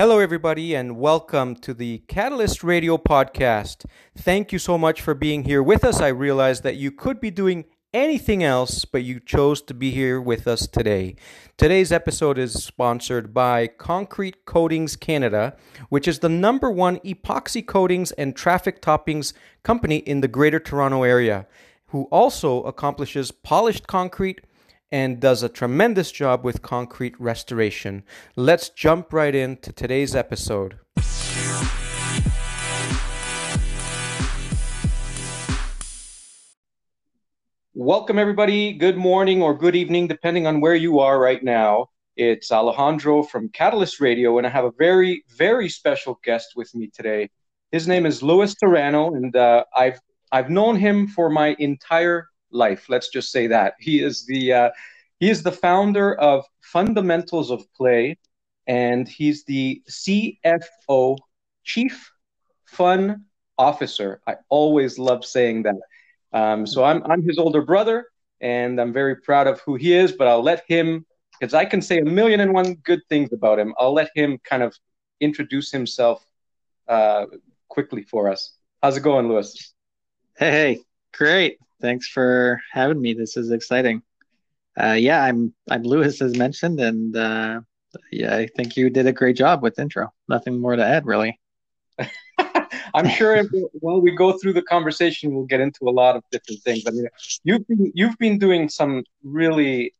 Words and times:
Hello, 0.00 0.18
everybody, 0.18 0.74
and 0.74 0.96
welcome 0.96 1.54
to 1.56 1.74
the 1.74 1.98
Catalyst 2.08 2.64
Radio 2.64 2.96
podcast. 2.96 3.84
Thank 4.16 4.50
you 4.50 4.58
so 4.58 4.78
much 4.78 5.02
for 5.02 5.12
being 5.12 5.44
here 5.44 5.62
with 5.62 5.84
us. 5.84 6.00
I 6.00 6.08
realize 6.08 6.62
that 6.62 6.76
you 6.76 6.90
could 6.90 7.20
be 7.20 7.30
doing 7.30 7.66
anything 7.92 8.42
else, 8.42 8.86
but 8.86 9.04
you 9.04 9.20
chose 9.20 9.60
to 9.60 9.74
be 9.74 9.90
here 9.90 10.18
with 10.18 10.48
us 10.48 10.66
today. 10.66 11.16
Today's 11.58 11.92
episode 11.92 12.38
is 12.38 12.64
sponsored 12.64 13.34
by 13.34 13.66
Concrete 13.66 14.46
Coatings 14.46 14.96
Canada, 14.96 15.54
which 15.90 16.08
is 16.08 16.20
the 16.20 16.30
number 16.30 16.70
one 16.70 16.96
epoxy 17.00 17.60
coatings 17.66 18.10
and 18.12 18.34
traffic 18.34 18.80
toppings 18.80 19.34
company 19.64 19.96
in 19.96 20.22
the 20.22 20.28
Greater 20.28 20.58
Toronto 20.58 21.02
Area, 21.02 21.46
who 21.88 22.04
also 22.04 22.62
accomplishes 22.62 23.32
polished 23.32 23.86
concrete 23.86 24.40
and 24.92 25.20
does 25.20 25.42
a 25.42 25.48
tremendous 25.48 26.10
job 26.10 26.44
with 26.44 26.62
concrete 26.62 27.18
restoration. 27.20 28.02
Let's 28.36 28.68
jump 28.68 29.12
right 29.12 29.34
into 29.34 29.72
today's 29.72 30.16
episode. 30.16 30.78
Welcome, 37.74 38.18
everybody. 38.18 38.72
Good 38.72 38.96
morning 38.96 39.40
or 39.40 39.54
good 39.56 39.76
evening, 39.76 40.08
depending 40.08 40.46
on 40.46 40.60
where 40.60 40.74
you 40.74 40.98
are 40.98 41.18
right 41.18 41.42
now. 41.42 41.86
It's 42.16 42.52
Alejandro 42.52 43.22
from 43.22 43.48
Catalyst 43.48 44.00
Radio, 44.00 44.36
and 44.36 44.46
I 44.46 44.50
have 44.50 44.64
a 44.64 44.72
very, 44.72 45.24
very 45.38 45.68
special 45.68 46.18
guest 46.24 46.48
with 46.56 46.74
me 46.74 46.90
today. 46.94 47.30
His 47.72 47.88
name 47.88 48.04
is 48.04 48.22
Luis 48.22 48.54
Serrano, 48.58 49.14
and 49.14 49.34
uh, 49.34 49.64
I've 49.74 50.00
I've 50.32 50.50
known 50.50 50.76
him 50.76 51.06
for 51.06 51.30
my 51.30 51.56
entire 51.58 52.28
life. 52.52 52.86
Let's 52.88 53.08
just 53.08 53.30
say 53.30 53.46
that 53.48 53.74
he 53.78 54.02
is 54.02 54.24
the 54.26 54.52
uh, 54.52 54.70
he 55.18 55.30
is 55.30 55.42
the 55.42 55.52
founder 55.52 56.14
of 56.14 56.44
Fundamentals 56.60 57.50
of 57.50 57.62
Play, 57.74 58.18
and 58.66 59.08
he's 59.08 59.44
the 59.44 59.82
CFO, 59.88 61.18
Chief 61.64 62.10
Fun 62.66 63.24
Officer. 63.58 64.20
I 64.26 64.36
always 64.48 64.98
love 64.98 65.24
saying 65.24 65.64
that. 65.64 65.76
Um, 66.32 66.66
so 66.66 66.84
I'm 66.84 67.02
I'm 67.04 67.22
his 67.22 67.38
older 67.38 67.62
brother, 67.62 68.06
and 68.40 68.80
I'm 68.80 68.92
very 68.92 69.16
proud 69.16 69.46
of 69.46 69.60
who 69.60 69.74
he 69.74 69.92
is. 69.92 70.12
But 70.12 70.28
I'll 70.28 70.42
let 70.42 70.62
him, 70.68 71.04
because 71.38 71.54
I 71.54 71.64
can 71.64 71.82
say 71.82 71.98
a 71.98 72.04
million 72.04 72.40
and 72.40 72.52
one 72.52 72.74
good 72.74 73.00
things 73.08 73.32
about 73.32 73.58
him. 73.58 73.74
I'll 73.78 73.92
let 73.92 74.10
him 74.14 74.38
kind 74.44 74.62
of 74.62 74.74
introduce 75.20 75.70
himself 75.70 76.24
uh, 76.88 77.26
quickly 77.68 78.02
for 78.02 78.28
us. 78.28 78.52
How's 78.82 78.96
it 78.96 79.00
going, 79.00 79.28
Luis? 79.28 79.74
Hey, 80.36 80.80
great. 81.12 81.58
Thanks 81.80 82.08
for 82.08 82.60
having 82.72 83.00
me. 83.00 83.14
This 83.14 83.36
is 83.36 83.50
exciting. 83.50 84.02
Uh, 84.80 84.92
yeah, 84.92 85.22
I'm 85.22 85.52
I'm 85.70 85.82
Luis 85.82 86.22
as 86.22 86.36
mentioned, 86.36 86.80
and 86.80 87.16
uh, 87.16 87.60
yeah, 88.10 88.36
I 88.36 88.46
think 88.46 88.76
you 88.76 88.90
did 88.90 89.06
a 89.06 89.12
great 89.12 89.36
job 89.36 89.62
with 89.62 89.78
intro. 89.78 90.12
Nothing 90.28 90.60
more 90.60 90.76
to 90.76 90.84
add, 90.84 91.06
really. 91.06 91.40
I'm 92.94 93.08
sure 93.08 93.44
while 93.72 94.00
we 94.00 94.14
go 94.14 94.38
through 94.38 94.54
the 94.54 94.62
conversation, 94.62 95.34
we'll 95.34 95.44
get 95.44 95.60
into 95.60 95.88
a 95.88 95.90
lot 95.90 96.16
of 96.16 96.24
different 96.30 96.62
things. 96.62 96.84
I 96.86 96.90
mean, 96.90 97.08
you've 97.44 97.66
been 97.66 97.92
you've 97.94 98.18
been 98.18 98.38
doing 98.38 98.68
some 98.68 99.04
really 99.22 99.94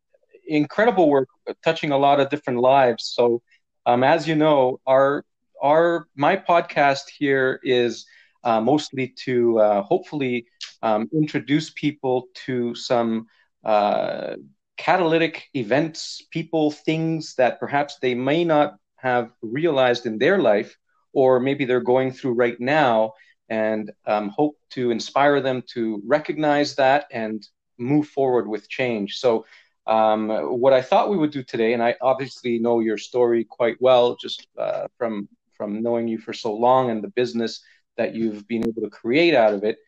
incredible 0.47 1.09
work, 1.09 1.29
touching 1.65 1.91
a 1.93 1.99
lot 1.99 2.21
of 2.21 2.31
different 2.31 2.61
lives. 2.61 3.13
So, 3.15 3.43
um, 3.87 4.03
as 4.03 4.27
you 4.27 4.35
know, 4.35 4.81
our 4.87 5.25
our 5.63 6.07
my 6.17 6.37
podcast 6.37 7.03
here 7.17 7.61
is 7.63 8.07
uh, 8.45 8.61
mostly 8.61 9.09
to 9.25 9.59
uh, 9.59 9.83
hopefully 9.83 10.47
um, 10.83 11.09
introduce 11.13 11.71
people 11.71 12.29
to 12.47 12.75
some 12.75 13.27
uh, 13.65 14.35
catalytic 14.77 15.49
events, 15.55 16.23
people, 16.31 16.71
things 16.71 17.35
that 17.37 17.61
perhaps 17.61 17.97
they 18.01 18.15
may 18.15 18.45
not 18.45 18.77
have 18.97 19.31
realized 19.43 20.07
in 20.07 20.19
their 20.19 20.39
life 20.39 20.77
or 21.13 21.41
maybe 21.41 21.65
they're 21.65 21.81
going 21.81 22.13
through 22.13 22.33
right 22.33 22.59
now 22.61 23.13
and 23.49 23.91
um, 24.07 24.29
hope 24.29 24.57
to 24.71 24.91
inspire 24.91 25.41
them 25.41 25.63
to 25.75 26.01
recognize 26.07 26.77
that 26.77 27.07
and 27.11 27.47
move 27.79 28.07
forward 28.09 28.47
with 28.47 28.69
change. 28.69 29.19
So, 29.19 29.45
um, 29.87 30.29
what 30.29 30.73
I 30.73 30.83
thought 30.83 31.11
we 31.11 31.17
would 31.17 31.33
do 31.33 31.43
today, 31.43 31.73
and 31.73 31.83
I 31.83 31.97
obviously 32.01 32.59
know 32.59 32.79
your 32.79 32.99
story 32.99 33.45
quite 33.45 33.77
well, 33.81 34.17
just 34.21 34.47
uh, 34.57 34.87
from 34.97 35.29
from 35.57 35.83
knowing 35.83 36.07
you 36.07 36.19
for 36.19 36.33
so 36.33 36.55
long 36.55 36.91
and 36.91 37.03
the 37.03 37.09
business 37.09 37.61
that 37.97 38.15
you've 38.15 38.47
been 38.49 38.67
able 38.67 38.83
to 38.83 38.91
create 38.91 39.35
out 39.35 39.53
of 39.53 39.65
it. 39.65 39.79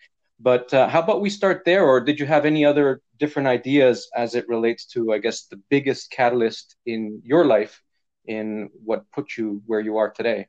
But 0.41 0.75
uh, 0.75 0.89
how 0.89 1.01
about 1.03 1.21
we 1.21 1.31
start 1.31 1.65
there, 1.65 1.85
or 1.85 2.01
did 2.01 2.19
you 2.19 2.27
have 2.27 2.45
any 2.45 2.65
other 2.65 3.01
different 3.19 3.49
ideas 3.49 4.11
as 4.17 4.35
it 4.35 4.49
relates 4.49 4.87
to, 4.87 5.13
I 5.13 5.19
guess, 5.19 5.45
the 5.45 5.61
biggest 5.71 6.11
catalyst 6.11 6.75
in 6.85 7.23
your 7.25 7.45
life 7.45 7.81
in 8.27 8.71
what 8.85 9.11
put 9.13 9.37
you 9.37 9.63
where 9.67 9.81
you 9.81 9.99
are 9.99 10.11
today? 10.11 10.49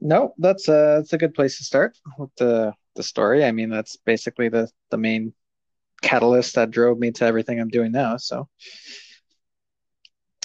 No, 0.00 0.32
that's 0.38 0.68
a 0.68 0.98
that's 0.98 1.12
a 1.12 1.18
good 1.18 1.34
place 1.34 1.58
to 1.58 1.64
start 1.64 1.98
with 2.18 2.30
the 2.36 2.72
the 2.94 3.02
story. 3.02 3.44
I 3.44 3.50
mean, 3.50 3.68
that's 3.68 3.96
basically 3.96 4.48
the 4.48 4.70
the 4.90 4.98
main 4.98 5.32
catalyst 6.02 6.54
that 6.54 6.70
drove 6.70 6.98
me 6.98 7.10
to 7.10 7.24
everything 7.24 7.58
I'm 7.58 7.68
doing 7.68 7.90
now. 7.90 8.16
So 8.16 8.48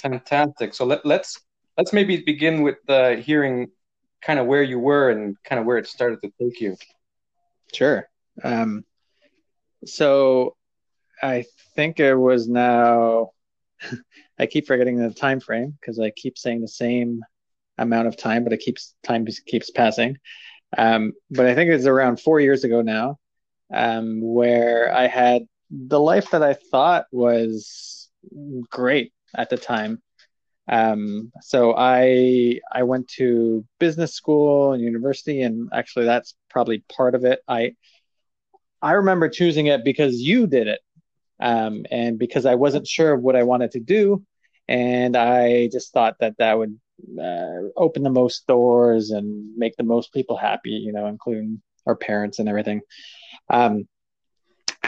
fantastic. 0.02 0.74
So 0.74 0.84
let, 0.84 1.06
let's 1.06 1.40
let's 1.78 1.92
maybe 1.92 2.16
begin 2.18 2.62
with 2.62 2.78
uh, 2.88 3.16
hearing 3.16 3.70
kind 4.24 4.38
of 4.38 4.46
where 4.46 4.62
you 4.62 4.78
were 4.78 5.10
and 5.10 5.36
kind 5.44 5.60
of 5.60 5.66
where 5.66 5.78
it 5.78 5.86
started 5.86 6.20
to 6.22 6.32
take 6.40 6.60
you. 6.60 6.76
Sure. 7.72 8.08
Um, 8.42 8.84
so 9.84 10.56
I 11.22 11.44
think 11.74 12.00
it 12.00 12.14
was 12.14 12.48
now. 12.48 13.30
I 14.38 14.46
keep 14.46 14.66
forgetting 14.66 14.96
the 14.96 15.14
time 15.14 15.38
frame 15.38 15.76
because 15.80 16.00
I 16.00 16.10
keep 16.10 16.38
saying 16.38 16.60
the 16.60 16.68
same 16.68 17.22
amount 17.78 18.08
of 18.08 18.16
time, 18.16 18.42
but 18.44 18.52
it 18.52 18.60
keeps 18.60 18.94
time 19.04 19.26
keeps 19.46 19.70
passing. 19.70 20.18
Um, 20.76 21.12
but 21.30 21.46
I 21.46 21.54
think 21.54 21.70
it's 21.70 21.86
around 21.86 22.20
four 22.20 22.40
years 22.40 22.64
ago 22.64 22.82
now, 22.82 23.18
um, 23.72 24.20
where 24.20 24.92
I 24.92 25.06
had 25.06 25.42
the 25.70 26.00
life 26.00 26.30
that 26.30 26.42
I 26.42 26.54
thought 26.54 27.06
was 27.12 28.10
great 28.70 29.12
at 29.34 29.50
the 29.50 29.56
time. 29.56 30.02
Um, 30.66 31.32
so 31.40 31.74
I 31.76 32.60
I 32.72 32.84
went 32.84 33.08
to 33.16 33.64
business 33.78 34.14
school 34.14 34.72
and 34.72 34.82
university, 34.82 35.42
and 35.42 35.68
actually 35.72 36.06
that's 36.06 36.34
probably 36.50 36.84
part 36.94 37.14
of 37.14 37.24
it. 37.24 37.40
I 37.46 37.74
I 38.80 38.92
remember 38.92 39.28
choosing 39.28 39.66
it 39.66 39.84
because 39.84 40.20
you 40.20 40.46
did 40.46 40.68
it, 40.68 40.80
um, 41.40 41.84
and 41.90 42.18
because 42.18 42.46
I 42.46 42.54
wasn't 42.54 42.86
sure 42.86 43.12
of 43.12 43.22
what 43.22 43.36
I 43.36 43.42
wanted 43.42 43.72
to 43.72 43.80
do, 43.80 44.24
and 44.68 45.16
I 45.16 45.68
just 45.68 45.92
thought 45.92 46.16
that 46.20 46.38
that 46.38 46.56
would 46.58 46.78
uh, 47.20 47.68
open 47.76 48.02
the 48.02 48.10
most 48.10 48.46
doors 48.46 49.10
and 49.10 49.56
make 49.56 49.76
the 49.76 49.84
most 49.84 50.12
people 50.12 50.36
happy, 50.36 50.70
you 50.70 50.92
know, 50.92 51.06
including 51.06 51.60
our 51.86 51.96
parents 51.96 52.38
and 52.38 52.48
everything. 52.48 52.80
Um, 53.50 53.86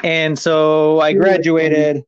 and 0.02 0.38
so 0.38 1.00
I 1.00 1.12
graduated. 1.12 2.04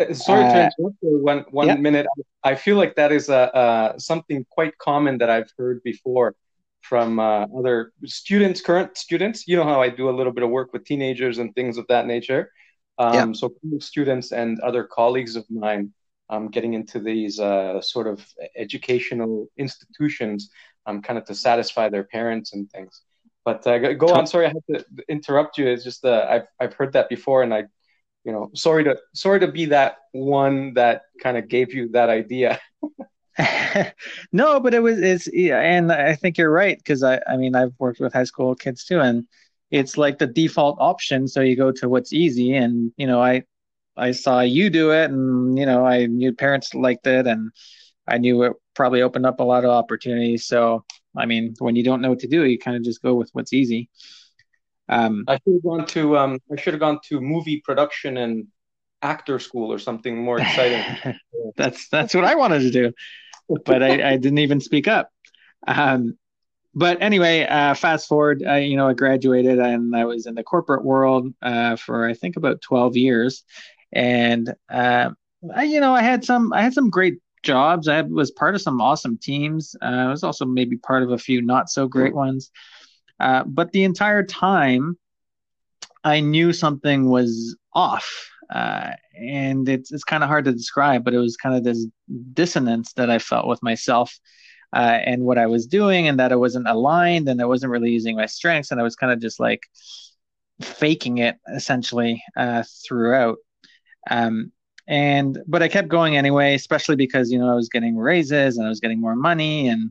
Uh, 0.00 0.12
sorry 0.12 0.42
to 0.42 0.48
uh, 0.48 0.70
interrupt 0.78 1.00
for 1.00 1.18
one 1.18 1.44
one 1.50 1.68
yeah. 1.68 1.76
minute. 1.76 2.06
I 2.42 2.54
feel 2.54 2.76
like 2.76 2.94
that 2.96 3.12
is 3.12 3.28
a, 3.28 3.54
uh, 3.54 3.98
something 3.98 4.44
quite 4.50 4.76
common 4.78 5.18
that 5.18 5.30
I've 5.30 5.50
heard 5.56 5.82
before 5.82 6.34
from 6.80 7.18
uh, 7.18 7.46
other 7.58 7.92
students, 8.04 8.60
current 8.60 8.96
students. 8.96 9.46
You 9.48 9.56
know 9.56 9.64
how 9.64 9.80
I 9.80 9.88
do 9.88 10.08
a 10.10 10.14
little 10.18 10.32
bit 10.32 10.44
of 10.44 10.50
work 10.50 10.72
with 10.72 10.84
teenagers 10.84 11.38
and 11.38 11.54
things 11.54 11.78
of 11.78 11.86
that 11.88 12.06
nature. 12.06 12.50
Um, 12.98 13.14
yeah. 13.14 13.32
So 13.32 13.52
students 13.78 14.32
and 14.32 14.60
other 14.60 14.84
colleagues 14.84 15.36
of 15.36 15.44
mine 15.50 15.92
um, 16.30 16.48
getting 16.48 16.74
into 16.74 17.00
these 17.00 17.40
uh, 17.40 17.80
sort 17.80 18.06
of 18.06 18.24
educational 18.56 19.48
institutions, 19.56 20.50
um, 20.86 21.02
kind 21.02 21.18
of 21.18 21.24
to 21.26 21.34
satisfy 21.34 21.88
their 21.88 22.04
parents 22.04 22.52
and 22.52 22.70
things. 22.70 23.02
But 23.44 23.66
uh, 23.66 23.94
go 23.94 24.06
on. 24.08 24.26
Sorry, 24.26 24.46
I 24.46 24.48
had 24.48 24.78
to 24.78 24.84
interrupt 25.08 25.58
you. 25.58 25.66
It's 25.66 25.84
just 25.84 26.04
uh, 26.04 26.26
I've 26.28 26.46
I've 26.60 26.74
heard 26.74 26.94
that 26.94 27.08
before, 27.08 27.42
and 27.42 27.52
I, 27.52 27.64
you 28.24 28.32
know, 28.32 28.50
sorry 28.54 28.84
to 28.84 28.96
sorry 29.14 29.40
to 29.40 29.48
be 29.48 29.66
that 29.66 29.98
one 30.12 30.74
that 30.74 31.02
kind 31.22 31.36
of 31.36 31.48
gave 31.48 31.74
you 31.74 31.88
that 31.90 32.08
idea. 32.08 32.60
no, 34.32 34.60
but 34.60 34.74
it 34.74 34.80
was 34.80 35.00
it's 35.00 35.28
yeah, 35.32 35.58
and 35.60 35.90
I 35.90 36.14
think 36.14 36.38
you're 36.38 36.52
right 36.52 36.78
because 36.78 37.02
I 37.02 37.20
I 37.26 37.36
mean 37.36 37.56
I've 37.56 37.72
worked 37.78 38.00
with 38.00 38.12
high 38.12 38.24
school 38.24 38.54
kids 38.54 38.84
too, 38.84 39.00
and 39.00 39.26
it's 39.70 39.98
like 39.98 40.18
the 40.18 40.26
default 40.26 40.76
option. 40.80 41.26
So 41.26 41.40
you 41.40 41.56
go 41.56 41.72
to 41.72 41.88
what's 41.88 42.12
easy, 42.12 42.54
and 42.54 42.92
you 42.96 43.06
know 43.06 43.20
I 43.20 43.44
I 43.96 44.12
saw 44.12 44.40
you 44.40 44.70
do 44.70 44.92
it, 44.92 45.10
and 45.10 45.58
you 45.58 45.66
know, 45.66 45.84
I 45.86 46.06
knew 46.06 46.32
parents 46.32 46.74
liked 46.74 47.06
it, 47.06 47.26
and 47.26 47.50
I 48.08 48.18
knew 48.18 48.42
it 48.44 48.54
probably 48.74 49.02
opened 49.02 49.26
up 49.26 49.40
a 49.40 49.44
lot 49.44 49.64
of 49.64 49.70
opportunities. 49.70 50.46
So, 50.46 50.84
I 51.16 51.26
mean, 51.26 51.54
when 51.58 51.76
you 51.76 51.84
don't 51.84 52.00
know 52.00 52.10
what 52.10 52.20
to 52.20 52.28
do, 52.28 52.44
you 52.44 52.58
kind 52.58 52.76
of 52.76 52.82
just 52.84 53.02
go 53.02 53.14
with 53.14 53.30
what's 53.32 53.52
easy. 53.52 53.88
Um, 54.88 55.24
I 55.28 55.38
should 55.38 55.54
have 55.54 55.62
gone 55.62 55.86
to 55.86 56.18
um, 56.18 56.40
I 56.52 56.60
should 56.60 56.74
have 56.74 56.80
gone 56.80 57.00
to 57.08 57.20
movie 57.20 57.62
production 57.64 58.16
and 58.16 58.46
actor 59.02 59.38
school 59.38 59.72
or 59.72 59.78
something 59.78 60.16
more 60.16 60.40
exciting. 60.40 61.14
that's 61.56 61.88
that's 61.88 62.14
what 62.14 62.24
I 62.24 62.34
wanted 62.34 62.60
to 62.60 62.70
do, 62.70 62.92
but 63.64 63.82
I, 63.82 64.12
I 64.12 64.16
didn't 64.16 64.38
even 64.38 64.60
speak 64.60 64.88
up. 64.88 65.10
Um, 65.66 66.18
but 66.74 67.00
anyway, 67.00 67.46
uh, 67.46 67.74
fast 67.74 68.08
forward, 68.08 68.42
uh, 68.46 68.54
you 68.54 68.76
know, 68.76 68.88
I 68.88 68.94
graduated 68.94 69.58
and 69.58 69.94
I 69.94 70.04
was 70.04 70.26
in 70.26 70.34
the 70.34 70.42
corporate 70.42 70.84
world 70.84 71.32
uh, 71.40 71.76
for 71.76 72.06
I 72.06 72.14
think 72.14 72.36
about 72.36 72.60
twelve 72.60 72.96
years, 72.96 73.44
and 73.92 74.52
uh, 74.70 75.10
I, 75.54 75.64
you 75.64 75.80
know, 75.80 75.94
I 75.94 76.02
had 76.02 76.24
some 76.24 76.52
I 76.52 76.62
had 76.62 76.74
some 76.74 76.90
great 76.90 77.18
jobs. 77.42 77.88
I 77.88 78.00
was 78.02 78.30
part 78.30 78.54
of 78.54 78.62
some 78.62 78.80
awesome 78.80 79.18
teams. 79.18 79.76
Uh, 79.80 79.86
I 79.86 80.08
was 80.08 80.24
also 80.24 80.44
maybe 80.44 80.76
part 80.76 81.02
of 81.02 81.12
a 81.12 81.18
few 81.18 81.42
not 81.42 81.70
so 81.70 81.86
great 81.86 82.14
ones. 82.14 82.50
Uh, 83.24 83.42
but 83.46 83.72
the 83.72 83.84
entire 83.84 84.22
time, 84.22 84.98
I 86.04 86.20
knew 86.20 86.52
something 86.52 87.08
was 87.08 87.56
off. 87.72 88.30
Uh, 88.50 88.90
and 89.18 89.66
it's 89.66 89.90
it's 89.90 90.04
kind 90.04 90.22
of 90.22 90.28
hard 90.28 90.44
to 90.44 90.52
describe, 90.52 91.02
but 91.02 91.14
it 91.14 91.18
was 91.18 91.34
kind 91.38 91.56
of 91.56 91.64
this 91.64 91.86
dissonance 92.34 92.92
that 92.92 93.08
I 93.08 93.18
felt 93.18 93.48
with 93.48 93.62
myself 93.62 94.14
uh, 94.74 94.98
and 95.06 95.24
what 95.24 95.38
I 95.38 95.46
was 95.46 95.66
doing, 95.66 96.06
and 96.06 96.18
that 96.18 96.32
I 96.32 96.36
wasn't 96.36 96.68
aligned, 96.68 97.26
and 97.30 97.40
I 97.40 97.46
wasn't 97.46 97.72
really 97.72 97.90
using 97.90 98.16
my 98.16 98.26
strengths, 98.26 98.70
and 98.70 98.78
I 98.78 98.84
was 98.84 98.96
kind 98.96 99.10
of 99.10 99.20
just 99.20 99.40
like 99.40 99.62
faking 100.60 101.18
it 101.18 101.36
essentially 101.54 102.22
uh, 102.36 102.64
throughout. 102.86 103.38
Um, 104.10 104.52
and 104.86 105.38
but 105.46 105.62
I 105.62 105.68
kept 105.68 105.88
going 105.88 106.18
anyway, 106.18 106.54
especially 106.54 106.96
because 106.96 107.32
you 107.32 107.38
know 107.38 107.50
I 107.50 107.54
was 107.54 107.70
getting 107.70 107.96
raises 107.96 108.58
and 108.58 108.66
I 108.66 108.68
was 108.68 108.80
getting 108.80 109.00
more 109.00 109.16
money, 109.16 109.68
and 109.68 109.90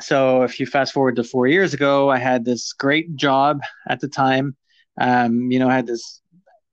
so 0.00 0.42
if 0.42 0.58
you 0.58 0.66
fast 0.66 0.92
forward 0.92 1.16
to 1.16 1.24
four 1.24 1.46
years 1.46 1.74
ago, 1.74 2.10
I 2.10 2.18
had 2.18 2.44
this 2.44 2.72
great 2.72 3.16
job 3.16 3.60
at 3.88 4.00
the 4.00 4.08
time. 4.08 4.56
Um, 5.00 5.50
you 5.50 5.58
know, 5.58 5.68
I 5.68 5.74
had 5.76 5.86
this 5.86 6.20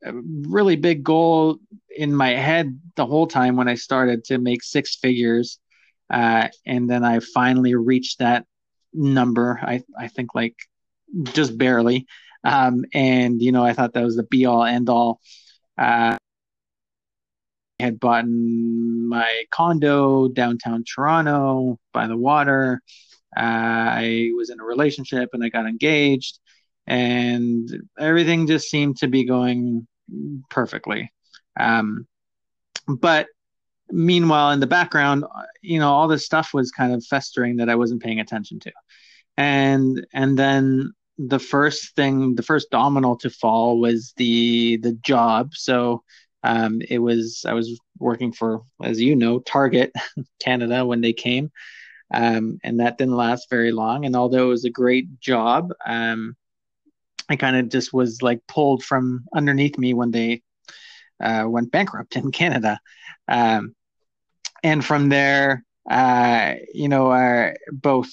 really 0.03 0.75
big 0.75 1.03
goal 1.03 1.57
in 1.95 2.15
my 2.15 2.29
head 2.29 2.79
the 2.95 3.05
whole 3.05 3.27
time 3.27 3.55
when 3.55 3.67
I 3.67 3.75
started 3.75 4.23
to 4.25 4.37
make 4.37 4.63
six 4.63 4.95
figures. 4.95 5.59
Uh, 6.09 6.47
and 6.65 6.89
then 6.89 7.03
I 7.03 7.19
finally 7.19 7.75
reached 7.75 8.19
that 8.19 8.45
number. 8.93 9.59
I, 9.61 9.83
I 9.97 10.07
think 10.07 10.33
like 10.35 10.55
just 11.33 11.57
barely. 11.57 12.05
Um, 12.43 12.85
and, 12.93 13.41
you 13.41 13.51
know, 13.51 13.63
I 13.63 13.73
thought 13.73 13.93
that 13.93 14.03
was 14.03 14.15
the 14.15 14.23
be 14.23 14.45
all 14.45 14.63
end 14.63 14.89
all. 14.89 15.19
Uh, 15.77 16.17
I 17.79 17.83
had 17.83 17.99
bought 17.99 18.25
my 18.27 19.43
condo 19.51 20.27
downtown 20.29 20.83
Toronto 20.83 21.79
by 21.93 22.07
the 22.07 22.17
water. 22.17 22.81
I 23.35 24.31
was 24.35 24.49
in 24.49 24.59
a 24.59 24.63
relationship 24.63 25.29
and 25.33 25.43
I 25.43 25.49
got 25.49 25.67
engaged 25.67 26.39
and 26.87 27.69
everything 27.99 28.47
just 28.47 28.69
seemed 28.69 28.97
to 28.97 29.07
be 29.07 29.25
going 29.25 29.87
perfectly. 30.49 31.11
Um, 31.59 32.07
but 32.87 33.27
meanwhile, 33.91 34.51
in 34.51 34.61
the 34.61 34.67
background, 34.67 35.25
you 35.61 35.79
know, 35.79 35.91
all 35.91 36.07
this 36.07 36.25
stuff 36.25 36.53
was 36.53 36.71
kind 36.71 36.93
of 36.93 37.05
festering 37.05 37.57
that 37.57 37.69
I 37.69 37.75
wasn't 37.75 38.01
paying 38.01 38.21
attention 38.21 38.59
to, 38.61 38.71
and 39.35 40.05
and 40.13 40.39
then 40.39 40.93
the 41.17 41.39
first 41.39 41.95
thing, 41.95 42.35
the 42.35 42.43
first 42.43 42.69
domino 42.69 43.15
to 43.17 43.29
fall 43.29 43.79
was 43.79 44.13
the 44.17 44.77
the 44.77 44.93
job. 44.93 45.53
So 45.53 46.03
um, 46.43 46.81
it 46.89 46.99
was 46.99 47.43
I 47.45 47.53
was 47.53 47.77
working 47.99 48.31
for, 48.31 48.61
as 48.81 49.01
you 49.01 49.15
know, 49.15 49.39
Target 49.39 49.91
Canada 50.41 50.85
when 50.85 51.01
they 51.01 51.13
came, 51.13 51.51
um, 52.13 52.59
and 52.63 52.79
that 52.79 52.97
didn't 52.97 53.15
last 53.15 53.49
very 53.49 53.71
long. 53.71 54.05
And 54.05 54.15
although 54.15 54.47
it 54.47 54.49
was 54.49 54.65
a 54.65 54.69
great 54.69 55.19
job, 55.19 55.71
um, 55.85 56.35
I 57.29 57.35
kind 57.35 57.57
of 57.57 57.69
just 57.69 57.93
was 57.93 58.21
like 58.21 58.45
pulled 58.47 58.83
from 58.83 59.25
underneath 59.33 59.77
me 59.77 59.93
when 59.93 60.11
they 60.11 60.41
uh, 61.21 61.45
went 61.47 61.71
bankrupt 61.71 62.15
in 62.15 62.31
Canada. 62.31 62.79
Um, 63.27 63.75
and 64.63 64.83
from 64.83 65.09
there, 65.09 65.63
uh, 65.89 66.55
you 66.73 66.89
know, 66.89 67.11
our, 67.11 67.55
both 67.71 68.09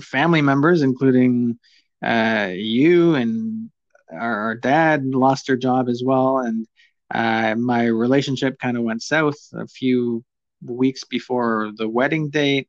family 0.00 0.42
members, 0.42 0.82
including 0.82 1.58
uh, 2.04 2.50
you 2.52 3.14
and 3.14 3.70
our, 4.12 4.40
our, 4.40 4.54
dad, 4.54 5.04
lost 5.04 5.46
their 5.46 5.56
job 5.56 5.88
as 5.88 6.02
well. 6.04 6.38
And 6.38 6.66
uh, 7.12 7.56
my 7.56 7.86
relationship 7.86 8.58
kind 8.60 8.76
of 8.76 8.84
went 8.84 9.02
south 9.02 9.38
a 9.54 9.66
few 9.66 10.24
weeks 10.64 11.04
before 11.04 11.72
the 11.76 11.88
wedding 11.88 12.30
date. 12.30 12.68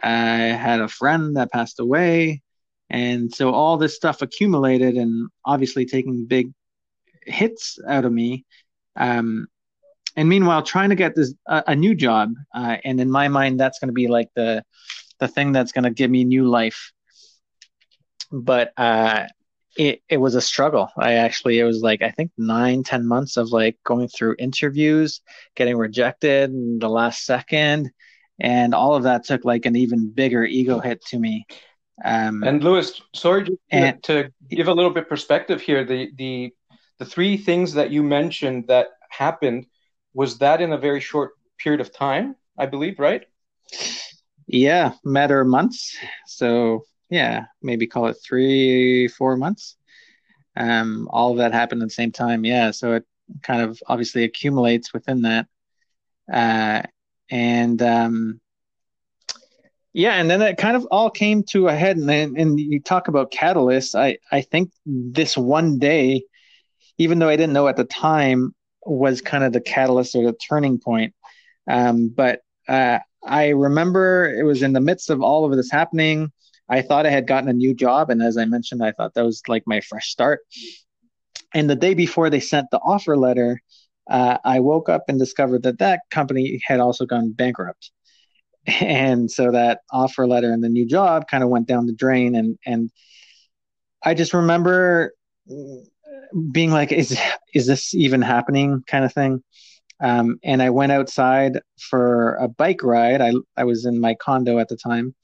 I 0.00 0.38
had 0.54 0.80
a 0.80 0.88
friend 0.88 1.36
that 1.36 1.52
passed 1.52 1.80
away. 1.80 2.42
And 2.90 3.34
so 3.34 3.52
all 3.52 3.78
this 3.78 3.96
stuff 3.96 4.22
accumulated 4.22 4.96
and 4.96 5.30
obviously 5.44 5.86
taking 5.86 6.26
big 6.26 6.52
hits 7.26 7.78
out 7.88 8.04
of 8.04 8.12
me. 8.12 8.44
Um, 8.96 9.48
and 10.16 10.28
meanwhile, 10.28 10.62
trying 10.62 10.90
to 10.90 10.94
get 10.96 11.14
this 11.14 11.34
uh, 11.46 11.62
a 11.66 11.74
new 11.74 11.94
job, 11.94 12.34
uh, 12.54 12.76
and 12.84 13.00
in 13.00 13.10
my 13.10 13.28
mind, 13.28 13.58
that's 13.58 13.78
going 13.78 13.88
to 13.88 13.94
be 13.94 14.08
like 14.08 14.28
the 14.34 14.62
the 15.18 15.28
thing 15.28 15.52
that's 15.52 15.72
going 15.72 15.84
to 15.84 15.90
give 15.90 16.10
me 16.10 16.24
new 16.24 16.44
life. 16.46 16.92
But 18.30 18.72
uh, 18.76 19.24
it 19.76 20.02
it 20.08 20.18
was 20.18 20.34
a 20.34 20.40
struggle. 20.40 20.90
I 20.98 21.14
actually 21.14 21.58
it 21.58 21.64
was 21.64 21.80
like 21.80 22.02
I 22.02 22.10
think 22.10 22.30
nine 22.36 22.82
ten 22.82 23.06
months 23.06 23.36
of 23.38 23.52
like 23.52 23.78
going 23.84 24.08
through 24.08 24.36
interviews, 24.38 25.22
getting 25.54 25.76
rejected 25.76 26.50
in 26.50 26.78
the 26.78 26.90
last 26.90 27.24
second, 27.24 27.90
and 28.42 28.74
all 28.74 28.96
of 28.96 29.04
that 29.04 29.24
took 29.24 29.44
like 29.44 29.66
an 29.66 29.76
even 29.76 30.10
bigger 30.10 30.44
ego 30.44 30.80
hit 30.80 31.02
to 31.06 31.18
me. 31.18 31.46
Um, 32.04 32.42
and 32.42 32.62
Luis, 32.62 33.00
sorry 33.14 33.46
and, 33.70 34.02
to 34.02 34.32
give 34.50 34.66
a 34.66 34.74
little 34.74 34.90
bit 34.90 35.08
perspective 35.08 35.62
here. 35.62 35.84
The 35.84 36.10
the 36.16 36.52
the 36.98 37.04
three 37.04 37.36
things 37.36 37.72
that 37.74 37.90
you 37.90 38.02
mentioned 38.02 38.66
that 38.66 38.88
happened 39.10 39.66
was 40.12 40.38
that 40.38 40.60
in 40.60 40.72
a 40.72 40.78
very 40.78 41.00
short 41.00 41.32
period 41.58 41.80
of 41.80 41.92
time, 41.92 42.34
I 42.58 42.66
believe, 42.66 42.98
right? 42.98 43.24
Yeah, 44.48 44.94
matter 45.04 45.40
of 45.40 45.46
months. 45.46 45.96
So 46.26 46.82
yeah, 47.08 47.44
maybe 47.62 47.86
call 47.86 48.08
it 48.08 48.16
three, 48.24 49.06
four 49.06 49.36
months. 49.36 49.76
Um, 50.56 51.08
all 51.10 51.30
of 51.30 51.38
that 51.38 51.52
happened 51.52 51.82
at 51.82 51.88
the 51.88 51.94
same 51.94 52.10
time. 52.10 52.44
Yeah, 52.44 52.72
so 52.72 52.94
it 52.94 53.04
kind 53.42 53.62
of 53.62 53.80
obviously 53.86 54.24
accumulates 54.24 54.92
within 54.92 55.22
that. 55.22 55.46
Uh, 56.30 56.82
and 57.32 57.80
um, 57.80 58.40
yeah, 59.94 60.12
and 60.12 60.30
then 60.30 60.42
it 60.42 60.58
kind 60.58 60.76
of 60.76 60.86
all 60.90 61.10
came 61.10 61.42
to 61.44 61.68
a 61.68 61.74
head. 61.74 61.96
And 61.96 62.10
and 62.10 62.60
you 62.60 62.78
talk 62.78 63.08
about 63.08 63.32
catalysts. 63.32 63.98
I 63.98 64.18
I 64.30 64.42
think 64.42 64.70
this 64.84 65.36
one 65.36 65.78
day, 65.78 66.24
even 66.98 67.18
though 67.18 67.30
I 67.30 67.36
didn't 67.36 67.54
know 67.54 67.68
at 67.68 67.76
the 67.76 67.84
time, 67.84 68.54
was 68.84 69.22
kind 69.22 69.44
of 69.44 69.52
the 69.54 69.62
catalyst 69.62 70.14
or 70.14 70.24
the 70.24 70.34
turning 70.34 70.78
point. 70.78 71.14
Um, 71.66 72.08
but 72.08 72.42
uh, 72.68 72.98
I 73.24 73.48
remember 73.48 74.32
it 74.38 74.44
was 74.44 74.62
in 74.62 74.74
the 74.74 74.80
midst 74.80 75.08
of 75.08 75.22
all 75.22 75.46
of 75.46 75.56
this 75.56 75.70
happening. 75.70 76.30
I 76.68 76.82
thought 76.82 77.06
I 77.06 77.10
had 77.10 77.26
gotten 77.26 77.48
a 77.48 77.54
new 77.54 77.74
job, 77.74 78.10
and 78.10 78.22
as 78.22 78.36
I 78.36 78.44
mentioned, 78.44 78.84
I 78.84 78.92
thought 78.92 79.14
that 79.14 79.24
was 79.24 79.42
like 79.48 79.62
my 79.66 79.80
fresh 79.80 80.10
start. 80.10 80.40
And 81.54 81.68
the 81.68 81.76
day 81.76 81.94
before 81.94 82.28
they 82.28 82.40
sent 82.40 82.70
the 82.70 82.78
offer 82.78 83.16
letter, 83.16 83.60
uh, 84.10 84.38
I 84.44 84.60
woke 84.60 84.88
up 84.88 85.04
and 85.08 85.18
discovered 85.18 85.62
that 85.64 85.78
that 85.78 86.00
company 86.10 86.60
had 86.66 86.80
also 86.80 87.06
gone 87.06 87.32
bankrupt. 87.32 87.90
And 88.80 89.28
so 89.30 89.50
that 89.50 89.80
offer 89.92 90.26
letter 90.26 90.52
and 90.52 90.62
the 90.62 90.68
new 90.68 90.86
job 90.86 91.26
kind 91.28 91.42
of 91.42 91.50
went 91.50 91.66
down 91.66 91.86
the 91.86 91.92
drain. 91.92 92.36
And 92.36 92.58
and 92.64 92.90
i 94.04 94.14
just 94.14 94.34
remember 94.34 95.12
being 96.50 96.70
like 96.70 96.92
is 96.92 97.18
is 97.54 97.66
this 97.66 97.94
even 97.94 98.22
happening 98.22 98.82
kind 98.86 99.04
of 99.04 99.12
thing? 99.12 99.42
Um, 100.00 100.38
and 100.44 100.62
i 100.62 100.70
went 100.70 100.92
outside 100.92 101.60
for 101.78 102.34
a 102.36 102.48
bike 102.48 102.82
ride. 102.82 103.20
I 103.20 103.32
i 103.56 103.64
was 103.64 103.86
in 103.86 104.00
my 104.00 104.14
condo 104.14 104.58
at 104.58 104.68
the 104.68 104.76
time. 104.76 105.14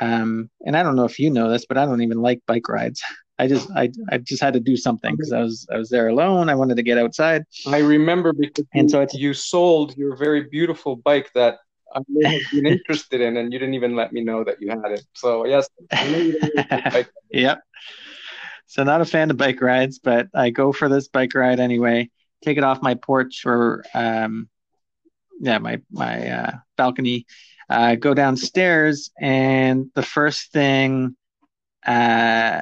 Um, 0.00 0.50
and 0.66 0.76
i 0.76 0.82
don't 0.82 0.96
know 0.96 1.04
if 1.04 1.18
you 1.20 1.30
know 1.30 1.50
this 1.50 1.66
but 1.66 1.78
i 1.78 1.86
don't 1.86 2.02
even 2.02 2.20
like 2.22 2.40
bike 2.46 2.68
rides 2.68 3.02
i 3.38 3.46
just 3.46 3.70
i 3.72 3.90
i 4.10 4.18
just 4.18 4.42
had 4.42 4.54
to 4.54 4.60
do 4.60 4.76
something 4.76 5.14
because 5.16 5.32
i 5.32 5.40
was 5.40 5.66
i 5.72 5.76
was 5.76 5.88
there 5.90 6.08
alone 6.08 6.48
i 6.48 6.54
wanted 6.54 6.76
to 6.76 6.82
get 6.82 6.98
outside 6.98 7.44
i 7.66 7.78
remember 7.78 8.32
because 8.32 8.64
and 8.74 8.90
so 8.90 9.06
you 9.12 9.34
sold 9.34 9.96
your 9.96 10.16
very 10.16 10.42
beautiful 10.42 10.96
bike 10.96 11.30
that 11.34 11.58
I 11.94 12.00
may 12.08 12.32
have 12.32 12.42
been 12.52 12.66
interested 12.66 13.20
in, 13.20 13.36
and 13.36 13.52
you 13.52 13.58
didn't 13.58 13.74
even 13.74 13.94
let 13.94 14.12
me 14.12 14.20
know 14.20 14.44
that 14.44 14.60
you 14.60 14.70
had 14.70 14.92
it. 14.92 15.04
So 15.14 15.46
yes, 15.46 15.68
yep. 17.30 17.62
So 18.66 18.82
not 18.82 19.00
a 19.00 19.04
fan 19.04 19.30
of 19.30 19.36
bike 19.36 19.60
rides, 19.60 20.00
but 20.00 20.28
I 20.34 20.50
go 20.50 20.72
for 20.72 20.88
this 20.88 21.08
bike 21.08 21.34
ride 21.34 21.60
anyway. 21.60 22.10
Take 22.42 22.58
it 22.58 22.64
off 22.64 22.82
my 22.82 22.94
porch 22.94 23.44
or 23.46 23.84
um, 23.94 24.48
yeah, 25.40 25.58
my 25.58 25.80
my 25.90 26.28
uh, 26.28 26.52
balcony. 26.76 27.26
Uh, 27.70 27.94
go 27.94 28.12
downstairs, 28.12 29.10
and 29.18 29.90
the 29.94 30.02
first 30.02 30.52
thing, 30.52 31.16
uh, 31.86 32.60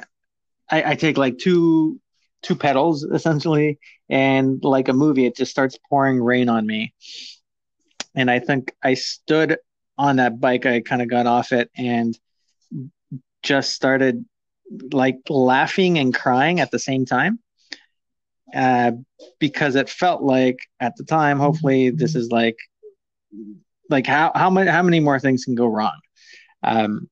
I, 0.73 0.91
I 0.91 0.95
take 0.95 1.17
like 1.17 1.37
two 1.37 1.99
two 2.41 2.55
pedals 2.55 3.03
essentially, 3.03 3.79
and 4.09 4.61
like 4.63 4.89
a 4.89 4.93
movie, 4.93 5.25
it 5.25 5.35
just 5.37 5.51
starts 5.51 5.77
pouring 5.89 6.21
rain 6.21 6.49
on 6.49 6.65
me 6.65 6.93
and 8.15 8.29
I 8.29 8.39
think 8.39 8.73
I 8.83 8.93
stood 8.93 9.57
on 9.97 10.17
that 10.17 10.39
bike. 10.39 10.65
I 10.65 10.81
kind 10.81 11.01
of 11.01 11.09
got 11.09 11.27
off 11.27 11.51
it 11.51 11.69
and 11.77 12.17
just 13.41 13.71
started 13.71 14.25
like 14.91 15.17
laughing 15.29 15.97
and 15.97 16.13
crying 16.13 16.59
at 16.59 16.71
the 16.71 16.79
same 16.79 17.05
time. 17.05 17.39
Uh, 18.53 18.91
because 19.39 19.75
it 19.75 19.89
felt 19.89 20.21
like 20.21 20.59
at 20.79 20.95
the 20.95 21.03
time, 21.03 21.39
hopefully 21.39 21.89
this 21.89 22.15
is 22.15 22.29
like, 22.29 22.57
like 23.89 24.05
how, 24.05 24.31
how 24.35 24.49
many, 24.49 24.69
how 24.69 24.83
many 24.83 24.99
more 24.99 25.19
things 25.19 25.43
can 25.43 25.55
go 25.55 25.65
wrong? 25.65 25.99
Um, 26.61 27.09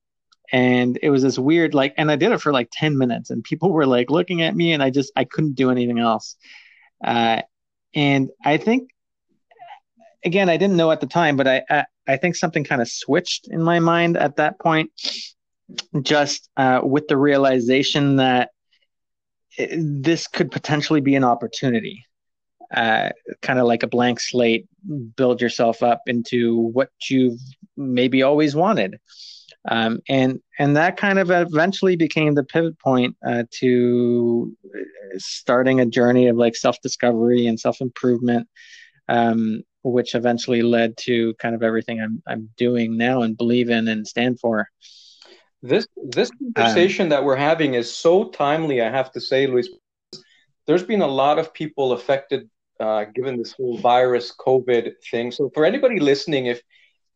and 0.52 0.98
it 1.02 1.10
was 1.10 1.22
this 1.22 1.38
weird, 1.38 1.74
like, 1.74 1.94
and 1.96 2.10
I 2.10 2.16
did 2.16 2.30
it 2.30 2.40
for 2.40 2.52
like 2.52 2.68
10 2.72 2.96
minutes 2.98 3.30
and 3.30 3.42
people 3.42 3.72
were 3.72 3.86
like 3.86 4.10
looking 4.10 4.42
at 4.42 4.54
me 4.54 4.72
and 4.72 4.82
I 4.82 4.90
just, 4.90 5.12
I 5.16 5.24
couldn't 5.24 5.54
do 5.54 5.70
anything 5.70 5.98
else. 5.98 6.36
Uh, 7.04 7.42
and 7.94 8.30
I 8.44 8.58
think 8.58 8.90
again, 10.24 10.48
I 10.48 10.56
didn't 10.56 10.76
know 10.76 10.90
at 10.90 11.00
the 11.00 11.06
time, 11.06 11.36
but 11.36 11.46
I 11.46 11.62
I, 11.68 11.84
I 12.06 12.16
think 12.16 12.36
something 12.36 12.64
kind 12.64 12.80
of 12.82 12.88
switched 12.88 13.48
in 13.48 13.62
my 13.62 13.80
mind 13.80 14.16
at 14.16 14.36
that 14.36 14.58
point, 14.58 14.90
just 16.02 16.48
uh, 16.56 16.80
with 16.82 17.08
the 17.08 17.16
realization 17.16 18.16
that 18.16 18.50
this 19.58 20.28
could 20.28 20.50
potentially 20.50 21.00
be 21.00 21.14
an 21.14 21.24
opportunity. 21.24 22.04
Uh, 22.74 23.10
kind 23.42 23.58
of 23.58 23.66
like 23.66 23.82
a 23.82 23.86
blank 23.86 24.18
slate, 24.18 24.66
build 25.16 25.42
yourself 25.42 25.82
up 25.82 26.00
into 26.06 26.56
what 26.56 26.88
you've 27.10 27.38
maybe 27.76 28.22
always 28.22 28.56
wanted. 28.56 28.98
Um, 29.68 30.00
and 30.08 30.40
and 30.58 30.76
that 30.76 30.96
kind 30.96 31.18
of 31.18 31.30
eventually 31.30 31.96
became 31.96 32.34
the 32.34 32.44
pivot 32.44 32.78
point 32.80 33.16
uh, 33.26 33.44
to 33.60 34.56
starting 35.18 35.80
a 35.80 35.86
journey 35.86 36.26
of 36.28 36.36
like 36.36 36.56
self 36.56 36.80
discovery 36.82 37.46
and 37.46 37.58
self 37.58 37.80
improvement, 37.80 38.48
um, 39.08 39.62
which 39.84 40.14
eventually 40.14 40.62
led 40.62 40.96
to 40.98 41.34
kind 41.34 41.54
of 41.54 41.62
everything 41.62 42.00
I'm 42.00 42.22
I'm 42.26 42.50
doing 42.56 42.96
now 42.96 43.22
and 43.22 43.36
believe 43.36 43.70
in 43.70 43.86
and 43.86 44.06
stand 44.06 44.40
for. 44.40 44.68
This 45.62 45.86
this 45.96 46.30
conversation 46.56 47.04
um, 47.04 47.10
that 47.10 47.24
we're 47.24 47.36
having 47.36 47.74
is 47.74 47.92
so 47.92 48.30
timely. 48.30 48.82
I 48.82 48.90
have 48.90 49.12
to 49.12 49.20
say, 49.20 49.46
Luis. 49.46 49.68
There's 50.66 50.84
been 50.84 51.02
a 51.02 51.08
lot 51.08 51.38
of 51.38 51.52
people 51.52 51.92
affected 51.92 52.48
uh, 52.80 53.04
given 53.14 53.36
this 53.36 53.52
whole 53.52 53.78
virus 53.78 54.34
COVID 54.34 54.92
thing. 55.08 55.30
So 55.30 55.50
for 55.54 55.64
anybody 55.64 56.00
listening, 56.00 56.46
if 56.46 56.62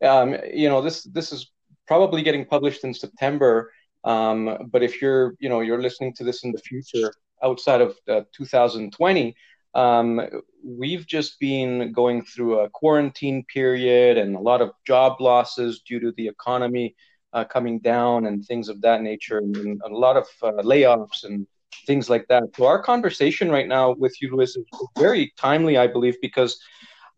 um, 0.03 0.37
you 0.53 0.69
know 0.69 0.81
this 0.81 1.03
this 1.03 1.33
is 1.33 1.51
probably 1.87 2.23
getting 2.23 2.45
published 2.45 2.85
in 2.85 2.95
September. 2.95 3.73
Um, 4.05 4.69
but 4.71 4.83
if 4.83 5.01
you're, 5.01 5.35
you 5.41 5.49
know, 5.49 5.61
you're 5.61 5.83
listening 5.83 6.13
to 6.15 6.25
this 6.25 6.45
in 6.45 6.53
the 6.53 6.59
future 6.59 7.13
outside 7.43 7.81
of 7.81 7.97
uh, 8.09 8.23
2020, 8.33 9.35
um, 9.75 10.23
we've 10.65 11.07
just 11.07 11.39
been 11.39 11.93
going 11.93 12.23
through 12.25 12.61
a 12.61 12.71
quarantine 12.71 13.45
period 13.53 14.17
and 14.17 14.35
a 14.35 14.41
lot 14.41 14.63
of 14.63 14.71
job 14.87 15.21
losses 15.21 15.83
due 15.87 16.01
to 16.01 16.13
the 16.17 16.27
economy 16.29 16.95
uh, 17.35 17.45
coming 17.45 17.79
down 17.81 18.27
and 18.27 18.45
things 18.47 18.71
of 18.71 18.81
that 18.81 19.03
nature, 19.03 19.39
and, 19.39 19.81
a 19.85 19.89
lot 19.89 20.17
of 20.17 20.27
uh, 20.43 20.53
layoffs 20.63 21.25
and 21.25 21.47
things 21.87 22.09
like 22.09 22.27
that. 22.29 22.45
So 22.57 22.65
our 22.67 22.83
conversation 22.83 23.51
right 23.51 23.69
now 23.69 23.95
with 23.99 24.21
you, 24.23 24.35
Luis, 24.35 24.57
is 24.57 24.65
very 24.99 25.35
timely, 25.37 25.77
I 25.77 25.87
believe, 25.87 26.17
because 26.23 26.59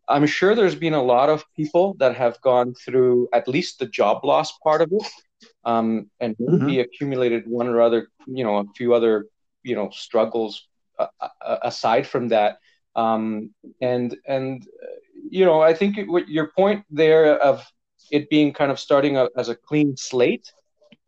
I'm 0.08 0.26
sure 0.26 0.54
there's 0.54 0.74
been 0.74 0.94
a 0.94 1.02
lot 1.02 1.28
of 1.28 1.44
people 1.54 1.94
that 1.98 2.16
have 2.16 2.40
gone 2.40 2.74
through 2.74 3.28
at 3.32 3.46
least 3.46 3.78
the 3.78 3.86
job 3.86 4.24
loss 4.24 4.56
part 4.58 4.80
of 4.80 4.90
it, 4.92 5.06
um, 5.64 6.10
and 6.20 6.34
maybe 6.38 6.72
mm-hmm. 6.72 6.80
accumulated 6.80 7.46
one 7.46 7.68
or 7.68 7.80
other, 7.80 8.08
you 8.26 8.42
know, 8.42 8.58
a 8.58 8.64
few 8.76 8.94
other, 8.94 9.26
you 9.62 9.74
know, 9.74 9.90
struggles 9.90 10.66
uh, 10.98 11.08
uh 11.20 11.58
aside 11.62 12.06
from 12.06 12.28
that. 12.28 12.58
Um, 12.96 13.54
and 13.82 14.16
and 14.26 14.62
uh, 14.82 14.86
you 15.30 15.44
know, 15.44 15.60
I 15.60 15.74
think 15.74 15.98
your 16.26 16.48
point 16.56 16.84
there 16.90 17.38
of 17.38 17.64
it 18.10 18.30
being 18.30 18.52
kind 18.52 18.70
of 18.70 18.78
starting 18.80 19.18
a, 19.18 19.28
as 19.36 19.50
a 19.50 19.54
clean 19.54 19.96
slate. 19.96 20.50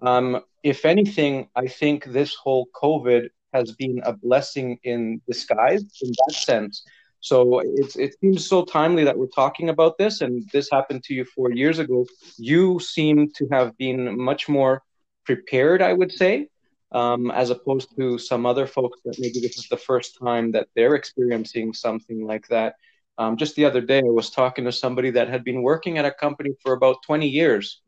Um, 0.02 0.42
if 0.62 0.85
anything, 0.85 1.49
I 1.57 1.66
think 1.66 2.04
this 2.04 2.35
whole 2.35 2.69
COVID 2.75 3.30
has 3.54 3.73
been 3.73 4.00
a 4.04 4.12
blessing 4.12 4.78
in 4.85 5.21
disguise 5.26 5.83
in 6.02 6.11
that 6.11 6.35
sense 6.35 6.85
so 7.20 7.60
it's 7.60 7.96
it 7.96 8.18
seems 8.20 8.46
so 8.46 8.64
timely 8.64 9.04
that 9.04 9.16
we're 9.16 9.26
talking 9.26 9.68
about 9.68 9.98
this, 9.98 10.22
and 10.22 10.48
this 10.52 10.70
happened 10.70 11.04
to 11.04 11.14
you 11.14 11.24
four 11.24 11.52
years 11.52 11.78
ago. 11.78 12.06
You 12.38 12.80
seem 12.80 13.30
to 13.32 13.46
have 13.52 13.76
been 13.76 14.18
much 14.18 14.48
more 14.48 14.82
prepared, 15.24 15.82
I 15.82 15.92
would 15.92 16.12
say, 16.12 16.48
um, 16.92 17.30
as 17.30 17.50
opposed 17.50 17.94
to 17.96 18.16
some 18.18 18.46
other 18.46 18.66
folks 18.66 19.00
that 19.04 19.18
maybe 19.18 19.40
this 19.40 19.58
is 19.58 19.68
the 19.68 19.76
first 19.76 20.18
time 20.18 20.52
that 20.52 20.68
they're 20.74 20.94
experiencing 20.94 21.74
something 21.74 22.26
like 22.26 22.48
that. 22.48 22.76
Um, 23.18 23.36
just 23.36 23.54
the 23.54 23.66
other 23.66 23.82
day, 23.82 23.98
I 23.98 24.16
was 24.20 24.30
talking 24.30 24.64
to 24.64 24.72
somebody 24.72 25.10
that 25.10 25.28
had 25.28 25.44
been 25.44 25.62
working 25.62 25.98
at 25.98 26.06
a 26.06 26.10
company 26.10 26.52
for 26.62 26.72
about 26.72 27.02
20 27.04 27.28
years, 27.28 27.82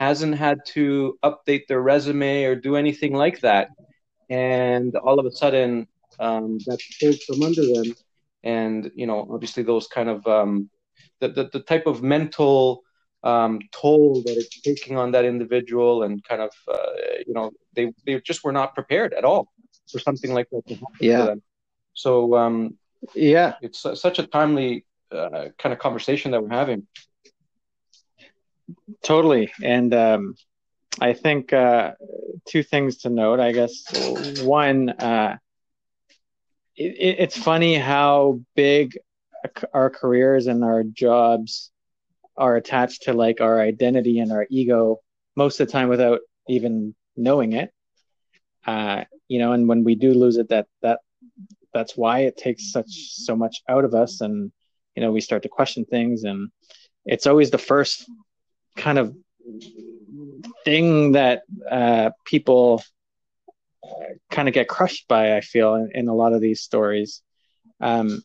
hasn't 0.00 0.34
had 0.34 0.58
to 0.74 1.16
update 1.22 1.68
their 1.68 1.80
resume 1.80 2.44
or 2.44 2.56
do 2.56 2.74
anything 2.74 3.14
like 3.14 3.40
that, 3.42 3.68
and 4.28 4.96
all 4.96 5.20
of 5.20 5.26
a 5.26 5.30
sudden, 5.30 5.86
um, 6.18 6.58
that's 6.66 6.98
pulled 6.98 7.20
from 7.22 7.42
under 7.44 7.64
them 7.64 7.94
and 8.44 8.90
you 8.94 9.06
know 9.06 9.28
obviously 9.30 9.62
those 9.62 9.86
kind 9.86 10.08
of 10.08 10.26
um, 10.26 10.68
the, 11.20 11.28
the, 11.28 11.50
the 11.52 11.60
type 11.60 11.86
of 11.86 12.02
mental 12.02 12.82
um, 13.24 13.60
toll 13.70 14.22
that 14.26 14.36
it's 14.36 14.60
taking 14.60 14.96
on 14.96 15.12
that 15.12 15.24
individual 15.24 16.02
and 16.02 16.22
kind 16.24 16.42
of 16.42 16.50
uh, 16.68 16.76
you 17.26 17.34
know 17.34 17.50
they 17.74 17.92
they 18.04 18.20
just 18.20 18.44
were 18.44 18.52
not 18.52 18.74
prepared 18.74 19.14
at 19.14 19.24
all 19.24 19.48
for 19.90 19.98
something 19.98 20.32
like 20.32 20.48
that 20.50 20.66
to 20.66 20.74
happen 20.74 20.96
yeah. 21.00 21.18
to 21.18 21.24
them. 21.24 21.42
So 21.94 22.36
um, 22.36 22.76
yeah, 23.14 23.54
it's 23.62 23.80
such 23.80 24.18
a 24.18 24.26
timely 24.26 24.84
uh, 25.10 25.48
kind 25.58 25.72
of 25.72 25.78
conversation 25.78 26.30
that 26.32 26.42
we're 26.42 26.50
having. 26.50 26.86
Totally, 29.02 29.52
and 29.62 29.92
um, 29.94 30.34
I 31.00 31.12
think 31.12 31.52
uh, 31.52 31.92
two 32.46 32.62
things 32.62 32.98
to 32.98 33.10
note. 33.10 33.40
I 33.40 33.52
guess 33.52 33.84
one, 34.42 34.90
uh, 34.90 35.36
it, 36.76 37.16
it's 37.18 37.36
funny 37.36 37.74
how 37.76 38.40
big 38.54 38.98
our 39.72 39.90
careers 39.90 40.46
and 40.46 40.64
our 40.64 40.82
jobs 40.82 41.70
are 42.36 42.56
attached 42.56 43.02
to 43.02 43.12
like 43.12 43.40
our 43.40 43.60
identity 43.60 44.18
and 44.18 44.32
our 44.32 44.46
ego 44.50 44.98
most 45.36 45.60
of 45.60 45.66
the 45.66 45.72
time 45.72 45.88
without 45.88 46.20
even 46.48 46.94
knowing 47.16 47.52
it. 47.52 47.72
Uh, 48.66 49.04
you 49.28 49.38
know 49.38 49.52
and 49.52 49.68
when 49.68 49.82
we 49.82 49.94
do 49.94 50.12
lose 50.12 50.36
it 50.36 50.48
that 50.50 50.66
that 50.82 51.00
that's 51.72 51.96
why 51.96 52.20
it 52.20 52.36
takes 52.36 52.70
such 52.70 52.90
so 52.90 53.34
much 53.34 53.62
out 53.68 53.84
of 53.84 53.94
us 53.94 54.20
and 54.20 54.52
you 54.94 55.02
know 55.02 55.10
we 55.10 55.20
start 55.20 55.42
to 55.42 55.48
question 55.48 55.84
things. 55.84 56.24
And 56.24 56.50
it's 57.04 57.26
always 57.26 57.50
the 57.50 57.58
first 57.58 58.08
kind 58.76 58.98
of 58.98 59.14
thing 60.64 61.12
that 61.12 61.42
uh, 61.70 62.10
people 62.24 62.82
kind 64.30 64.48
of 64.48 64.54
get 64.54 64.68
crushed 64.68 65.08
by. 65.08 65.36
I 65.36 65.40
feel 65.40 65.74
in, 65.74 65.90
in 65.94 66.08
a 66.08 66.14
lot 66.14 66.32
of 66.32 66.40
these 66.40 66.62
stories. 66.62 67.22
Um, 67.80 68.22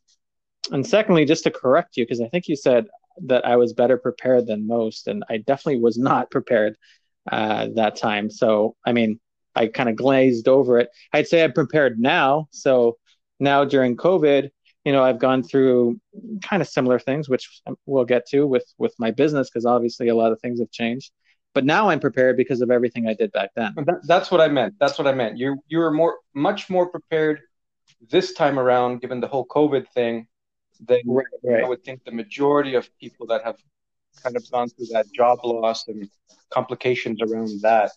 and 0.71 0.85
secondly, 0.85 1.25
just 1.25 1.43
to 1.43 1.51
correct 1.51 1.97
you, 1.97 2.03
because 2.03 2.21
I 2.21 2.27
think 2.29 2.47
you 2.47 2.55
said 2.55 2.87
that 3.25 3.45
I 3.45 3.55
was 3.55 3.73
better 3.73 3.97
prepared 3.97 4.47
than 4.47 4.67
most, 4.67 5.07
and 5.07 5.23
I 5.29 5.37
definitely 5.37 5.81
was 5.81 5.97
not 5.97 6.31
prepared 6.31 6.75
uh, 7.31 7.69
that 7.75 7.95
time. 7.95 8.29
So, 8.29 8.75
I 8.85 8.93
mean, 8.93 9.19
I 9.55 9.67
kind 9.67 9.89
of 9.89 9.95
glazed 9.95 10.47
over 10.47 10.79
it. 10.79 10.89
I'd 11.13 11.27
say 11.27 11.43
I'm 11.43 11.53
prepared 11.53 11.99
now. 11.99 12.47
So 12.51 12.97
now 13.39 13.65
during 13.65 13.97
COVID, 13.97 14.49
you 14.85 14.91
know, 14.91 15.03
I've 15.03 15.19
gone 15.19 15.43
through 15.43 15.99
kind 16.43 16.61
of 16.61 16.67
similar 16.67 16.99
things, 16.99 17.27
which 17.27 17.61
we'll 17.85 18.05
get 18.05 18.27
to 18.29 18.45
with 18.45 18.65
with 18.77 18.93
my 18.99 19.11
business, 19.11 19.49
because 19.49 19.65
obviously 19.65 20.07
a 20.09 20.15
lot 20.15 20.31
of 20.31 20.39
things 20.39 20.59
have 20.59 20.71
changed 20.71 21.11
but 21.57 21.65
now 21.65 21.89
I'm 21.89 21.99
prepared 21.99 22.37
because 22.37 22.61
of 22.61 22.69
everything 22.69 23.07
I 23.07 23.15
did 23.15 23.31
back 23.31 23.49
then. 23.55 23.73
That, 23.77 24.05
that's 24.05 24.29
what 24.29 24.41
I 24.41 24.47
meant. 24.47 24.75
That's 24.79 24.99
what 24.99 25.07
I 25.07 25.11
meant. 25.11 25.39
You 25.39 25.57
you 25.67 25.79
were 25.79 25.89
more 25.89 26.19
much 26.35 26.69
more 26.69 26.85
prepared 26.87 27.41
this 28.11 28.33
time 28.33 28.59
around, 28.59 29.01
given 29.01 29.19
the 29.19 29.27
whole 29.27 29.47
COVID 29.47 29.87
thing, 29.87 30.27
than 30.87 31.01
right, 31.07 31.25
right. 31.43 31.63
I 31.63 31.67
would 31.67 31.83
think 31.83 32.03
the 32.03 32.11
majority 32.11 32.75
of 32.75 32.87
people 32.99 33.25
that 33.31 33.43
have 33.43 33.57
kind 34.21 34.35
of 34.35 34.43
gone 34.51 34.69
through 34.69 34.85
that 34.91 35.07
job 35.11 35.39
loss 35.43 35.87
and 35.87 36.07
complications 36.51 37.23
around 37.23 37.49
that. 37.63 37.89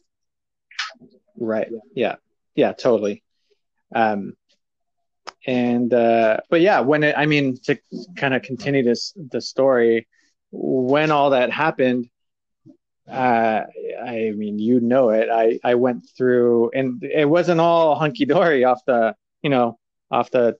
Right. 1.37 1.69
Yeah. 1.71 1.81
Yeah. 1.95 2.14
yeah 2.55 2.73
totally. 2.73 3.23
Um, 3.95 4.33
and 5.47 5.93
uh, 5.93 6.38
but 6.49 6.62
yeah, 6.62 6.81
when 6.81 7.02
it, 7.02 7.14
I 7.14 7.26
mean 7.26 7.59
to 7.64 7.79
kind 8.17 8.33
of 8.33 8.40
continue 8.40 8.85
this 8.85 9.12
the 9.14 9.43
story, 9.43 10.09
when 10.50 11.11
all 11.11 11.29
that 11.37 11.52
happened, 11.52 12.09
uh, 13.11 13.64
I 14.02 14.33
mean, 14.37 14.59
you 14.59 14.81
know 14.81 15.11
it. 15.11 15.29
I, 15.31 15.59
I 15.64 15.75
went 15.75 16.09
through, 16.17 16.71
and 16.75 17.02
it 17.02 17.29
wasn't 17.29 17.61
all 17.61 17.97
hunky 17.97 18.25
dory 18.25 18.64
off 18.64 18.81
the, 18.87 19.14
you 19.43 19.50
know, 19.50 19.79
off 20.11 20.31
the 20.31 20.57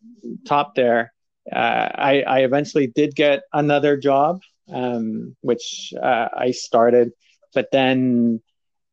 top 0.47 0.75
there. 0.75 1.13
Uh, 1.51 1.89
I, 1.95 2.23
I 2.23 2.39
eventually 2.41 2.87
did 2.87 3.15
get 3.15 3.43
another 3.53 3.97
job, 3.97 4.43
um, 4.73 5.37
which 5.41 5.93
uh, 6.01 6.29
I 6.37 6.51
started, 6.53 7.13
but 7.55 7.71
then 7.73 8.41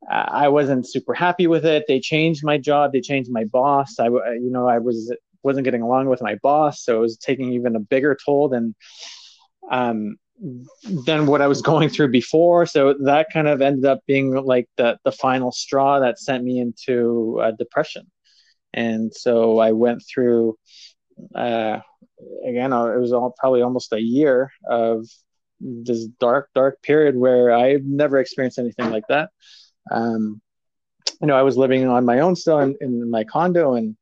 uh, 0.10 0.26
I 0.28 0.48
wasn't 0.50 0.90
super 0.90 1.14
happy 1.14 1.48
with 1.48 1.66
it. 1.66 1.86
They 1.88 2.00
changed 2.00 2.44
my 2.44 2.58
job. 2.58 2.94
They 2.94 3.02
changed 3.02 3.32
my 3.32 3.44
boss. 3.46 4.00
I, 4.00 4.08
you 4.08 4.50
know, 4.50 4.68
I 4.68 4.80
was 4.80 5.14
wasn't 5.44 5.66
getting 5.66 5.82
along 5.82 6.10
with 6.10 6.22
my 6.22 6.36
boss, 6.42 6.84
so 6.84 6.98
it 6.98 7.02
was 7.02 7.18
taking 7.18 7.54
even 7.54 7.76
a 7.76 7.80
bigger 7.80 8.18
toll 8.26 8.50
than 8.50 8.76
um, 9.70 10.18
than 11.06 11.26
what 11.26 11.42
I 11.42 11.48
was 11.48 11.62
going 11.72 11.90
through 11.90 12.12
before. 12.12 12.66
So 12.66 12.96
that 13.06 13.28
kind 13.32 13.48
of 13.48 13.62
ended 13.62 13.86
up 13.86 14.02
being 14.08 14.34
like 14.34 14.68
the 14.78 14.98
the 15.04 15.12
final 15.12 15.52
straw 15.52 16.00
that 16.00 16.20
sent 16.20 16.44
me 16.44 16.60
into 16.60 17.40
uh, 17.42 17.52
depression. 17.52 18.10
And 18.74 19.14
so 19.14 19.60
I 19.60 19.72
went 19.72 20.04
through 20.08 20.58
uh, 21.36 21.80
again. 22.46 22.74
Uh, 22.74 22.86
it 22.88 23.00
was 23.00 23.14
all, 23.14 23.34
probably 23.38 23.62
almost 23.62 23.94
a 23.94 24.02
year 24.02 24.52
of 24.70 25.06
this 25.60 26.06
dark, 26.20 26.50
dark 26.54 26.82
period 26.84 27.16
where 27.16 27.52
I've 27.52 27.84
never 27.84 28.20
experienced 28.20 28.60
anything 28.60 28.92
like 28.92 29.06
that. 29.10 29.30
Um, 29.92 30.42
you 31.22 31.28
know, 31.28 31.36
I 31.36 31.42
was 31.42 31.58
living 31.58 31.88
on 31.88 32.06
my 32.06 32.20
own 32.20 32.36
still 32.36 32.60
in, 32.60 32.76
in 32.80 33.10
my 33.10 33.24
condo, 33.24 33.74
and 33.74 33.96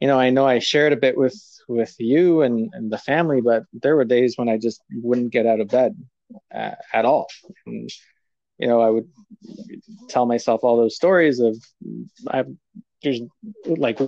you 0.00 0.08
know, 0.08 0.18
I 0.18 0.30
know 0.30 0.46
I 0.46 0.58
shared 0.58 0.92
a 0.92 0.96
bit 0.96 1.16
with 1.16 1.34
with 1.68 1.94
you 1.98 2.42
and, 2.42 2.70
and 2.74 2.90
the 2.90 2.98
family, 2.98 3.40
but 3.40 3.64
there 3.72 3.96
were 3.96 4.04
days 4.04 4.36
when 4.36 4.48
I 4.48 4.58
just 4.58 4.82
wouldn't 4.90 5.32
get 5.32 5.46
out 5.46 5.60
of 5.60 5.68
bed 5.68 5.96
uh, 6.54 6.74
at 6.92 7.04
all. 7.04 7.28
And, 7.66 7.90
you 8.58 8.66
know, 8.66 8.80
I 8.80 8.90
would 8.90 9.08
tell 10.08 10.26
myself 10.26 10.60
all 10.62 10.76
those 10.76 10.96
stories 10.96 11.40
of 11.40 11.56
I 12.28 12.44
there's 13.02 13.20
like 13.66 13.98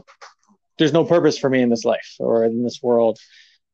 there's 0.78 0.92
no 0.92 1.04
purpose 1.04 1.38
for 1.38 1.50
me 1.50 1.62
in 1.62 1.70
this 1.70 1.84
life 1.84 2.14
or 2.18 2.44
in 2.44 2.62
this 2.62 2.80
world. 2.82 3.18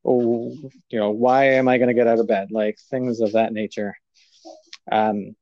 Oh, 0.03 0.55
you 0.89 0.99
know, 0.99 1.11
why 1.11 1.53
am 1.53 1.67
I 1.67 1.77
going 1.77 1.89
to 1.89 1.93
get 1.93 2.07
out 2.07 2.19
of 2.19 2.27
bed? 2.27 2.49
Like 2.51 2.77
things 2.89 3.21
of 3.21 3.33
that 3.33 3.53
nature. 3.53 3.95
Um, 4.91 5.35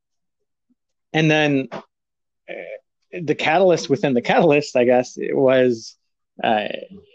and 1.13 1.31
then 1.31 1.69
uh, 1.71 2.53
the 3.21 3.35
catalyst 3.35 3.89
within 3.89 4.13
the 4.13 4.21
catalyst, 4.21 4.75
I 4.75 4.83
guess, 4.83 5.17
it 5.17 5.35
was, 5.35 5.95
uh, 6.43 6.67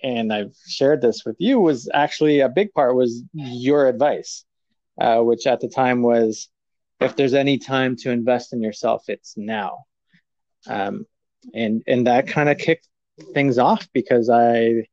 and 0.02 0.32
I've 0.32 0.54
shared 0.66 1.00
this 1.00 1.24
with 1.24 1.36
you, 1.38 1.60
was 1.60 1.88
actually 1.92 2.40
a 2.40 2.48
big 2.48 2.72
part 2.72 2.94
was 2.94 3.22
your 3.32 3.88
advice, 3.88 4.44
uh, 5.00 5.20
which 5.20 5.46
at 5.46 5.60
the 5.60 5.68
time 5.68 6.02
was, 6.02 6.48
if 7.00 7.16
there's 7.16 7.34
any 7.34 7.58
time 7.58 7.96
to 7.96 8.10
invest 8.10 8.52
in 8.52 8.62
yourself, 8.62 9.04
it's 9.08 9.34
now. 9.36 9.84
Um, 10.66 11.06
and 11.52 11.82
and 11.86 12.06
that 12.06 12.26
kind 12.26 12.48
of 12.48 12.58
kicked 12.58 12.88
things 13.32 13.58
off 13.58 13.88
because 13.92 14.30
I, 14.30 14.86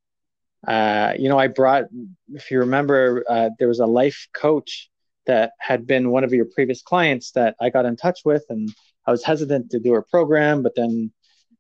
uh, 0.68 1.14
you 1.18 1.30
know, 1.30 1.40
I 1.40 1.48
brought, 1.48 1.86
if 2.34 2.52
you 2.52 2.60
remember, 2.60 3.24
uh, 3.30 3.50
there 3.58 3.68
was 3.68 3.80
a 3.80 3.86
life 3.86 4.28
coach 4.34 4.90
that 5.26 5.52
had 5.60 5.88
been 5.88 6.10
one 6.10 6.24
of 6.24 6.34
your 6.34 6.46
previous 6.46 6.82
clients 6.82 7.32
that 7.32 7.56
I 7.62 7.70
got 7.70 7.86
in 7.86 7.96
touch 7.96 8.20
with, 8.26 8.44
and 8.50 8.70
I 9.06 9.12
was 9.12 9.24
hesitant 9.24 9.72
to 9.72 9.80
do 9.80 9.94
her 9.94 10.02
program, 10.02 10.64
but 10.64 10.76
then, 10.76 11.12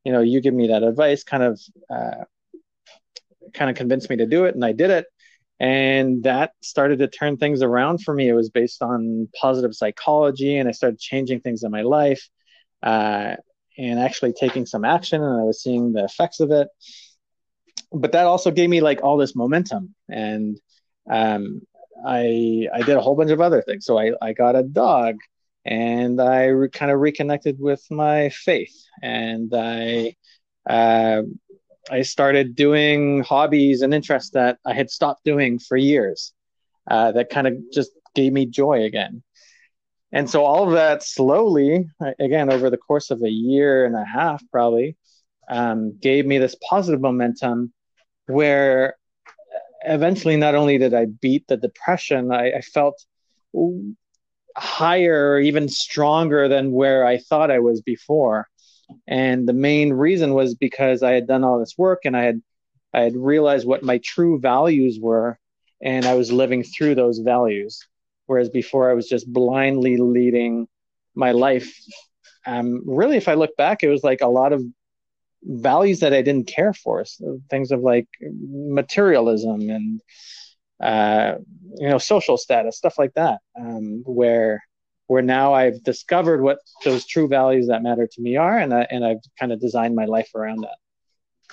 you 0.03 0.11
know, 0.11 0.21
you 0.21 0.41
give 0.41 0.53
me 0.53 0.67
that 0.67 0.83
advice, 0.83 1.23
kind 1.23 1.43
of, 1.43 1.61
uh, 1.89 2.25
kind 3.53 3.69
of 3.69 3.75
convinced 3.75 4.09
me 4.09 4.17
to 4.17 4.25
do 4.25 4.45
it, 4.45 4.55
and 4.55 4.65
I 4.65 4.71
did 4.71 4.89
it, 4.89 5.05
and 5.59 6.23
that 6.23 6.51
started 6.61 6.99
to 6.99 7.07
turn 7.07 7.37
things 7.37 7.61
around 7.61 8.03
for 8.03 8.13
me. 8.13 8.27
It 8.27 8.33
was 8.33 8.49
based 8.49 8.81
on 8.81 9.29
positive 9.39 9.75
psychology, 9.75 10.57
and 10.57 10.67
I 10.67 10.71
started 10.71 10.99
changing 10.99 11.41
things 11.41 11.63
in 11.63 11.71
my 11.71 11.83
life, 11.83 12.27
uh, 12.81 13.35
and 13.77 13.99
actually 13.99 14.33
taking 14.33 14.65
some 14.65 14.85
action, 14.85 15.23
and 15.23 15.41
I 15.41 15.43
was 15.43 15.61
seeing 15.61 15.93
the 15.93 16.03
effects 16.03 16.39
of 16.39 16.51
it. 16.51 16.67
But 17.91 18.13
that 18.13 18.25
also 18.25 18.51
gave 18.51 18.69
me 18.69 18.81
like 18.81 19.03
all 19.03 19.17
this 19.17 19.35
momentum, 19.35 19.95
and 20.09 20.59
um, 21.09 21.61
I 22.05 22.67
I 22.73 22.81
did 22.81 22.97
a 22.97 23.01
whole 23.01 23.15
bunch 23.15 23.31
of 23.31 23.41
other 23.41 23.61
things. 23.61 23.85
So 23.85 23.99
I 23.99 24.13
I 24.21 24.33
got 24.33 24.55
a 24.55 24.63
dog, 24.63 25.17
and 25.65 26.21
I 26.21 26.45
re- 26.45 26.69
kind 26.69 26.91
of 26.91 26.99
reconnected 26.99 27.59
with 27.59 27.83
my 27.91 28.29
faith, 28.29 28.75
and 29.01 29.51
I 29.53 30.15
uh, 30.69 31.23
I 31.89 32.03
started 32.03 32.55
doing 32.55 33.23
hobbies 33.23 33.81
and 33.81 33.93
interests 33.93 34.31
that 34.31 34.59
I 34.65 34.73
had 34.73 34.89
stopped 34.89 35.23
doing 35.23 35.59
for 35.59 35.77
years. 35.77 36.33
Uh, 36.89 37.11
that 37.13 37.29
kind 37.29 37.47
of 37.47 37.55
just 37.71 37.91
gave 38.15 38.33
me 38.33 38.45
joy 38.45 38.83
again. 38.83 39.23
And 40.11 40.29
so 40.29 40.43
all 40.43 40.67
of 40.67 40.73
that 40.73 41.03
slowly, 41.03 41.87
again, 42.19 42.51
over 42.51 42.69
the 42.69 42.77
course 42.77 43.11
of 43.11 43.23
a 43.23 43.29
year 43.29 43.85
and 43.85 43.95
a 43.95 44.03
half, 44.03 44.43
probably, 44.51 44.97
um, 45.49 45.97
gave 45.99 46.25
me 46.25 46.37
this 46.37 46.55
positive 46.69 47.01
momentum 47.01 47.71
where 48.27 48.95
eventually 49.85 50.37
not 50.37 50.55
only 50.55 50.77
did 50.77 50.93
I 50.93 51.05
beat 51.05 51.47
the 51.47 51.57
depression, 51.57 52.31
I, 52.31 52.51
I 52.51 52.61
felt 52.61 53.03
higher, 54.55 55.39
even 55.39 55.69
stronger 55.69 56.47
than 56.47 56.71
where 56.71 57.05
I 57.05 57.17
thought 57.17 57.51
I 57.51 57.59
was 57.59 57.81
before. 57.81 58.47
And 59.07 59.47
the 59.47 59.53
main 59.53 59.93
reason 59.93 60.33
was 60.33 60.55
because 60.55 61.03
I 61.03 61.11
had 61.11 61.27
done 61.27 61.43
all 61.43 61.59
this 61.59 61.77
work 61.77 62.01
and 62.05 62.15
I 62.15 62.23
had 62.23 62.41
I 62.93 63.01
had 63.01 63.15
realized 63.15 63.65
what 63.65 63.83
my 63.83 63.99
true 64.03 64.39
values 64.39 64.99
were, 64.99 65.39
and 65.81 66.05
I 66.05 66.15
was 66.15 66.31
living 66.31 66.63
through 66.63 66.95
those 66.95 67.19
values. 67.19 67.87
Whereas 68.25 68.49
before 68.49 68.89
I 68.89 68.93
was 68.93 69.07
just 69.07 69.31
blindly 69.31 69.97
leading 69.97 70.67
my 71.15 71.31
life. 71.31 71.73
Um, 72.45 72.81
really, 72.85 73.17
if 73.17 73.27
I 73.27 73.35
look 73.35 73.55
back, 73.55 73.83
it 73.83 73.89
was 73.89 74.03
like 74.03 74.21
a 74.21 74.27
lot 74.27 74.53
of 74.53 74.61
values 75.43 75.99
that 76.01 76.13
I 76.13 76.21
didn't 76.21 76.47
care 76.47 76.73
for. 76.73 77.05
So 77.05 77.39
things 77.49 77.71
of 77.71 77.81
like 77.81 78.07
materialism 78.21 79.69
and 79.69 80.01
uh, 80.81 81.35
you 81.77 81.89
know 81.89 81.97
social 81.97 82.37
status, 82.37 82.77
stuff 82.77 82.97
like 82.97 83.13
that. 83.13 83.39
Um, 83.59 84.03
where 84.05 84.63
where 85.11 85.21
now 85.21 85.53
I've 85.53 85.83
discovered 85.83 86.41
what 86.41 86.59
those 86.83 87.05
true 87.05 87.27
values 87.27 87.67
that 87.67 87.83
matter 87.83 88.07
to 88.07 88.21
me 88.21 88.37
are, 88.37 88.57
and 88.57 88.73
I, 88.73 88.87
and 88.89 89.05
I've 89.05 89.23
kind 89.39 89.51
of 89.51 89.59
designed 89.59 89.95
my 89.95 90.05
life 90.05 90.29
around 90.35 90.61
that. 90.61 90.77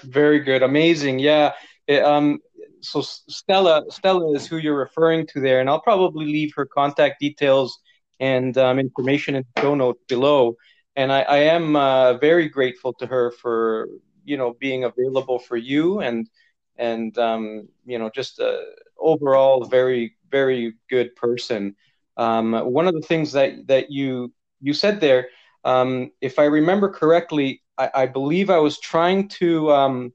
Very 0.05 0.40
good, 0.40 0.62
amazing. 0.62 1.18
Yeah. 1.18 1.53
It, 1.87 2.05
um, 2.05 2.38
so 2.81 3.01
Stella, 3.01 3.85
Stella 3.88 4.33
is 4.35 4.47
who 4.47 4.59
you're 4.59 4.79
referring 4.79 5.27
to 5.29 5.40
there, 5.40 5.61
and 5.61 5.68
I'll 5.68 5.81
probably 5.81 6.27
leave 6.27 6.53
her 6.55 6.66
contact 6.66 7.21
details 7.21 7.79
and 8.21 8.57
um, 8.59 8.79
information 8.79 9.35
in 9.35 9.44
the 9.55 9.61
show 9.62 9.75
notes 9.75 10.03
below 10.09 10.57
and 10.99 11.12
I, 11.12 11.21
I 11.23 11.38
am 11.38 11.77
uh, 11.77 12.14
very 12.14 12.49
grateful 12.49 12.92
to 12.94 13.07
her 13.07 13.31
for 13.31 13.88
you 14.25 14.37
know 14.37 14.55
being 14.59 14.83
available 14.83 15.38
for 15.38 15.57
you 15.57 16.01
and 16.01 16.29
and 16.77 17.16
um, 17.18 17.68
you 17.87 17.99
know 18.01 18.11
just 18.12 18.40
a 18.40 18.64
overall 18.99 19.64
very 19.64 20.16
very 20.31 20.75
good 20.90 21.14
person. 21.14 21.77
Um, 22.18 22.52
one 22.52 22.87
of 22.87 22.94
the 22.94 23.00
things 23.00 23.33
that 23.33 23.66
that 23.68 23.90
you 23.90 24.33
you 24.61 24.74
said 24.74 25.00
there, 25.00 25.28
um, 25.64 26.11
if 26.20 26.38
I 26.38 26.44
remember 26.44 26.88
correctly, 26.88 27.62
I, 27.76 27.90
I, 27.94 28.07
believe 28.07 28.50
I 28.50 28.59
was 28.59 28.81
trying 28.81 29.28
to 29.40 29.70
um, 29.72 30.12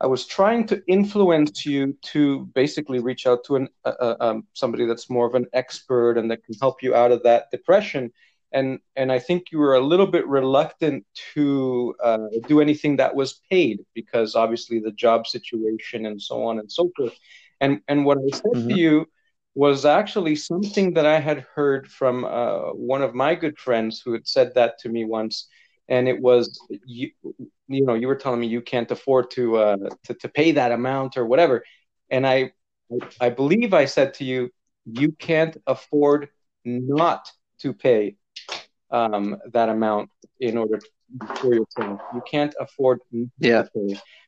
I 0.00 0.06
was 0.06 0.26
trying 0.26 0.66
to 0.68 0.82
influence 0.86 1.66
you 1.66 1.96
to 2.12 2.46
basically 2.54 2.98
reach 2.98 3.26
out 3.26 3.44
to 3.44 3.56
an 3.56 3.68
uh, 3.84 4.14
um, 4.20 4.46
somebody 4.54 4.86
that's 4.86 5.10
more 5.10 5.26
of 5.26 5.34
an 5.34 5.46
expert 5.52 6.16
and 6.16 6.30
that 6.30 6.44
can 6.44 6.54
help 6.60 6.82
you 6.82 6.94
out 6.94 7.12
of 7.12 7.22
that 7.24 7.50
depression 7.50 8.10
and 8.52 8.78
and 8.94 9.12
I 9.12 9.18
think 9.18 9.52
you 9.52 9.58
were 9.58 9.74
a 9.74 9.80
little 9.80 10.06
bit 10.06 10.26
reluctant 10.26 11.04
to 11.34 11.94
uh, 12.02 12.28
do 12.46 12.60
anything 12.60 12.96
that 12.96 13.14
was 13.14 13.40
paid 13.50 13.84
because 13.94 14.34
obviously 14.34 14.78
the 14.78 14.92
job 14.92 15.26
situation 15.26 16.06
and 16.06 16.20
so 16.20 16.44
on 16.44 16.58
and 16.58 16.70
so 16.70 16.90
forth. 16.96 17.14
And 17.60 17.80
and 17.88 18.04
what 18.04 18.18
I 18.18 18.30
said 18.34 18.52
mm-hmm. 18.54 18.68
to 18.68 18.74
you 18.74 19.06
was 19.56 19.86
actually 19.86 20.36
something 20.36 20.92
that 20.92 21.06
I 21.06 21.18
had 21.18 21.46
heard 21.54 21.90
from 21.90 22.26
uh, 22.26 22.74
one 22.74 23.00
of 23.00 23.14
my 23.14 23.34
good 23.34 23.58
friends 23.58 24.02
who 24.04 24.12
had 24.12 24.28
said 24.28 24.54
that 24.54 24.78
to 24.80 24.90
me 24.90 25.06
once, 25.06 25.48
and 25.88 26.06
it 26.06 26.20
was 26.20 26.60
you 26.84 27.10
you 27.66 27.84
know 27.86 27.94
you 27.94 28.06
were 28.06 28.16
telling 28.16 28.38
me 28.38 28.48
you 28.48 28.60
can't 28.60 28.90
afford 28.90 29.30
to 29.30 29.56
uh, 29.56 29.88
to 30.04 30.12
to 30.12 30.28
pay 30.28 30.52
that 30.52 30.72
amount 30.72 31.16
or 31.16 31.24
whatever, 31.24 31.64
and 32.10 32.26
I 32.26 32.52
I 33.18 33.30
believe 33.30 33.72
I 33.72 33.86
said 33.86 34.12
to 34.14 34.24
you 34.24 34.50
you 34.84 35.12
can't 35.12 35.56
afford 35.66 36.28
not 36.66 37.32
to 37.60 37.72
pay 37.72 38.16
um, 38.90 39.38
that 39.52 39.70
amount 39.70 40.10
in 40.38 40.58
order 40.58 40.78
for 41.36 41.54
yourself. 41.54 42.00
You 42.14 42.22
can't 42.30 42.54
afford 42.60 43.00
yeah. 43.38 43.64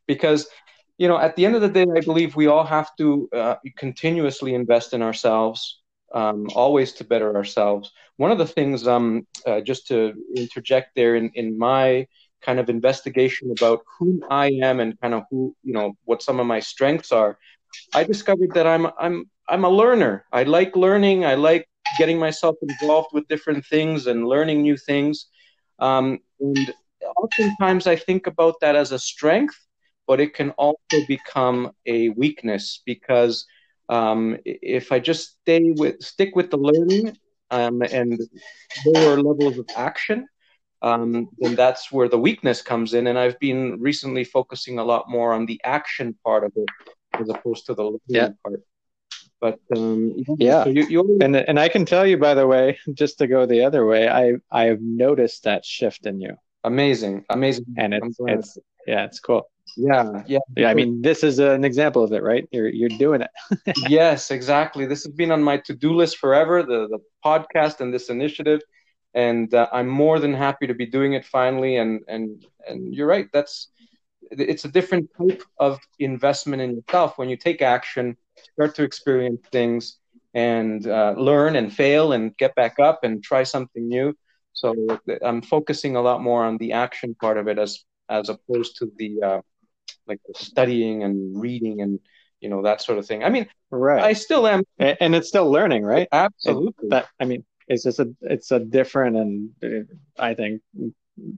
because 0.07 0.49
you 0.99 1.09
know 1.09 1.19
at 1.19 1.37
the 1.37 1.47
end 1.47 1.55
of 1.57 1.63
the 1.63 1.69
day, 1.69 1.87
I 1.97 2.01
believe 2.01 2.37
we 2.37 2.49
all 2.49 2.65
have 2.65 2.91
to 2.99 3.29
uh, 3.33 3.57
continuously 3.77 4.55
invest 4.55 4.93
in 4.95 5.03
ourselves, 5.03 5.81
um, 6.15 6.47
always 6.55 6.93
to 6.95 7.05
better 7.05 7.35
ourselves. 7.37 7.93
One 8.17 8.33
of 8.33 8.39
the 8.39 8.47
things, 8.47 8.87
um, 8.87 9.27
uh, 9.47 9.61
just 9.61 9.87
to 9.89 10.15
interject 10.37 10.91
there 10.97 11.17
in 11.17 11.31
in 11.35 11.59
my 11.59 12.07
kind 12.43 12.61
of 12.61 12.71
investigation 12.71 13.51
about 13.51 13.81
who 13.99 14.23
I 14.31 14.53
am 14.63 14.81
and 14.81 15.01
kind 15.01 15.15
of 15.15 15.25
who 15.31 15.55
you 15.63 15.73
know 15.73 15.95
what 16.05 16.23
some 16.23 16.41
of 16.41 16.47
my 16.47 16.61
strengths 16.61 17.13
are, 17.13 17.39
I 17.95 18.05
discovered 18.05 18.53
that 18.55 18.67
I'm 18.67 18.87
I'm 18.99 19.31
I'm 19.49 19.65
a 19.65 19.71
learner. 19.71 20.27
I 20.33 20.43
like 20.45 20.77
learning. 20.77 21.25
I 21.25 21.35
like 21.35 21.69
getting 21.99 22.19
myself 22.19 22.57
involved 22.63 23.11
with 23.13 23.29
different 23.29 23.65
things 23.65 24.07
and 24.07 24.27
learning 24.27 24.63
new 24.63 24.77
things. 24.77 25.27
Um, 25.79 26.19
and 26.41 26.75
oftentimes 27.17 27.87
I 27.87 27.97
think 27.97 28.27
about 28.27 28.61
that 28.61 28.77
as 28.77 28.93
a 28.93 28.99
strength, 28.99 29.57
but 30.09 30.21
it 30.21 30.35
can 30.35 30.51
also 30.53 31.07
become 31.07 31.71
a 31.87 32.09
weakness 32.09 32.83
because 32.87 33.47
um, 33.91 34.39
if 34.45 34.91
I 34.91 34.99
just 34.99 35.37
stay 35.43 35.73
with 35.77 36.03
stick 36.03 36.35
with 36.35 36.51
the 36.51 36.57
learning 36.57 37.17
um, 37.51 37.83
and 37.83 38.19
lower 38.87 39.23
levels 39.23 39.59
of 39.59 39.67
action, 39.77 40.27
um, 40.83 41.29
then 41.39 41.55
that's 41.55 41.93
where 41.93 42.09
the 42.09 42.19
weakness 42.19 42.63
comes 42.63 42.95
in. 42.95 43.07
And 43.07 43.19
I've 43.19 43.39
been 43.39 43.79
recently 43.81 44.25
focusing 44.25 44.79
a 44.79 44.85
lot 44.85 45.09
more 45.09 45.33
on 45.33 45.47
the 45.47 45.61
action 45.63 46.17
part 46.25 46.43
of 46.45 46.53
it 46.57 46.69
as 47.21 47.29
opposed 47.29 47.67
to 47.67 47.75
the 47.75 47.85
learning 47.85 48.01
yeah. 48.09 48.31
part. 48.43 48.63
But 49.41 49.61
um, 49.77 50.17
yeah, 50.39 50.65
so 50.65 50.71
you, 50.71 50.87
you 50.89 51.19
and 51.21 51.37
and 51.37 51.61
I 51.61 51.69
can 51.69 51.85
tell 51.85 52.07
you 52.07 52.17
by 52.17 52.35
the 52.35 52.47
way, 52.47 52.79
just 52.95 53.19
to 53.19 53.27
go 53.27 53.47
the 53.47 53.63
other 53.63 53.87
way, 53.87 54.09
I 54.09 54.35
I 54.51 54.65
have 54.65 54.81
noticed 54.81 55.45
that 55.45 55.65
shift 55.65 56.07
in 56.07 56.21
you. 56.21 56.35
Amazing, 56.65 57.25
amazing, 57.31 57.67
and 57.77 57.95
it's 57.95 58.17
it's 58.21 58.59
yeah, 58.87 59.05
it's 59.05 59.21
cool. 59.21 59.49
Yeah, 59.79 60.25
yeah, 60.27 60.39
yeah. 60.57 60.69
I 60.69 60.75
mean, 60.75 61.03
this 61.03 61.23
is 61.23 61.39
an 61.39 61.65
example 61.65 62.03
of 62.03 62.13
it, 62.13 62.23
right? 62.23 62.49
You're 62.51 62.69
you're 62.69 62.89
doing 62.89 63.23
it. 63.23 63.31
yes, 63.89 64.33
exactly. 64.33 64.87
This 64.87 65.05
has 65.05 65.13
been 65.13 65.31
on 65.31 65.41
my 65.41 65.59
to 65.59 65.73
do 65.75 65.95
list 65.95 66.19
forever. 66.19 66.65
The 66.65 66.89
the 66.89 66.99
podcast 67.25 67.81
and 67.81 67.95
this 67.95 68.11
initiative, 68.11 68.61
and 69.15 69.55
uh, 69.55 69.69
I'm 69.73 69.87
more 69.87 70.19
than 70.19 70.35
happy 70.35 70.67
to 70.67 70.75
be 70.75 70.85
doing 70.85 71.13
it 71.13 71.25
finally. 71.25 71.77
And 71.77 72.01
and 72.09 72.45
and 72.69 72.93
you're 72.93 73.07
right. 73.07 73.29
That's 73.33 73.69
it's 74.33 74.65
a 74.65 74.69
different 74.69 75.11
type 75.17 75.43
of 75.59 75.79
investment 76.01 76.61
in 76.61 76.75
yourself 76.75 77.17
when 77.17 77.29
you 77.29 77.37
take 77.37 77.63
action, 77.63 78.17
start 78.55 78.75
to 78.75 78.83
experience 78.83 79.41
things, 79.53 79.99
and 80.35 80.89
uh, 80.89 81.15
learn 81.17 81.55
and 81.55 81.73
fail 81.73 82.13
and 82.13 82.37
get 82.37 82.53
back 82.57 82.81
up 82.81 83.05
and 83.05 83.23
try 83.23 83.45
something 83.45 83.89
new. 83.89 84.13
So 84.55 84.75
I'm 85.23 85.41
focusing 85.41 85.95
a 85.95 86.03
lot 86.03 86.21
more 86.21 86.45
on 86.45 86.59
the 86.59 86.73
action 86.73 87.15
part 87.15 87.39
of 87.39 87.47
it 87.47 87.61
as 87.61 87.85
as 88.09 88.29
opposed 88.29 88.77
to 88.79 88.91
the 88.97 89.23
uh, 89.23 89.41
like 90.09 90.21
the 90.27 90.35
studying 90.35 91.03
and 91.03 91.41
reading 91.41 91.81
and 91.81 92.01
you 92.41 92.49
know 92.49 92.63
that 92.63 92.81
sort 92.81 92.99
of 92.99 93.07
thing. 93.07 93.25
I 93.25 93.31
mean, 93.31 93.49
right? 93.71 94.03
I 94.03 94.13
still 94.13 94.47
am, 94.47 94.63
and, 94.79 95.15
it's 95.15 95.29
still 95.29 95.51
learning, 95.51 95.85
right? 95.85 96.09
Absolutely. 96.13 96.87
It, 96.87 96.91
that 96.91 97.09
I 97.21 97.25
mean, 97.25 97.45
it's 97.67 97.85
just 97.85 97.99
a 97.99 98.15
it's 98.23 98.51
a 98.51 98.61
different 98.61 99.17
and 99.17 99.51
uh, 99.63 100.23
I 100.23 100.35
think 100.35 100.63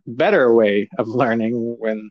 better 0.07 0.53
way 0.53 0.89
of 0.99 1.09
learning 1.09 1.77
when 1.79 2.11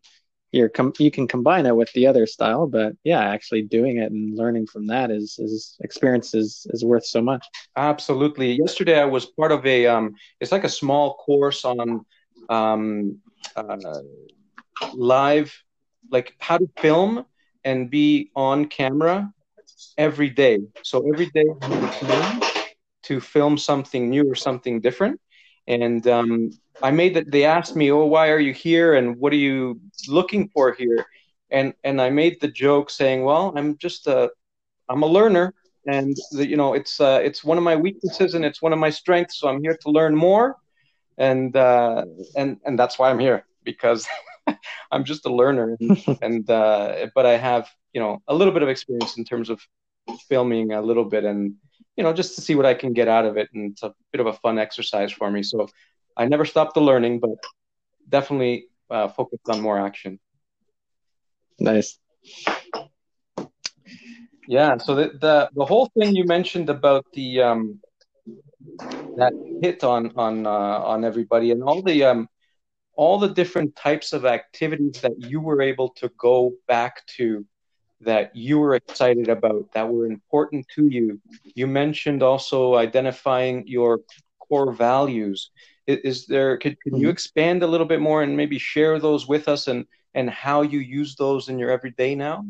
you're 0.52 0.70
com- 0.70 0.94
you 0.98 1.12
can 1.12 1.28
combine 1.28 1.66
it 1.66 1.76
with 1.76 1.92
the 1.94 2.08
other 2.08 2.26
style 2.26 2.66
but 2.66 2.94
yeah 3.04 3.20
actually 3.20 3.62
doing 3.62 3.98
it 3.98 4.12
and 4.12 4.36
learning 4.36 4.66
from 4.66 4.88
that 4.88 5.12
is 5.12 5.38
is 5.38 5.78
experience 5.82 6.34
is 6.34 6.66
is 6.72 6.84
worth 6.84 7.06
so 7.06 7.22
much 7.22 7.46
absolutely 7.76 8.54
yesterday 8.54 9.00
i 9.00 9.06
was 9.06 9.28
part 9.28 9.52
of 9.52 9.64
a 9.66 9.86
um 9.86 10.16
it's 10.40 10.52
like 10.52 10.64
a 10.64 10.70
small 10.70 11.16
course 11.16 11.66
on 11.66 12.04
um 12.50 13.20
uh, 13.56 13.78
live 14.94 15.56
like 16.12 16.34
how 16.40 16.58
to 16.58 16.68
film 16.78 17.26
and 17.64 17.90
be 17.90 18.30
on 18.36 18.66
camera 18.66 19.32
every 19.98 20.30
day 20.30 20.60
so 20.84 21.04
every 21.14 21.28
day 21.28 21.46
to 23.04 23.20
film 23.20 23.58
something 23.58 24.10
new 24.10 24.30
or 24.30 24.36
something 24.36 24.80
different 24.80 25.20
and 25.68 26.08
um, 26.08 26.52
I 26.82 26.92
made 26.92 27.16
that. 27.16 27.32
They 27.32 27.46
asked 27.46 27.76
me, 27.76 27.92
"Oh, 27.92 28.06
why 28.06 28.30
are 28.30 28.40
you 28.40 28.54
here? 28.54 28.94
And 28.96 29.18
what 29.18 29.32
are 29.34 29.38
you 29.50 29.80
looking 30.08 30.50
for 30.50 30.74
here?" 30.74 31.06
And 31.52 31.74
and 31.84 32.02
I 32.02 32.10
made 32.10 32.40
the 32.42 32.48
joke 32.48 32.90
saying, 32.90 33.24
"Well, 33.24 33.54
I'm 33.56 33.78
just 33.78 34.08
a, 34.08 34.30
I'm 34.90 35.04
a 35.04 35.08
learner, 35.08 35.54
and 35.88 36.16
the, 36.32 36.48
you 36.48 36.58
know, 36.58 36.74
it's 36.74 37.00
uh, 37.00 37.20
it's 37.24 37.44
one 37.44 37.58
of 37.58 37.64
my 37.64 37.76
weaknesses 37.76 38.34
and 38.36 38.46
it's 38.46 38.62
one 38.62 38.74
of 38.74 38.80
my 38.80 38.90
strengths. 38.90 39.40
So 39.40 39.48
I'm 39.48 39.62
here 39.62 39.78
to 39.82 39.92
learn 39.92 40.16
more, 40.16 40.56
and 41.18 41.56
uh, 41.56 42.06
and 42.36 42.58
and 42.66 42.78
that's 42.80 42.98
why 43.00 43.10
I'm 43.10 43.20
here 43.20 43.46
because 43.64 44.08
I'm 44.92 45.04
just 45.04 45.26
a 45.26 45.34
learner, 45.34 45.78
and, 45.80 46.04
and 46.22 46.50
uh, 46.50 47.08
but 47.16 47.26
I 47.26 47.38
have 47.38 47.70
you 47.94 48.02
know 48.02 48.22
a 48.28 48.36
little 48.36 48.54
bit 48.54 48.64
of 48.64 48.70
experience 48.70 49.18
in 49.18 49.26
terms 49.26 49.50
of 49.50 49.62
filming 50.28 50.72
a 50.72 50.82
little 50.82 51.06
bit 51.06 51.24
and 51.24 51.54
you 51.96 52.04
know 52.04 52.14
just 52.14 52.36
to 52.36 52.42
see 52.42 52.56
what 52.56 52.66
I 52.66 52.74
can 52.74 52.94
get 52.94 53.08
out 53.08 53.26
of 53.26 53.38
it, 53.38 53.50
and 53.54 53.72
it's 53.72 53.84
a 53.84 53.94
bit 54.12 54.22
of 54.22 54.28
a 54.28 54.34
fun 54.34 54.58
exercise 54.58 55.12
for 55.12 55.30
me. 55.30 55.44
So 55.44 55.68
I 56.18 56.26
never 56.26 56.46
stopped 56.46 56.74
the 56.74 56.82
learning, 56.82 57.20
but 57.20 57.38
definitely 58.08 58.68
uh, 58.90 59.08
focused 59.10 59.50
on 59.50 59.62
more 59.62 59.80
action. 59.80 60.20
Nice. 61.60 62.00
Yeah. 64.48 64.78
So 64.78 64.96
the 64.96 65.10
the, 65.20 65.50
the 65.54 65.66
whole 65.66 65.92
thing 65.98 66.16
you 66.16 66.26
mentioned 66.26 66.70
about 66.70 67.06
the 67.14 67.42
um, 67.42 67.80
that 69.18 69.34
hit 69.62 69.84
on 69.84 70.12
on 70.16 70.48
uh, 70.48 70.80
on 70.94 71.04
everybody 71.04 71.52
and 71.52 71.64
all 71.64 71.82
the 71.82 72.04
um, 72.04 72.30
all 73.00 73.18
the 73.18 73.30
different 73.42 73.74
types 73.78 74.12
of 74.12 74.26
activities 74.26 75.00
that 75.00 75.18
you 75.18 75.40
were 75.40 75.62
able 75.62 75.88
to 75.88 76.10
go 76.18 76.52
back 76.68 77.08
to 77.08 77.46
that 78.02 78.36
you 78.36 78.60
were 78.60 78.76
excited 78.76 79.30
about 79.30 79.72
that 79.74 79.88
were 79.88 80.06
important 80.06 80.68
to 80.76 80.86
you. 80.88 81.18
You 81.56 81.66
mentioned 81.66 82.22
also 82.22 82.76
identifying 82.76 83.66
your 83.68 84.02
core 84.46 84.74
values 84.74 85.52
is 85.88 86.26
there 86.26 86.58
could, 86.58 86.76
can 86.82 86.92
mm-hmm. 86.92 87.04
you 87.04 87.10
expand 87.10 87.64
a 87.64 87.68
little 87.68 87.88
bit 87.88 88.02
more 88.02 88.22
and 88.22 88.36
maybe 88.36 88.60
share 88.60 89.00
those 89.00 89.30
with 89.30 89.48
us 89.48 89.70
and 89.70 89.86
and 90.14 90.30
how 90.30 90.62
you 90.62 90.80
use 90.80 91.16
those 91.16 91.48
in 91.48 91.58
your 91.58 91.72
everyday 91.72 92.16
now 92.16 92.46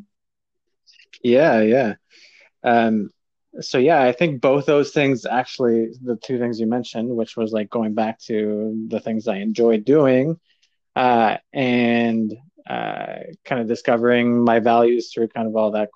yeah 1.22 1.62
yeah 1.62 1.94
um 2.64 3.12
so 3.62 3.78
yeah 3.78 4.02
i 4.04 4.12
think 4.12 4.42
both 4.42 4.66
those 4.66 4.92
things 4.92 5.26
actually 5.26 5.90
the 6.04 6.16
two 6.18 6.38
things 6.38 6.60
you 6.60 6.68
mentioned 6.68 7.10
which 7.10 7.36
was 7.36 7.52
like 7.52 7.70
going 7.70 7.94
back 7.94 8.20
to 8.20 8.86
the 8.90 9.00
things 9.00 9.28
i 9.28 9.38
enjoy 9.38 9.78
doing 9.78 10.40
uh 10.96 11.38
and 11.54 12.36
uh 12.70 13.18
kind 13.46 13.62
of 13.62 13.68
discovering 13.68 14.44
my 14.44 14.60
values 14.60 15.12
through 15.12 15.28
kind 15.28 15.48
of 15.48 15.56
all 15.56 15.72
that 15.72 15.90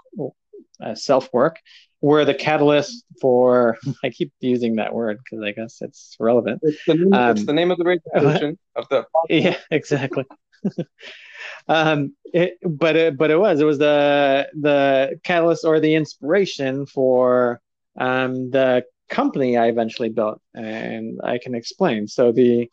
uh, 0.82 0.96
self 0.96 1.32
work 1.34 1.60
were 2.02 2.26
the 2.26 2.34
catalyst 2.34 3.06
for 3.22 3.78
I 4.04 4.10
keep 4.10 4.32
using 4.42 4.76
that 4.76 4.94
word 4.94 5.20
because 5.24 5.44
I 5.44 5.52
guess 5.52 5.78
it's 5.82 6.16
relevant. 6.20 6.60
It's 6.62 6.84
the 6.86 6.96
name, 6.96 7.14
um, 7.14 7.32
it's 7.32 7.46
the 7.46 7.54
name 7.54 7.72
of 7.72 7.78
the 7.78 7.86
radio 7.86 8.56
of 8.76 8.90
the 8.90 9.06
yeah 9.30 9.58
exactly. 9.72 10.26
um, 11.68 12.16
it, 12.26 12.58
but 12.64 12.96
it, 12.96 13.18
but 13.18 13.32
it 13.32 13.38
was 13.38 13.60
it 13.60 13.66
was 13.66 13.78
the 13.78 14.48
the 14.60 15.20
catalyst 15.24 15.66
or 15.66 15.80
the 15.80 15.96
inspiration 15.96 16.86
for 16.86 17.62
um, 18.00 18.50
the 18.52 18.84
company 19.10 19.58
I 19.58 19.68
eventually 19.68 20.10
built, 20.10 20.42
and 20.54 21.20
I 21.24 21.38
can 21.38 21.56
explain. 21.56 22.08
So 22.08 22.32
the 22.32 22.70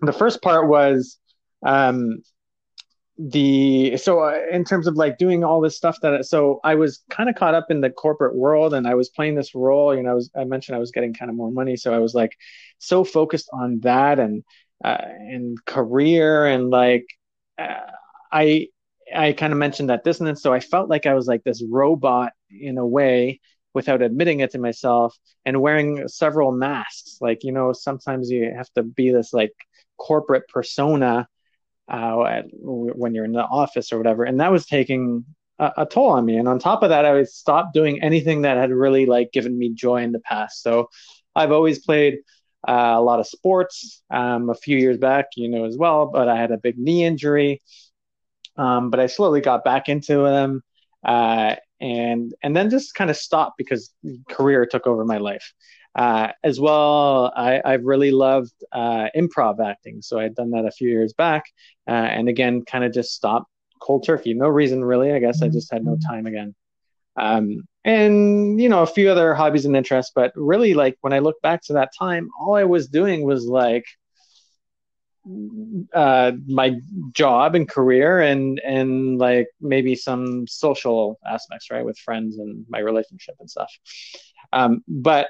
the 0.00 0.12
first 0.12 0.42
part 0.42 0.68
was 0.68 1.18
um, 1.64 2.22
the 3.16 3.96
so 3.96 4.20
uh, 4.20 4.40
in 4.50 4.64
terms 4.64 4.88
of 4.88 4.96
like 4.96 5.18
doing 5.18 5.44
all 5.44 5.60
this 5.60 5.76
stuff 5.76 6.00
that 6.02 6.26
so 6.26 6.58
I 6.64 6.74
was 6.74 7.04
kind 7.10 7.30
of 7.30 7.36
caught 7.36 7.54
up 7.54 7.70
in 7.70 7.80
the 7.80 7.90
corporate 7.90 8.34
world 8.34 8.74
and 8.74 8.88
I 8.88 8.94
was 8.94 9.08
playing 9.08 9.36
this 9.36 9.54
role 9.54 9.94
you 9.94 10.02
know 10.02 10.10
I 10.10 10.14
was 10.14 10.30
I 10.36 10.44
mentioned 10.44 10.74
I 10.74 10.80
was 10.80 10.90
getting 10.90 11.14
kind 11.14 11.30
of 11.30 11.36
more 11.36 11.52
money 11.52 11.76
so 11.76 11.94
I 11.94 11.98
was 11.98 12.12
like 12.12 12.36
so 12.78 13.04
focused 13.04 13.48
on 13.52 13.78
that 13.80 14.18
and 14.18 14.42
uh, 14.82 14.98
and 15.00 15.62
career 15.64 16.46
and 16.46 16.70
like 16.70 17.06
uh, 17.58 17.90
I 18.32 18.68
I 19.14 19.32
kind 19.32 19.52
of 19.52 19.58
mentioned 19.58 19.90
that 19.90 20.04
dissonance 20.04 20.42
so 20.42 20.52
I 20.52 20.60
felt 20.60 20.88
like 20.88 21.06
I 21.06 21.14
was 21.14 21.26
like 21.26 21.44
this 21.44 21.62
robot 21.68 22.32
in 22.50 22.78
a 22.78 22.86
way 22.86 23.40
without 23.74 24.02
admitting 24.02 24.40
it 24.40 24.52
to 24.52 24.58
myself 24.58 25.16
and 25.44 25.60
wearing 25.60 26.08
several 26.08 26.52
masks 26.52 27.18
like 27.20 27.44
you 27.44 27.52
know 27.52 27.72
sometimes 27.72 28.30
you 28.30 28.52
have 28.56 28.70
to 28.74 28.82
be 28.82 29.10
this 29.10 29.32
like 29.32 29.52
corporate 29.96 30.48
persona 30.48 31.28
uh, 31.88 32.42
when 32.62 33.14
you're 33.14 33.24
in 33.24 33.32
the 33.32 33.44
office 33.44 33.92
or 33.92 33.98
whatever, 33.98 34.24
and 34.24 34.40
that 34.40 34.52
was 34.52 34.66
taking 34.66 35.24
a, 35.58 35.72
a, 35.78 35.86
toll 35.86 36.10
on 36.10 36.24
me. 36.24 36.36
And 36.36 36.48
on 36.48 36.58
top 36.58 36.82
of 36.82 36.88
that, 36.90 37.04
I 37.04 37.22
stopped 37.24 37.74
doing 37.74 38.02
anything 38.02 38.42
that 38.42 38.56
had 38.56 38.70
really 38.70 39.06
like 39.06 39.32
given 39.32 39.58
me 39.58 39.70
joy 39.74 40.02
in 40.02 40.12
the 40.12 40.20
past. 40.20 40.62
So 40.62 40.88
I've 41.36 41.52
always 41.52 41.80
played 41.80 42.18
uh, 42.66 42.94
a 42.96 43.00
lot 43.00 43.20
of 43.20 43.26
sports. 43.26 44.02
Um, 44.10 44.50
a 44.50 44.54
few 44.54 44.78
years 44.78 44.98
back, 44.98 45.26
you 45.36 45.48
know, 45.48 45.64
as 45.64 45.76
well, 45.76 46.06
but 46.06 46.28
I 46.28 46.36
had 46.36 46.50
a 46.50 46.58
big 46.58 46.78
knee 46.78 47.04
injury. 47.04 47.62
Um, 48.56 48.90
but 48.90 49.00
I 49.00 49.06
slowly 49.06 49.40
got 49.40 49.64
back 49.64 49.88
into 49.88 50.18
them, 50.18 50.62
uh, 51.04 51.56
and 51.80 52.32
and 52.42 52.56
then 52.56 52.70
just 52.70 52.94
kind 52.94 53.10
of 53.10 53.16
stopped 53.16 53.58
because 53.58 53.92
career 54.30 54.64
took 54.64 54.86
over 54.86 55.04
my 55.04 55.18
life. 55.18 55.52
Uh, 55.96 56.28
as 56.42 56.58
well, 56.58 57.32
I, 57.36 57.60
have 57.64 57.84
really 57.84 58.10
loved 58.10 58.52
uh, 58.72 59.06
improv 59.16 59.64
acting. 59.64 60.02
So 60.02 60.18
I'd 60.18 60.34
done 60.34 60.50
that 60.50 60.64
a 60.64 60.70
few 60.70 60.88
years 60.88 61.12
back, 61.12 61.44
uh, 61.88 61.92
and 61.92 62.28
again, 62.28 62.64
kind 62.64 62.84
of 62.84 62.92
just 62.92 63.12
stopped 63.12 63.50
cold 63.80 64.04
turkey. 64.04 64.34
No 64.34 64.48
reason 64.48 64.84
really. 64.84 65.12
I 65.12 65.18
guess 65.18 65.42
I 65.42 65.48
just 65.48 65.72
had 65.72 65.84
no 65.84 65.98
time 66.08 66.26
again. 66.26 66.54
Um, 67.16 67.64
and 67.84 68.60
you 68.60 68.68
know, 68.68 68.82
a 68.82 68.86
few 68.86 69.10
other 69.10 69.34
hobbies 69.34 69.66
and 69.66 69.76
interests, 69.76 70.12
but 70.14 70.32
really, 70.34 70.74
like 70.74 70.96
when 71.02 71.12
I 71.12 71.18
look 71.18 71.40
back 71.42 71.62
to 71.64 71.74
that 71.74 71.92
time, 71.98 72.30
all 72.38 72.54
I 72.54 72.64
was 72.64 72.88
doing 72.88 73.24
was 73.24 73.46
like 73.46 73.86
uh, 75.92 76.32
my 76.46 76.76
job 77.12 77.54
and 77.54 77.68
career, 77.68 78.20
and 78.20 78.58
and 78.60 79.18
like 79.18 79.48
maybe 79.60 79.94
some 79.94 80.46
social 80.46 81.18
aspects, 81.26 81.70
right, 81.70 81.84
with 81.84 81.98
friends 81.98 82.38
and 82.38 82.64
my 82.68 82.78
relationship 82.78 83.36
and 83.38 83.50
stuff. 83.50 83.70
Um, 84.52 84.82
but 84.88 85.28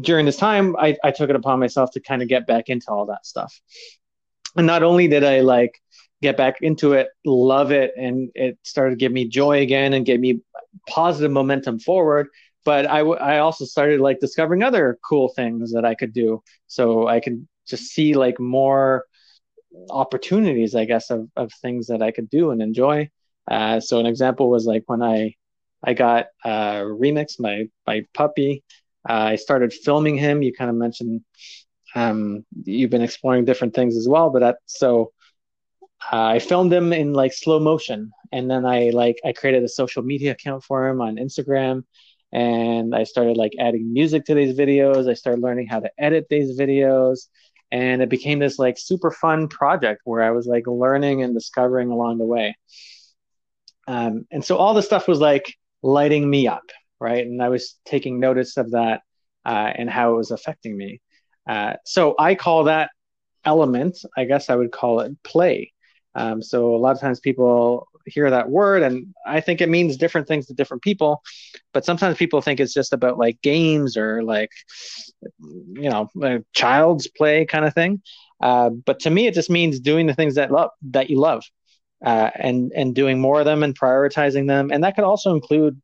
during 0.00 0.26
this 0.26 0.36
time, 0.36 0.76
I, 0.76 0.96
I 1.02 1.10
took 1.10 1.30
it 1.30 1.36
upon 1.36 1.58
myself 1.58 1.90
to 1.92 2.00
kind 2.00 2.22
of 2.22 2.28
get 2.28 2.46
back 2.46 2.68
into 2.68 2.90
all 2.90 3.06
that 3.06 3.26
stuff. 3.26 3.60
And 4.56 4.66
not 4.66 4.82
only 4.82 5.08
did 5.08 5.24
I 5.24 5.40
like 5.40 5.81
get 6.22 6.36
back 6.36 6.62
into 6.62 6.92
it, 6.94 7.08
love 7.24 7.72
it, 7.72 7.92
and 7.96 8.30
it 8.34 8.56
started 8.62 8.90
to 8.90 8.96
give 8.96 9.12
me 9.12 9.28
joy 9.28 9.60
again 9.60 9.92
and 9.92 10.06
gave 10.06 10.20
me 10.20 10.40
positive 10.88 11.30
momentum 11.30 11.78
forward. 11.78 12.28
But 12.64 12.86
I, 12.86 13.00
I 13.00 13.38
also 13.40 13.64
started 13.64 14.00
like 14.00 14.20
discovering 14.20 14.62
other 14.62 14.98
cool 15.04 15.28
things 15.34 15.72
that 15.72 15.84
I 15.84 15.94
could 15.94 16.12
do. 16.12 16.42
So 16.68 17.08
I 17.08 17.18
could 17.20 17.46
just 17.66 17.86
see 17.86 18.14
like 18.14 18.38
more 18.38 19.04
opportunities, 19.90 20.74
I 20.74 20.84
guess, 20.84 21.10
of, 21.10 21.28
of 21.36 21.52
things 21.60 21.88
that 21.88 22.02
I 22.02 22.12
could 22.12 22.30
do 22.30 22.52
and 22.52 22.62
enjoy. 22.62 23.10
Uh, 23.50 23.80
so 23.80 23.98
an 23.98 24.06
example 24.06 24.48
was 24.48 24.64
like 24.64 24.84
when 24.86 25.02
I 25.02 25.34
I 25.84 25.94
got 25.94 26.26
uh, 26.44 26.82
Remix, 26.82 27.40
my 27.40 27.68
my 27.86 28.04
puppy, 28.14 28.62
uh, 29.08 29.32
I 29.32 29.36
started 29.36 29.72
filming 29.72 30.16
him. 30.16 30.42
You 30.42 30.52
kind 30.52 30.70
of 30.70 30.76
mentioned 30.76 31.22
um, 31.96 32.44
you've 32.64 32.90
been 32.90 33.02
exploring 33.02 33.44
different 33.44 33.74
things 33.74 33.96
as 33.96 34.08
well, 34.08 34.30
but 34.30 34.40
that, 34.40 34.56
so 34.66 35.12
I 36.10 36.38
filmed 36.38 36.72
him 36.72 36.92
in 36.92 37.12
like 37.12 37.32
slow 37.32 37.60
motion, 37.60 38.12
and 38.32 38.50
then 38.50 38.64
I 38.66 38.90
like 38.90 39.20
I 39.24 39.32
created 39.32 39.62
a 39.62 39.68
social 39.68 40.02
media 40.02 40.32
account 40.32 40.64
for 40.64 40.88
him 40.88 41.00
on 41.00 41.16
Instagram, 41.16 41.84
and 42.32 42.94
I 42.94 43.04
started 43.04 43.36
like 43.36 43.52
adding 43.58 43.92
music 43.92 44.24
to 44.26 44.34
these 44.34 44.56
videos. 44.56 45.08
I 45.08 45.14
started 45.14 45.42
learning 45.42 45.68
how 45.68 45.80
to 45.80 45.90
edit 45.98 46.26
these 46.28 46.58
videos, 46.58 47.28
and 47.70 48.02
it 48.02 48.08
became 48.08 48.38
this 48.38 48.58
like 48.58 48.78
super 48.78 49.10
fun 49.10 49.48
project 49.48 50.02
where 50.04 50.22
I 50.22 50.30
was 50.30 50.46
like 50.46 50.66
learning 50.66 51.22
and 51.22 51.34
discovering 51.34 51.90
along 51.90 52.18
the 52.18 52.24
way. 52.24 52.56
Um, 53.86 54.26
and 54.30 54.44
so 54.44 54.56
all 54.56 54.74
the 54.74 54.82
stuff 54.82 55.08
was 55.08 55.20
like 55.20 55.54
lighting 55.82 56.28
me 56.28 56.46
up, 56.46 56.64
right? 57.00 57.26
And 57.26 57.42
I 57.42 57.48
was 57.48 57.78
taking 57.84 58.20
notice 58.20 58.56
of 58.56 58.72
that 58.72 59.02
uh, 59.44 59.72
and 59.74 59.90
how 59.90 60.14
it 60.14 60.16
was 60.16 60.30
affecting 60.30 60.76
me. 60.76 61.00
Uh, 61.48 61.74
so 61.84 62.14
I 62.18 62.34
call 62.34 62.64
that 62.64 62.90
element, 63.44 63.98
I 64.16 64.24
guess 64.24 64.50
I 64.50 64.56
would 64.56 64.70
call 64.70 65.00
it 65.00 65.20
play. 65.24 65.71
Um, 66.14 66.42
so 66.42 66.74
a 66.74 66.78
lot 66.78 66.92
of 66.94 67.00
times 67.00 67.20
people 67.20 67.88
hear 68.06 68.28
that 68.30 68.50
word 68.50 68.82
and 68.82 69.14
I 69.24 69.40
think 69.40 69.60
it 69.60 69.68
means 69.68 69.96
different 69.96 70.26
things 70.26 70.46
to 70.46 70.54
different 70.54 70.82
people. 70.82 71.22
But 71.72 71.84
sometimes 71.84 72.16
people 72.16 72.40
think 72.40 72.60
it's 72.60 72.74
just 72.74 72.92
about 72.92 73.18
like 73.18 73.40
games 73.42 73.96
or 73.96 74.22
like, 74.22 74.50
you 75.38 75.88
know, 75.88 76.10
child's 76.52 77.06
play 77.06 77.46
kind 77.46 77.64
of 77.64 77.74
thing. 77.74 78.02
Uh, 78.40 78.70
but 78.70 79.00
to 79.00 79.10
me, 79.10 79.26
it 79.26 79.34
just 79.34 79.50
means 79.50 79.80
doing 79.80 80.06
the 80.06 80.14
things 80.14 80.34
that 80.34 80.50
love 80.50 80.70
that 80.90 81.08
you 81.08 81.18
love, 81.18 81.44
uh, 82.04 82.30
and 82.34 82.72
and 82.74 82.94
doing 82.94 83.20
more 83.20 83.38
of 83.38 83.46
them 83.46 83.62
and 83.62 83.78
prioritizing 83.78 84.48
them. 84.48 84.70
And 84.72 84.82
that 84.82 84.96
could 84.96 85.04
also 85.04 85.32
include, 85.32 85.80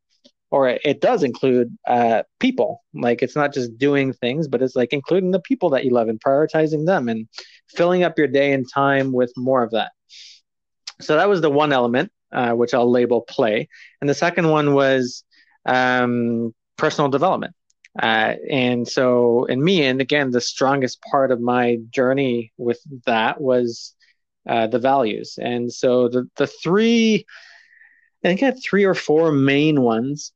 or 0.50 0.68
it, 0.68 1.00
does 1.00 1.22
include, 1.22 1.76
uh, 1.86 2.24
people. 2.40 2.82
Like 2.94 3.22
it's 3.22 3.36
not 3.36 3.54
just 3.54 3.78
doing 3.78 4.12
things, 4.12 4.48
but 4.48 4.60
it's 4.60 4.74
like 4.74 4.92
including 4.92 5.30
the 5.30 5.40
people 5.40 5.70
that 5.70 5.84
you 5.84 5.92
love 5.92 6.08
and 6.08 6.20
prioritizing 6.20 6.84
them 6.84 7.08
and 7.08 7.28
filling 7.68 8.02
up 8.02 8.18
your 8.18 8.26
day 8.26 8.52
and 8.52 8.66
time 8.68 9.12
with 9.12 9.32
more 9.36 9.62
of 9.62 9.70
that. 9.70 9.92
So 11.00 11.16
that 11.16 11.28
was 11.28 11.40
the 11.40 11.50
one 11.50 11.72
element, 11.72 12.10
uh, 12.32 12.52
which 12.52 12.74
I'll 12.74 12.90
label 12.90 13.20
play. 13.22 13.68
And 14.00 14.08
the 14.08 14.14
second 14.14 14.48
one 14.48 14.74
was 14.74 15.24
um, 15.64 16.54
personal 16.76 17.10
development. 17.10 17.54
Uh, 18.00 18.34
and 18.50 18.86
so, 18.86 19.44
in 19.46 19.62
me, 19.62 19.84
and 19.84 20.00
again, 20.00 20.30
the 20.30 20.40
strongest 20.40 21.00
part 21.02 21.32
of 21.32 21.40
my 21.40 21.78
journey 21.90 22.52
with 22.56 22.80
that 23.06 23.40
was 23.40 23.94
uh, 24.48 24.66
the 24.68 24.78
values. 24.78 25.38
And 25.40 25.72
so, 25.72 26.08
the 26.08 26.28
the 26.36 26.46
three, 26.46 27.26
I 28.24 28.28
think 28.28 28.42
I 28.42 28.46
had 28.46 28.62
three 28.62 28.84
or 28.84 28.94
four 28.94 29.32
main 29.32 29.82
ones. 29.82 30.32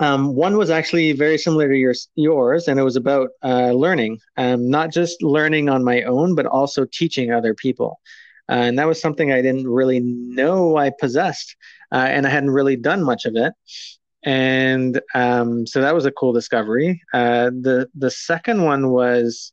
Um, 0.00 0.34
one 0.34 0.56
was 0.56 0.70
actually 0.70 1.12
very 1.12 1.38
similar 1.38 1.68
to 1.68 1.76
your, 1.76 1.94
yours, 2.16 2.66
and 2.66 2.80
it 2.80 2.82
was 2.82 2.96
about 2.96 3.30
uh, 3.44 3.72
learning, 3.72 4.18
um, 4.36 4.68
not 4.68 4.92
just 4.92 5.22
learning 5.22 5.68
on 5.68 5.84
my 5.84 6.02
own, 6.02 6.34
but 6.34 6.46
also 6.46 6.86
teaching 6.90 7.30
other 7.30 7.54
people. 7.54 8.00
Uh, 8.48 8.54
and 8.54 8.78
that 8.78 8.86
was 8.86 9.00
something 9.00 9.32
I 9.32 9.42
didn't 9.42 9.68
really 9.68 10.00
know 10.00 10.76
I 10.76 10.90
possessed, 10.90 11.56
uh, 11.92 12.06
and 12.08 12.26
I 12.26 12.30
hadn't 12.30 12.50
really 12.50 12.76
done 12.76 13.02
much 13.02 13.24
of 13.24 13.36
it. 13.36 13.52
And 14.24 15.00
um, 15.14 15.66
so 15.66 15.80
that 15.80 15.94
was 15.94 16.06
a 16.06 16.12
cool 16.12 16.32
discovery. 16.32 17.02
Uh, 17.12 17.46
the 17.50 17.88
the 17.94 18.10
second 18.10 18.62
one 18.62 18.90
was 18.90 19.52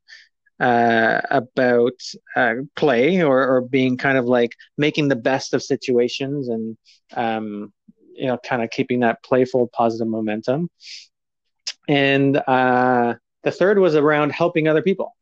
uh, 0.59 1.21
about 1.31 1.93
uh, 2.35 2.55
play 2.75 3.23
or, 3.23 3.47
or 3.47 3.61
being 3.61 3.97
kind 3.97 4.17
of 4.17 4.25
like 4.25 4.51
making 4.77 5.07
the 5.07 5.15
best 5.15 5.53
of 5.53 5.63
situations 5.63 6.49
and 6.49 6.77
um, 7.15 7.73
you 8.13 8.27
know 8.27 8.37
kind 8.37 8.61
of 8.61 8.69
keeping 8.69 8.99
that 8.99 9.23
playful 9.23 9.69
positive 9.73 10.07
momentum. 10.07 10.69
And 11.87 12.37
uh, 12.37 13.15
the 13.43 13.51
third 13.51 13.79
was 13.79 13.95
around 13.95 14.31
helping 14.31 14.67
other 14.67 14.83
people, 14.83 15.15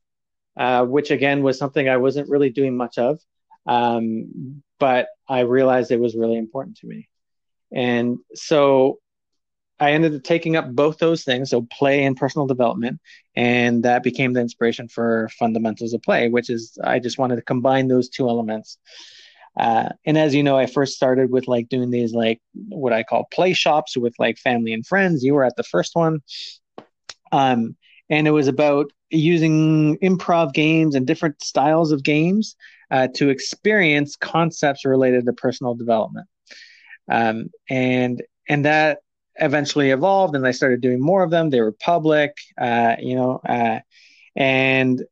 which 0.58 1.12
again 1.12 1.42
was 1.44 1.58
something 1.58 1.88
I 1.88 1.98
wasn't 1.98 2.30
really 2.30 2.50
doing 2.50 2.76
much 2.76 2.98
of. 2.98 3.20
Um, 3.68 4.64
but 4.80 5.08
I 5.28 5.42
realized 5.42 5.92
it 5.92 6.00
was 6.00 6.16
really 6.16 6.38
important 6.38 6.78
to 6.78 6.88
me. 6.88 7.10
And 7.72 8.20
so 8.34 9.00
I 9.80 9.92
ended 9.92 10.16
up 10.16 10.24
taking 10.24 10.56
up 10.56 10.72
both 10.72 10.98
those 10.98 11.24
things, 11.24 11.52
so 11.52 11.68
play 11.72 12.04
and 12.04 12.18
personal 12.18 12.48
development, 12.48 13.00
and 13.36 13.84
that 13.84 14.04
became 14.04 14.34
the 14.34 14.42
inspiration 14.42 14.88
for 14.88 15.30
Fundamentals 15.38 15.94
of 15.94 16.02
Play, 16.02 16.30
which 16.30 16.50
is 16.50 16.78
I 16.84 17.00
just 17.00 17.20
wanted 17.20 17.36
to 17.36 17.42
combine 17.44 17.88
those 17.88 18.10
two 18.10 18.28
elements. 18.28 18.78
Uh, 19.60 19.90
and 20.06 20.18
as 20.18 20.34
you 20.34 20.44
know, 20.44 20.58
I 20.58 20.66
first 20.66 20.96
started 20.96 21.32
with 21.32 21.48
like 21.48 21.70
doing 21.70 21.92
these 21.92 22.14
like 22.14 22.40
what 22.70 22.94
I 22.94 23.04
call 23.04 23.28
play 23.32 23.54
shops 23.54 23.98
with 23.98 24.14
like 24.18 24.38
family 24.38 24.74
and 24.74 24.86
friends. 24.86 25.24
You 25.24 25.34
were 25.36 25.44
at 25.44 25.56
the 25.56 25.64
first 25.64 25.92
one, 25.96 26.22
um, 27.32 27.76
and 28.10 28.28
it 28.28 28.32
was 28.32 28.48
about 28.48 28.92
using 29.10 29.98
improv 30.00 30.54
games 30.54 30.96
and 30.96 31.06
different 31.06 31.44
styles 31.44 31.92
of 31.92 32.04
games 32.04 32.56
uh, 32.92 33.08
to 33.16 33.30
experience 33.30 34.16
concepts 34.16 34.86
related 34.86 35.26
to 35.26 35.34
personal 35.34 35.76
development. 35.76 36.28
Um, 37.10 37.50
and 37.70 38.22
and 38.50 38.66
that 38.66 39.00
eventually 39.36 39.92
evolved, 39.92 40.36
and 40.36 40.46
I 40.48 40.52
started 40.52 40.82
doing 40.82 41.00
more 41.00 41.24
of 41.24 41.32
them. 41.32 41.50
They 41.50 41.62
were 41.62 41.74
public, 41.74 42.36
uh, 42.60 42.96
you 43.00 43.16
know, 43.16 43.40
uh, 43.48 43.80
and 44.36 45.04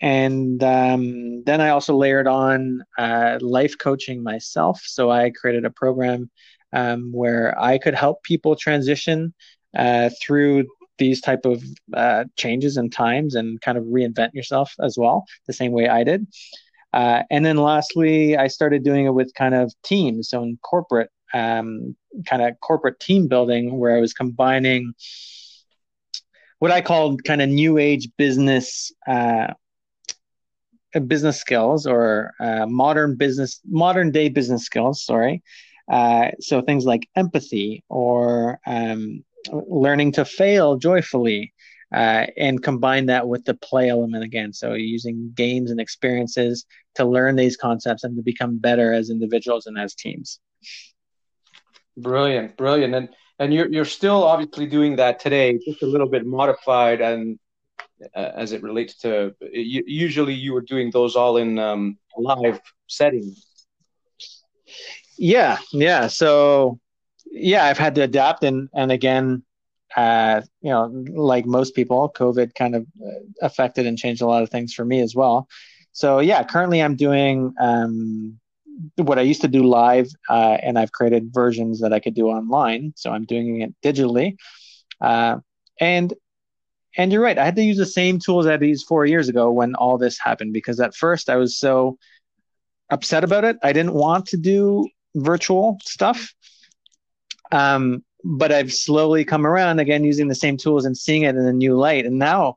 and 0.00 0.62
um, 0.62 1.44
then 1.44 1.60
I 1.60 1.70
also 1.70 1.96
layered 1.96 2.26
on 2.26 2.82
uh, 2.98 3.38
life 3.40 3.76
coaching 3.78 4.22
myself. 4.22 4.82
So 4.84 5.10
I 5.10 5.30
created 5.30 5.64
a 5.64 5.70
program 5.70 6.30
um, 6.72 7.12
where 7.12 7.58
I 7.60 7.78
could 7.78 7.94
help 7.94 8.22
people 8.22 8.56
transition 8.56 9.32
uh, 9.76 10.10
through 10.22 10.66
these 10.98 11.20
type 11.20 11.44
of 11.44 11.62
uh, 11.92 12.24
changes 12.36 12.76
and 12.76 12.92
times 12.92 13.34
and 13.34 13.60
kind 13.60 13.78
of 13.78 13.84
reinvent 13.84 14.32
yourself 14.32 14.74
as 14.80 14.96
well 14.96 15.24
the 15.46 15.52
same 15.52 15.72
way 15.72 15.88
i 15.88 16.04
did 16.04 16.26
uh, 16.94 17.22
and 17.30 17.44
then 17.44 17.56
lastly 17.56 18.36
i 18.36 18.46
started 18.46 18.82
doing 18.82 19.06
it 19.06 19.14
with 19.14 19.32
kind 19.34 19.54
of 19.54 19.72
teams 19.82 20.30
so 20.30 20.42
in 20.42 20.58
corporate 20.62 21.10
um, 21.34 21.96
kind 22.26 22.42
of 22.42 22.58
corporate 22.60 22.98
team 23.00 23.28
building 23.28 23.78
where 23.78 23.96
i 23.96 24.00
was 24.00 24.12
combining 24.12 24.94
what 26.60 26.70
i 26.70 26.80
called 26.80 27.24
kind 27.24 27.42
of 27.42 27.48
new 27.48 27.78
age 27.78 28.08
business 28.16 28.92
uh, 29.06 29.48
business 31.00 31.38
skills 31.38 31.86
or 31.86 32.32
uh, 32.40 32.66
modern 32.66 33.16
business 33.16 33.60
modern 33.66 34.10
day 34.10 34.28
business 34.28 34.64
skills 34.64 35.04
sorry. 35.04 35.42
Uh, 35.90 36.30
so 36.40 36.62
things 36.62 36.86
like 36.86 37.08
empathy 37.16 37.84
or 37.90 38.58
um, 38.66 39.22
learning 39.52 40.12
to 40.12 40.24
fail 40.24 40.76
joyfully 40.76 41.52
uh, 41.94 42.26
and 42.36 42.62
combine 42.62 43.06
that 43.06 43.28
with 43.28 43.44
the 43.44 43.54
play 43.54 43.88
element 43.88 44.24
again. 44.24 44.52
So 44.52 44.74
using 44.74 45.32
games 45.34 45.70
and 45.70 45.80
experiences 45.80 46.66
to 46.96 47.04
learn 47.04 47.36
these 47.36 47.56
concepts 47.56 48.02
and 48.02 48.16
to 48.16 48.22
become 48.22 48.58
better 48.58 48.92
as 48.92 49.10
individuals 49.10 49.66
and 49.66 49.78
as 49.78 49.94
teams. 49.94 50.40
Brilliant, 51.96 52.56
brilliant, 52.56 52.94
and 52.94 53.08
and 53.38 53.54
you're 53.54 53.70
you're 53.70 53.84
still 53.84 54.24
obviously 54.24 54.66
doing 54.66 54.96
that 54.96 55.20
today, 55.20 55.58
just 55.64 55.82
a 55.82 55.86
little 55.86 56.08
bit 56.08 56.26
modified 56.26 57.00
and 57.00 57.38
uh, 58.16 58.30
as 58.34 58.50
it 58.50 58.62
relates 58.62 58.96
to 58.98 59.32
you, 59.52 59.84
usually 59.86 60.34
you 60.34 60.52
were 60.52 60.60
doing 60.60 60.90
those 60.90 61.14
all 61.14 61.36
in 61.36 61.60
um, 61.60 61.96
live 62.16 62.60
settings. 62.88 63.46
Yeah, 65.16 65.58
yeah. 65.72 66.08
So 66.08 66.80
yeah, 67.30 67.64
I've 67.64 67.78
had 67.78 67.94
to 67.94 68.02
adapt, 68.02 68.42
and 68.42 68.68
and 68.74 68.90
again, 68.90 69.43
uh, 69.96 70.42
you 70.60 70.70
know, 70.70 70.86
like 71.12 71.46
most 71.46 71.74
people, 71.74 72.12
COVID 72.16 72.54
kind 72.54 72.74
of 72.74 72.86
uh, 73.04 73.20
affected 73.42 73.86
and 73.86 73.98
changed 73.98 74.22
a 74.22 74.26
lot 74.26 74.42
of 74.42 74.50
things 74.50 74.74
for 74.74 74.84
me 74.84 75.00
as 75.00 75.14
well. 75.14 75.48
So 75.92 76.18
yeah, 76.18 76.42
currently 76.42 76.82
I'm 76.82 76.96
doing 76.96 77.54
um, 77.60 78.38
what 78.96 79.18
I 79.18 79.22
used 79.22 79.42
to 79.42 79.48
do 79.48 79.62
live, 79.62 80.08
uh, 80.28 80.58
and 80.62 80.78
I've 80.78 80.92
created 80.92 81.32
versions 81.32 81.80
that 81.80 81.92
I 81.92 82.00
could 82.00 82.14
do 82.14 82.28
online. 82.28 82.92
So 82.96 83.12
I'm 83.12 83.24
doing 83.24 83.60
it 83.60 83.74
digitally, 83.84 84.36
uh, 85.00 85.38
and 85.80 86.12
and 86.96 87.12
you're 87.12 87.22
right. 87.22 87.38
I 87.38 87.44
had 87.44 87.56
to 87.56 87.62
use 87.62 87.76
the 87.76 87.86
same 87.86 88.18
tools 88.18 88.46
I 88.46 88.52
had 88.52 88.62
used 88.62 88.86
four 88.86 89.06
years 89.06 89.28
ago 89.28 89.50
when 89.50 89.74
all 89.74 89.98
this 89.98 90.18
happened 90.18 90.52
because 90.52 90.80
at 90.80 90.94
first 90.94 91.28
I 91.28 91.36
was 91.36 91.58
so 91.58 91.98
upset 92.90 93.24
about 93.24 93.44
it. 93.44 93.56
I 93.62 93.72
didn't 93.72 93.94
want 93.94 94.26
to 94.26 94.36
do 94.36 94.88
virtual 95.16 95.78
stuff 95.82 96.32
um, 97.52 98.04
but 98.24 98.50
I've 98.50 98.72
slowly 98.72 99.24
come 99.24 99.46
around 99.46 99.78
again 99.78 100.02
using 100.02 100.28
the 100.28 100.34
same 100.34 100.56
tools 100.56 100.86
and 100.86 100.96
seeing 100.96 101.22
it 101.22 101.36
in 101.36 101.46
a 101.46 101.52
new 101.52 101.76
light. 101.76 102.06
And 102.06 102.18
now 102.18 102.56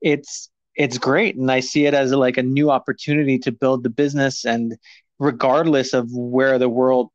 it's 0.00 0.50
it's 0.76 0.98
great, 0.98 1.36
and 1.36 1.50
I 1.52 1.60
see 1.60 1.86
it 1.86 1.94
as 1.94 2.10
a, 2.10 2.16
like 2.16 2.36
a 2.36 2.42
new 2.42 2.70
opportunity 2.70 3.38
to 3.40 3.52
build 3.52 3.84
the 3.84 3.90
business. 3.90 4.44
And 4.44 4.76
regardless 5.20 5.92
of 5.94 6.10
where 6.12 6.58
the 6.58 6.68
world 6.68 7.10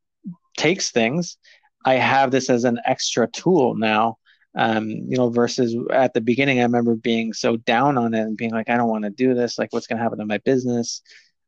takes 0.57 0.91
things, 0.91 1.37
I 1.85 1.95
have 1.95 2.31
this 2.31 2.49
as 2.49 2.63
an 2.63 2.79
extra 2.85 3.27
tool 3.27 3.75
now. 3.75 4.17
Um, 4.55 4.89
you 4.89 5.17
know, 5.17 5.29
versus 5.29 5.75
at 5.91 6.13
the 6.13 6.21
beginning, 6.21 6.59
I 6.59 6.63
remember 6.63 6.95
being 6.95 7.33
so 7.33 7.57
down 7.57 7.97
on 7.97 8.13
it 8.13 8.21
and 8.21 8.35
being 8.37 8.51
like, 8.51 8.69
I 8.69 8.77
don't 8.77 8.89
want 8.89 9.03
to 9.03 9.11
do 9.11 9.33
this. 9.35 9.59
Like, 9.59 9.71
what's 9.71 9.85
going 9.85 9.97
to 9.97 10.03
happen 10.03 10.19
to 10.19 10.25
my 10.25 10.39
business? 10.39 11.01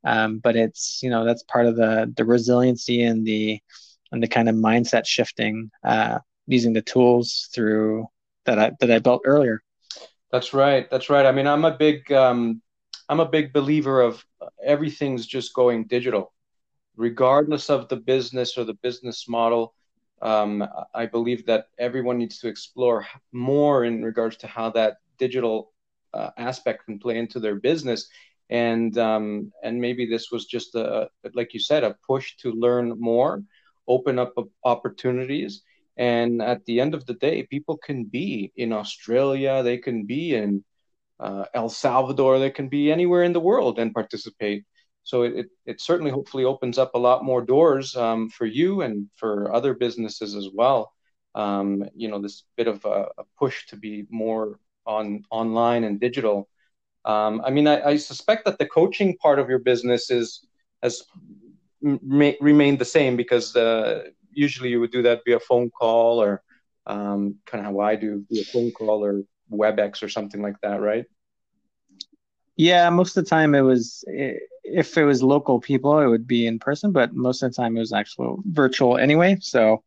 Um, 0.04 0.40
but 0.40 0.56
it's 0.56 1.02
you 1.02 1.10
know 1.10 1.24
that's 1.26 1.44
part 1.44 1.66
of 1.66 1.76
the 1.76 2.12
the 2.16 2.26
resiliency 2.26 3.04
and 3.04 3.26
the 3.26 3.60
and 4.12 4.22
the 4.22 4.28
kind 4.28 4.50
of 4.50 4.56
mindset 4.56 5.06
shifting 5.06 5.72
uh, 5.84 6.20
using 6.48 6.74
the 6.74 6.82
tools 6.82 7.50
through 7.54 8.06
that 8.46 8.60
I 8.60 8.72
that 8.80 8.92
I 8.92 9.00
built 9.00 9.22
earlier. 9.26 9.62
That's 10.32 10.54
right. 10.54 10.90
That's 10.90 11.10
right. 11.10 11.26
I 11.26 11.32
mean, 11.32 11.48
I'm 11.48 11.66
a 11.66 11.76
big 11.76 12.12
um, 12.12 12.62
I'm 13.10 13.20
a 13.20 13.28
big 13.28 13.54
believer 13.54 14.02
of 14.02 14.24
everything's 14.64 15.26
just 15.26 15.54
going 15.54 15.86
digital, 15.86 16.34
regardless 16.96 17.70
of 17.70 17.90
the 17.90 17.98
business 17.98 18.58
or 18.58 18.64
the 18.64 18.76
business 18.76 19.28
model. 19.28 19.74
Um, 20.22 20.68
I 20.94 21.08
believe 21.08 21.48
that 21.48 21.66
everyone 21.80 22.20
needs 22.20 22.40
to 22.40 22.48
explore 22.48 23.08
more 23.32 23.86
in 23.86 24.04
regards 24.04 24.38
to 24.38 24.48
how 24.48 24.70
that 24.72 24.98
digital 25.18 25.72
uh, 26.14 26.30
aspect 26.38 26.86
can 26.86 27.00
play 27.00 27.18
into 27.18 27.40
their 27.40 27.56
business 27.56 28.08
and 28.52 28.98
um, 28.98 29.52
and 29.64 29.80
maybe 29.80 30.06
this 30.06 30.30
was 30.30 30.46
just 30.46 30.76
a 30.76 31.10
like 31.34 31.54
you 31.54 31.60
said 31.60 31.84
a 31.84 31.96
push 32.06 32.36
to 32.36 32.52
learn 32.52 33.00
more 33.00 33.42
open 33.88 34.20
up 34.20 34.34
opportunities 34.64 35.64
and 35.98 36.42
at 36.42 36.64
the 36.66 36.80
end 36.80 36.94
of 36.94 37.06
the 37.06 37.14
day 37.16 37.44
people 37.44 37.78
can 37.78 38.06
be 38.06 38.52
in 38.56 38.72
australia 38.72 39.62
they 39.64 39.78
can 39.78 40.06
be 40.06 40.36
in 40.36 40.64
uh, 41.22 41.46
el 41.54 41.70
salvador 41.70 42.40
they 42.40 42.50
can 42.50 42.68
be 42.68 42.92
anywhere 42.92 43.24
in 43.24 43.32
the 43.32 43.40
world 43.40 43.80
and 43.80 43.94
participate. 43.94 44.66
So 45.04 45.24
it, 45.24 45.48
it 45.66 45.82
certainly 45.82 46.12
hopefully 46.12 46.46
opens 46.46 46.78
up 46.78 46.96
a 46.96 47.00
lot 47.00 47.24
more 47.24 47.42
doors 47.42 47.96
um, 47.96 48.30
for 48.30 48.46
you 48.46 48.82
and 48.82 49.08
for 49.16 49.54
other 49.54 49.74
businesses 49.74 50.36
as 50.36 50.50
well. 50.54 50.92
Um, 51.34 51.86
you 51.96 52.10
know 52.10 52.20
this 52.20 52.44
bit 52.58 52.68
of 52.68 52.84
a, 52.84 53.08
a, 53.18 53.24
push 53.40 53.68
to 53.68 53.78
be 53.78 54.06
more 54.10 54.60
on 54.86 55.24
online 55.30 55.86
and 55.86 56.00
digital. 56.00 56.50
Um, 57.06 57.42
i 57.46 57.50
mean 57.50 57.68
I, 57.68 57.82
I, 57.82 57.98
suspect 57.98 58.46
that 58.46 58.60
the 58.60 58.68
coaching 58.68 59.18
part 59.18 59.40
of 59.40 59.50
your 59.50 59.58
business 59.58 60.12
is 60.12 60.46
has 60.84 61.04
ma- 61.82 62.38
remained 62.42 62.78
the 62.78 62.86
same 62.98 63.16
because 63.16 63.56
uh, 63.56 64.10
usually 64.34 64.70
you 64.70 64.80
would 64.80 64.92
do 64.92 65.02
that 65.02 65.22
via 65.26 65.40
phone 65.40 65.70
call 65.70 66.22
or 66.22 66.42
um, 66.88 67.36
kind 67.46 67.66
of 67.66 67.74
how 67.74 67.80
i 67.80 67.96
do 67.96 68.26
via 68.30 68.44
phone 68.46 68.72
call 68.72 69.04
or 69.04 69.24
webex 69.52 70.02
or 70.02 70.10
something 70.10 70.42
like 70.42 70.60
that 70.62 70.82
right 70.82 71.06
yeah 72.56 72.90
most 72.90 73.18
of 73.18 73.24
the 73.24 73.30
time 73.30 73.54
it 73.56 73.62
was 73.62 74.04
if 74.64 74.98
it 74.98 75.04
was 75.04 75.24
local 75.24 75.60
people 75.60 76.00
it 76.00 76.08
would 76.08 76.28
be 76.28 76.48
in 76.48 76.60
person 76.60 76.92
but 76.92 77.14
most 77.14 77.44
of 77.44 77.52
the 77.52 77.56
time 77.56 77.76
it 77.76 77.80
was 77.80 77.94
actual 77.94 78.42
virtual 78.46 78.98
anyway 78.98 79.38
so 79.42 79.84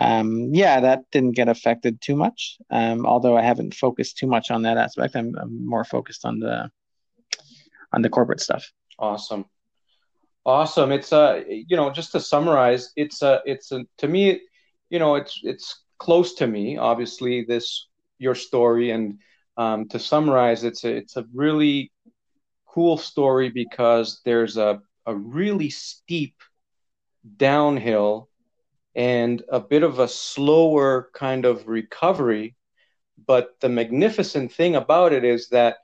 um, 0.00 0.54
yeah, 0.54 0.80
that 0.80 1.04
didn't 1.10 1.32
get 1.32 1.48
affected 1.48 2.00
too 2.00 2.16
much. 2.16 2.58
Um, 2.70 3.04
although 3.04 3.36
I 3.36 3.42
haven't 3.42 3.74
focused 3.74 4.16
too 4.16 4.26
much 4.26 4.50
on 4.50 4.62
that 4.62 4.78
aspect, 4.78 5.16
I'm, 5.16 5.34
I'm, 5.38 5.66
more 5.66 5.84
focused 5.84 6.24
on 6.24 6.38
the 6.38 6.70
on 7.92 8.02
the 8.02 8.08
corporate 8.08 8.40
stuff. 8.40 8.70
Awesome, 8.98 9.44
awesome. 10.50 10.90
It's 10.90 11.12
uh, 11.12 11.42
you 11.48 11.76
know, 11.76 11.90
just 11.90 12.12
to 12.12 12.20
summarize, 12.20 12.92
it's 12.96 13.22
a, 13.22 13.40
it's 13.46 13.70
a, 13.72 13.84
to 13.98 14.08
me, 14.08 14.40
you 14.90 14.98
know, 14.98 15.14
it's 15.14 15.40
it's 15.44 15.84
close 15.98 16.34
to 16.34 16.46
me. 16.46 16.76
Obviously, 16.76 17.44
this 17.44 17.86
your 18.18 18.34
story, 18.34 18.90
and 18.90 19.20
um, 19.56 19.88
to 19.88 19.98
summarize, 19.98 20.64
it's 20.64 20.84
a, 20.84 20.90
it's 20.94 21.16
a 21.16 21.24
really 21.32 21.92
cool 22.66 22.98
story 22.98 23.48
because 23.48 24.20
there's 24.24 24.56
a 24.56 24.80
a 25.06 25.14
really 25.14 25.70
steep 25.70 26.34
downhill 27.36 28.28
and 28.94 29.42
a 29.48 29.60
bit 29.60 29.82
of 29.82 29.98
a 30.00 30.08
slower 30.08 31.10
kind 31.14 31.44
of 31.44 31.68
recovery. 31.68 32.56
But 33.26 33.60
the 33.60 33.68
magnificent 33.68 34.52
thing 34.52 34.74
about 34.74 35.12
it 35.12 35.24
is 35.24 35.48
that 35.50 35.76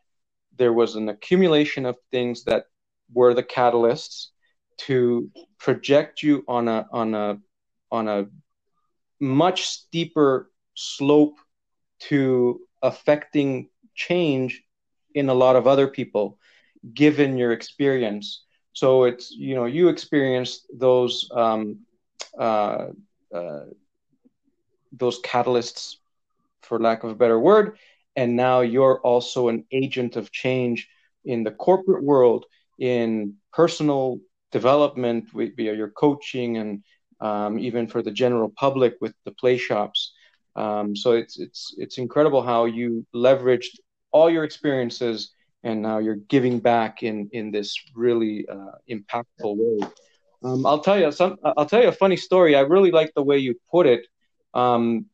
there 0.57 0.73
was 0.73 0.97
an 0.97 1.09
accumulation 1.09 1.87
of 1.87 1.97
things 2.11 2.45
that 2.45 2.65
were 3.13 3.35
the 3.35 3.43
catalysts 3.45 4.29
to 4.79 5.31
project 5.59 6.23
you 6.23 6.45
on 6.47 6.69
a 6.69 6.87
on 6.93 7.15
a 7.15 7.39
on 7.91 8.09
a 8.09 8.27
much 9.21 9.65
steeper 9.65 10.51
slope 10.75 11.39
to 11.99 12.61
affecting 12.83 13.69
change 13.95 14.63
in 15.15 15.29
a 15.29 15.35
lot 15.35 15.57
of 15.57 15.67
other 15.67 15.89
people 15.89 16.39
given 16.93 17.37
your 17.37 17.53
experience. 17.53 18.45
So 18.73 19.05
it's 19.05 19.31
you 19.31 19.55
know 19.55 19.65
you 19.65 19.89
experienced 19.89 20.67
those 20.73 21.29
um, 21.35 21.79
uh, 22.39 22.89
uh, 23.35 23.65
those 24.93 25.21
catalysts, 25.23 25.97
for 26.63 26.79
lack 26.79 27.05
of 27.05 27.11
a 27.11 27.15
better 27.15 27.41
word, 27.41 27.79
and 28.15 28.37
now 28.37 28.61
you're 28.61 29.01
also 29.01 29.49
an 29.49 29.65
agent 29.73 30.17
of 30.17 30.31
change 30.31 30.89
in 31.25 31.43
the 31.43 31.51
corporate 31.51 32.05
world, 32.05 32.45
in 32.79 33.35
personal 33.53 34.21
development 34.61 35.23
via 35.33 35.75
your 35.81 35.91
coaching, 36.05 36.51
and 36.61 36.71
um, 37.29 37.53
even 37.59 37.87
for 37.93 38.01
the 38.03 38.15
general 38.23 38.51
public 38.65 38.93
with 39.01 39.15
the 39.25 39.33
play 39.41 39.57
shops. 39.69 40.13
Um, 40.63 40.97
so 41.03 41.09
it's 41.13 41.35
it's 41.47 41.63
it's 41.83 41.99
incredible 41.99 42.43
how 42.53 42.65
you 42.79 42.89
leveraged 43.15 43.75
all 44.13 44.29
your 44.31 44.45
experiences 44.45 45.17
and 45.67 45.83
now 45.83 45.99
you're 45.99 46.23
giving 46.35 46.61
back 46.61 47.03
in 47.03 47.29
in 47.33 47.51
this 47.51 47.77
really 47.95 48.47
uh, 48.49 48.77
impactful 48.89 49.53
way. 49.63 49.89
Um, 50.45 50.65
I'll 50.65 50.79
tell 50.79 50.99
you 50.99 51.11
some. 51.11 51.37
I'll 51.43 51.67
tell 51.67 51.83
you 51.83 51.89
a 51.89 52.01
funny 52.05 52.17
story. 52.17 52.55
I 52.55 52.61
really 52.61 52.93
like 52.93 53.13
the 53.15 53.23
way 53.31 53.39
you 53.39 53.57
put 53.71 53.87
it 53.87 54.07
um, 54.55 55.07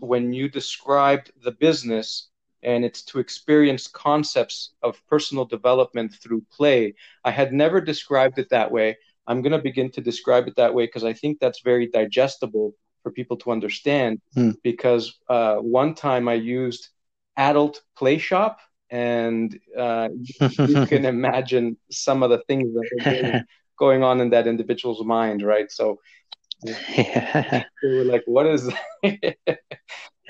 when 0.00 0.32
you 0.32 0.48
described 0.48 1.30
the 1.44 1.52
business, 1.52 2.29
and 2.62 2.84
it's 2.84 3.02
to 3.02 3.18
experience 3.18 3.86
concepts 3.86 4.72
of 4.82 5.00
personal 5.08 5.44
development 5.44 6.12
through 6.14 6.44
play. 6.52 6.94
I 7.24 7.30
had 7.30 7.52
never 7.52 7.80
described 7.80 8.38
it 8.38 8.50
that 8.50 8.70
way. 8.70 8.96
I'm 9.26 9.42
going 9.42 9.52
to 9.52 9.58
begin 9.58 9.90
to 9.92 10.00
describe 10.00 10.48
it 10.48 10.56
that 10.56 10.74
way 10.74 10.86
because 10.86 11.04
I 11.04 11.12
think 11.12 11.38
that's 11.38 11.60
very 11.60 11.86
digestible 11.88 12.74
for 13.02 13.12
people 13.12 13.36
to 13.38 13.50
understand. 13.50 14.20
Hmm. 14.34 14.50
Because 14.62 15.18
uh, 15.28 15.56
one 15.56 15.94
time 15.94 16.28
I 16.28 16.34
used 16.34 16.88
adult 17.36 17.82
play 17.96 18.18
shop, 18.18 18.58
and 18.90 19.58
uh, 19.78 20.08
you 20.40 20.86
can 20.86 21.04
imagine 21.04 21.76
some 21.90 22.22
of 22.22 22.30
the 22.30 22.42
things 22.48 22.74
that 22.74 23.44
going 23.78 24.02
on 24.02 24.20
in 24.20 24.30
that 24.30 24.46
individual's 24.46 25.04
mind, 25.04 25.42
right? 25.42 25.70
So 25.70 26.00
yeah. 26.62 27.64
they 27.82 27.88
were 27.88 28.04
like, 28.04 28.22
"What 28.26 28.46
is?" 28.46 28.70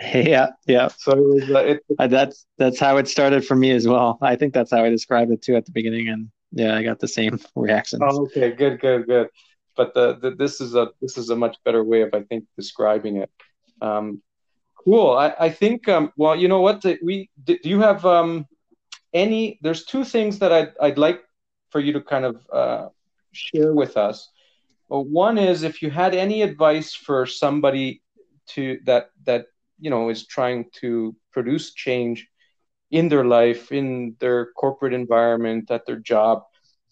yeah, 0.14 0.48
yeah. 0.66 0.88
So 0.96 1.12
it 1.12 1.20
was. 1.20 1.50
Uh, 1.50 1.58
it, 1.58 1.84
uh, 1.98 2.06
that's 2.06 2.46
that's 2.56 2.78
how 2.78 2.96
it 2.96 3.06
started 3.06 3.44
for 3.44 3.54
me 3.54 3.70
as 3.72 3.86
well. 3.86 4.18
I 4.22 4.34
think 4.34 4.54
that's 4.54 4.70
how 4.70 4.82
I 4.82 4.88
described 4.88 5.30
it 5.30 5.42
too 5.42 5.56
at 5.56 5.66
the 5.66 5.72
beginning, 5.72 6.08
and 6.08 6.30
yeah, 6.52 6.74
I 6.74 6.82
got 6.82 7.00
the 7.00 7.08
same 7.08 7.38
reaction. 7.54 8.00
Oh, 8.02 8.22
okay, 8.22 8.50
good, 8.50 8.80
good, 8.80 9.06
good. 9.06 9.28
But 9.76 9.92
the, 9.92 10.16
the 10.16 10.30
this 10.30 10.60
is 10.60 10.74
a 10.74 10.88
this 11.02 11.18
is 11.18 11.28
a 11.28 11.36
much 11.36 11.56
better 11.64 11.84
way 11.84 12.00
of 12.00 12.14
I 12.14 12.22
think 12.22 12.44
describing 12.56 13.18
it. 13.18 13.30
Um, 13.82 14.22
cool. 14.84 15.10
I 15.12 15.34
I 15.38 15.50
think 15.50 15.86
um, 15.88 16.12
well, 16.16 16.34
you 16.34 16.48
know 16.48 16.60
what? 16.60 16.82
We 17.02 17.28
do 17.44 17.58
you 17.62 17.80
have 17.80 18.06
um 18.06 18.46
any? 19.12 19.58
There's 19.60 19.84
two 19.84 20.04
things 20.04 20.38
that 20.38 20.50
I'd 20.50 20.72
I'd 20.80 20.98
like 20.98 21.20
for 21.70 21.80
you 21.80 21.92
to 21.92 22.00
kind 22.00 22.24
of 22.24 22.46
uh, 22.50 22.88
share 23.32 23.74
with 23.74 23.98
us. 23.98 24.30
Well, 24.88 25.04
one 25.04 25.36
is 25.36 25.62
if 25.62 25.82
you 25.82 25.90
had 25.90 26.14
any 26.14 26.40
advice 26.40 26.94
for 26.94 27.26
somebody 27.26 28.02
to 28.48 28.80
that 28.86 29.10
that 29.24 29.46
you 29.80 29.90
know 29.90 30.08
is 30.08 30.26
trying 30.26 30.66
to 30.80 31.14
produce 31.32 31.74
change 31.74 32.28
in 32.90 33.08
their 33.08 33.24
life, 33.24 33.70
in 33.72 34.16
their 34.18 34.46
corporate 34.52 34.92
environment, 34.92 35.70
at 35.70 35.86
their 35.86 35.96
job, 35.96 36.42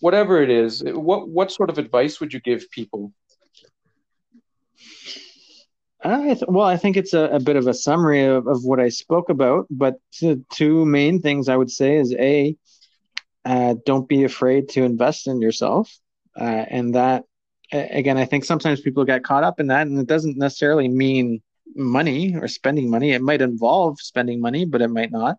whatever 0.00 0.40
it 0.42 0.50
is, 0.50 0.82
what 0.84 1.28
what 1.28 1.52
sort 1.52 1.70
of 1.70 1.78
advice 1.78 2.20
would 2.20 2.32
you 2.32 2.40
give 2.40 2.70
people? 2.70 3.12
I 6.02 6.34
th- 6.34 6.44
well, 6.46 6.66
I 6.66 6.76
think 6.76 6.96
it's 6.96 7.12
a, 7.12 7.24
a, 7.24 7.40
bit 7.40 7.56
of 7.56 7.66
a 7.66 7.74
summary 7.74 8.24
of, 8.24 8.46
of 8.46 8.62
what 8.62 8.78
I 8.78 8.88
spoke 8.88 9.30
about, 9.30 9.66
but 9.68 9.96
the 10.20 10.40
two 10.48 10.86
main 10.86 11.20
things 11.20 11.48
I 11.48 11.56
would 11.56 11.72
say 11.72 11.96
is 11.96 12.14
a, 12.14 12.56
uh, 13.44 13.74
don't 13.84 14.08
be 14.08 14.22
afraid 14.22 14.68
to 14.70 14.84
invest 14.84 15.26
in 15.26 15.40
yourself 15.40 15.98
uh, 16.38 16.64
and 16.68 16.94
that 16.94 17.24
again 17.72 18.16
i 18.16 18.24
think 18.24 18.44
sometimes 18.44 18.80
people 18.80 19.04
get 19.04 19.24
caught 19.24 19.44
up 19.44 19.60
in 19.60 19.66
that 19.66 19.86
and 19.86 19.98
it 19.98 20.06
doesn't 20.06 20.38
necessarily 20.38 20.88
mean 20.88 21.42
money 21.76 22.34
or 22.36 22.48
spending 22.48 22.90
money. 22.90 23.12
It 23.12 23.22
might 23.22 23.42
involve 23.42 24.00
spending 24.00 24.40
money 24.40 24.64
but 24.64 24.82
it 24.82 24.88
might 24.88 25.12
not. 25.12 25.36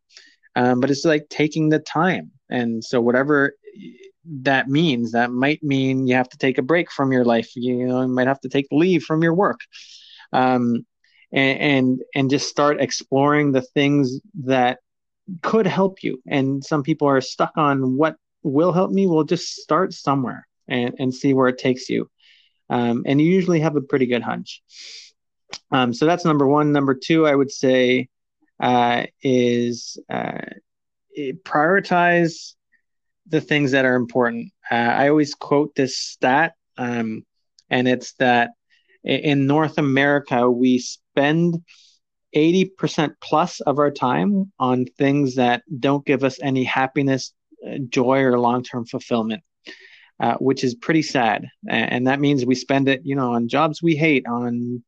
Um, 0.55 0.79
but 0.79 0.89
it's 0.89 1.05
like 1.05 1.29
taking 1.29 1.69
the 1.69 1.79
time. 1.79 2.31
And 2.49 2.83
so 2.83 2.99
whatever 3.01 3.53
that 4.25 4.67
means 4.67 5.11
that 5.11 5.31
might 5.31 5.63
mean 5.63 6.07
you 6.07 6.15
have 6.15 6.29
to 6.29 6.37
take 6.37 6.57
a 6.57 6.63
break 6.63 6.91
from 6.91 7.11
your 7.11 7.25
life. 7.25 7.51
You 7.55 7.87
know 7.87 8.01
you 8.01 8.07
might 8.07 8.27
have 8.27 8.41
to 8.41 8.49
take 8.49 8.67
leave 8.71 9.03
from 9.03 9.23
your 9.23 9.33
work. 9.33 9.59
Um, 10.33 10.85
and, 11.31 11.59
and 11.59 11.99
and 12.15 12.29
just 12.29 12.49
start 12.49 12.81
exploring 12.81 13.51
the 13.51 13.61
things 13.61 14.19
that 14.43 14.79
could 15.41 15.67
help 15.67 16.03
you. 16.03 16.21
And 16.27 16.63
some 16.63 16.83
people 16.83 17.07
are 17.07 17.21
stuck 17.21 17.51
on 17.55 17.97
what 17.97 18.15
will 18.43 18.71
help 18.71 18.91
me. 18.91 19.05
Well 19.07 19.23
just 19.23 19.55
start 19.55 19.93
somewhere 19.93 20.47
and, 20.67 20.95
and 20.99 21.13
see 21.13 21.33
where 21.33 21.47
it 21.47 21.57
takes 21.57 21.89
you. 21.89 22.09
Um, 22.69 23.03
and 23.05 23.19
you 23.19 23.31
usually 23.31 23.59
have 23.61 23.75
a 23.75 23.81
pretty 23.81 24.05
good 24.05 24.21
hunch. 24.21 24.61
Um, 25.71 25.93
so 25.93 26.05
that's 26.05 26.25
number 26.25 26.47
one. 26.47 26.71
Number 26.71 26.93
two, 26.93 27.27
I 27.27 27.35
would 27.35 27.51
say, 27.51 28.09
uh, 28.59 29.05
is 29.21 29.97
uh, 30.09 30.41
prioritize 31.43 32.53
the 33.27 33.41
things 33.41 33.71
that 33.71 33.85
are 33.85 33.95
important. 33.95 34.51
Uh, 34.69 34.75
I 34.75 35.09
always 35.09 35.33
quote 35.33 35.75
this 35.75 35.97
stat, 35.97 36.53
um, 36.77 37.25
and 37.69 37.87
it's 37.87 38.13
that 38.13 38.51
in 39.03 39.47
North 39.47 39.77
America, 39.77 40.49
we 40.49 40.79
spend 40.79 41.63
80% 42.35 43.13
plus 43.21 43.59
of 43.61 43.79
our 43.79 43.91
time 43.91 44.51
on 44.59 44.85
things 44.85 45.35
that 45.35 45.63
don't 45.79 46.05
give 46.05 46.23
us 46.23 46.39
any 46.41 46.63
happiness, 46.63 47.33
uh, 47.65 47.77
joy, 47.89 48.19
or 48.21 48.37
long 48.39 48.63
term 48.63 48.85
fulfillment 48.85 49.43
uh, 50.19 50.35
which 50.35 50.63
is 50.63 50.75
pretty 50.75 51.01
sad. 51.01 51.47
And 51.67 52.07
that 52.07 52.19
means 52.19 52.45
we 52.45 52.55
spend 52.55 52.89
it, 52.89 53.01
you 53.03 53.15
know, 53.15 53.33
on 53.33 53.47
jobs 53.47 53.81
we 53.81 53.95
hate, 53.95 54.27
on 54.27 54.83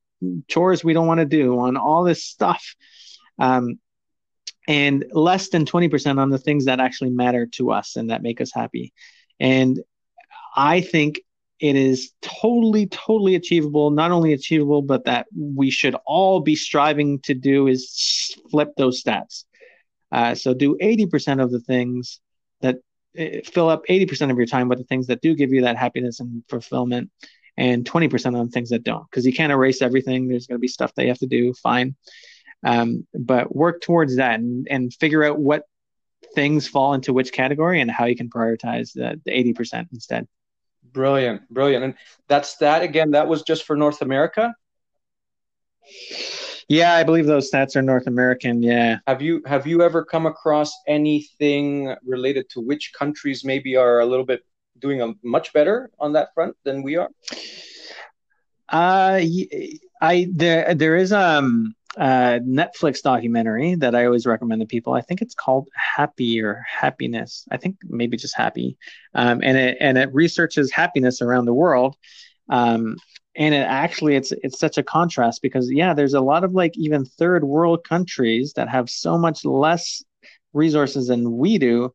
chores 0.48 0.84
we 0.84 0.94
don't 0.94 1.08
want 1.08 1.20
to 1.20 1.26
do, 1.26 1.60
on 1.60 1.78
all 1.78 2.04
this 2.04 2.24
stuff. 2.24 2.76
Um, 3.40 3.80
and 4.68 5.06
less 5.12 5.50
than 5.50 5.66
20% 5.66 6.20
on 6.20 6.30
the 6.30 6.38
things 6.38 6.66
that 6.66 6.80
actually 6.80 7.10
matter 7.10 7.48
to 7.48 7.72
us 7.72 7.96
and 7.96 8.10
that 8.10 8.22
make 8.22 8.40
us 8.40 8.52
happy. 8.54 8.94
And 9.40 9.80
I 10.56 10.82
think 10.82 11.22
it 11.60 11.76
is 11.76 12.12
totally, 12.22 12.88
totally 12.88 13.36
achievable. 13.36 13.92
Not 13.92 14.12
only 14.12 14.34
achievable, 14.34 14.82
but 14.82 15.06
that 15.06 15.28
we 15.36 15.70
should 15.72 15.96
all 16.06 16.40
be 16.40 16.56
striving 16.56 17.20
to 17.22 17.34
do 17.34 17.68
is 17.68 18.36
flip 18.50 18.70
those 18.78 19.04
stats. 19.04 19.46
Uh, 20.12 20.36
so 20.36 20.54
do 20.54 20.78
80% 20.82 21.42
of 21.42 21.52
the 21.52 21.60
things 21.60 22.20
that 22.62 22.78
uh, 23.18 23.26
fill 23.46 23.70
up 23.70 23.86
80% 23.88 24.32
of 24.32 24.38
your 24.38 24.46
time 24.46 24.70
with 24.70 24.80
the 24.80 24.86
things 24.86 25.08
that 25.08 25.22
do 25.22 25.36
give 25.36 25.52
you 25.52 25.62
that 25.62 25.78
happiness 25.78 26.20
and 26.20 26.44
fulfillment 26.50 27.12
and 27.58 27.86
20% 27.86 28.40
on 28.40 28.50
things 28.50 28.70
that 28.70 28.84
don't 28.84 29.10
because 29.10 29.26
you 29.26 29.34
can't 29.34 29.52
erase 29.52 29.82
everything. 29.82 30.28
There's 30.28 30.48
going 30.48 30.58
to 30.58 30.62
be 30.62 30.68
stuff 30.68 30.94
that 30.96 31.04
you 31.04 31.10
have 31.10 31.20
to 31.20 31.28
do 31.28 31.54
fine. 31.54 31.96
Um, 32.64 33.08
but 33.14 33.56
work 33.56 33.82
towards 33.82 34.18
that 34.18 34.40
and, 34.40 34.68
and 34.70 34.94
figure 34.94 35.24
out 35.24 35.40
what 35.40 35.64
things 36.36 36.68
fall 36.68 36.94
into 36.94 37.14
which 37.14 37.32
category 37.32 37.82
and 37.82 37.90
how 37.90 38.06
you 38.06 38.16
can 38.16 38.30
prioritize 38.30 38.94
the, 38.94 39.20
the 39.26 39.32
80% 39.32 39.88
instead. 39.92 40.28
Brilliant 40.94 41.48
brilliant. 41.50 41.84
And 41.84 41.94
that's 42.28 42.58
that 42.58 42.82
again 42.82 43.12
that 43.12 43.28
was 43.28 43.44
just 43.44 43.64
for 43.64 43.76
north 43.76 44.02
america? 44.02 44.54
Yeah 46.68 46.96
i 46.96 47.04
believe 47.04 47.26
those 47.26 47.50
stats 47.50 47.76
are 47.76 47.82
north 47.82 48.08
american 48.08 48.62
yeah. 48.62 49.00
Have 49.08 49.22
you 49.22 49.42
have 49.46 49.66
you 49.66 49.84
ever 49.84 50.04
come 50.04 50.26
across 50.26 50.74
anything 50.88 51.96
related 52.04 52.50
to 52.52 52.62
which 52.62 52.92
countries 52.98 53.46
maybe 53.46 53.76
are 53.76 54.00
a 54.00 54.06
little 54.06 54.26
bit 54.26 54.44
doing 54.80 55.02
a 55.02 55.14
much 55.24 55.54
better 55.54 55.90
on 56.00 56.14
that 56.14 56.34
front 56.34 56.56
than 56.64 56.84
we 56.84 56.96
are 56.96 57.10
uh 58.70 59.20
i 60.02 60.28
there 60.34 60.74
there 60.74 60.96
is 60.96 61.12
um 61.12 61.76
uh, 61.98 62.40
Netflix 62.40 63.02
documentary 63.02 63.76
that 63.76 63.96
I 63.96 64.06
always 64.06 64.26
recommend 64.26 64.62
to 64.62 64.66
people. 64.68 64.94
I 64.94 65.02
think 65.02 65.22
it's 65.22 65.36
called 65.36 65.68
Happy 65.76 66.42
or 66.42 66.64
Happiness. 66.66 67.46
I 67.52 67.58
think 67.58 67.76
maybe 67.84 68.16
just 68.16 68.36
Happy, 68.36 68.78
um, 69.14 69.42
and 69.44 69.58
it 69.58 69.78
and 69.82 69.98
it 69.98 70.14
researches 70.14 70.72
happiness 70.72 71.22
around 71.22 71.46
the 71.46 71.54
world. 71.54 71.98
Um, 72.50 72.96
and 73.36 73.54
it 73.54 73.66
actually 73.68 74.16
it's 74.16 74.32
it's 74.44 74.60
such 74.60 74.78
a 74.78 74.84
contrast 74.84 75.42
because 75.42 75.72
yeah, 75.72 75.94
there's 75.94 76.14
a 76.14 76.22
lot 76.22 76.44
of 76.44 76.54
like 76.54 76.78
even 76.78 77.06
third 77.06 77.44
world 77.44 77.84
countries 77.88 78.54
that 78.54 78.70
have 78.70 78.90
so 78.90 79.18
much 79.18 79.46
less 79.46 80.04
resources 80.54 81.08
than 81.08 81.38
we 81.38 81.58
do, 81.58 81.94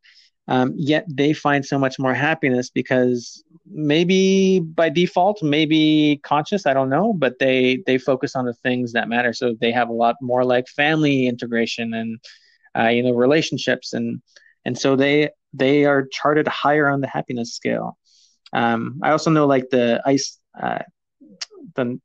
um, 0.49 0.73
yet 0.77 1.05
they 1.09 1.33
find 1.33 1.65
so 1.65 1.79
much 1.79 1.99
more 1.99 2.15
happiness 2.15 2.71
because 2.71 3.43
maybe 3.69 4.61
by 4.61 4.89
default 4.89 5.43
maybe 5.43 6.21
conscious 6.23 6.67
i 6.67 6.73
don't 6.73 6.89
know 6.89 7.13
but 7.13 7.39
they 7.41 7.83
they 7.87 7.99
focus 7.99 8.37
on 8.37 8.45
the 8.45 8.55
things 8.55 8.93
that 8.93 9.09
matter. 9.09 9.33
So 9.33 9.55
they 9.61 9.73
have 9.73 9.89
a 9.89 9.93
lot 9.93 10.17
more 10.21 10.45
like 10.45 10.69
family 10.69 11.27
integration 11.27 11.95
and 11.95 12.19
uh, 12.79 12.89
you 12.89 13.03
know 13.03 13.13
relationships. 13.13 13.93
And 13.93 14.23
and 14.65 14.79
so 14.79 14.97
they 14.97 15.31
they 15.53 15.85
are 15.85 16.07
charted 16.11 16.47
higher 16.49 16.89
on 16.89 17.01
the 17.01 17.09
happiness 17.09 17.55
scale. 17.55 17.99
Um, 18.53 19.01
i 19.03 19.11
also 19.11 19.31
know 19.31 19.47
like 19.47 19.69
the 19.71 20.01
ice 20.07 20.39
uh, 20.61 20.79
the 21.75 21.99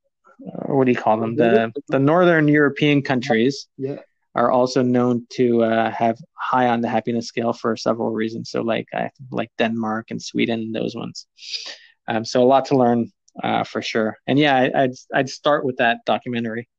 what 0.66 0.86
do 0.86 0.92
you 0.92 0.98
call 0.98 1.20
them? 1.20 1.36
The 1.36 1.72
the 1.90 2.00
northern 2.00 2.48
european 2.48 3.02
countries. 3.02 3.68
Yeah 3.78 4.00
are 4.34 4.52
also 4.52 4.82
known 4.82 5.26
to 5.32 5.64
uh, 5.64 5.92
have 5.92 6.18
high 6.34 6.68
on 6.68 6.82
the 6.82 6.90
happiness 6.90 7.28
scale 7.28 7.54
for 7.54 7.76
several 7.76 8.12
reasons. 8.12 8.50
So, 8.50 8.62
like 8.62 8.88
like 9.32 9.50
Denmark 9.58 10.12
and 10.12 10.22
Sweden, 10.22 10.72
those 10.72 10.96
ones. 10.96 11.28
Um, 12.08 12.26
so, 12.26 12.42
a 12.42 12.46
lot 12.46 12.66
to 12.66 12.78
learn 12.78 13.12
uh, 13.44 13.64
for 13.64 13.82
sure. 13.82 14.18
And 14.28 14.40
yeah, 14.40 14.56
I, 14.56 14.82
would 14.82 14.96
I'd 15.14 15.30
start 15.30 15.66
with 15.66 15.78
that 15.78 16.00
documentary. 16.06 16.70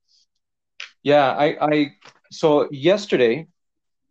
Yeah, 1.03 1.31
I, 1.31 1.57
I 1.61 1.93
so 2.31 2.69
yesterday, 2.71 3.47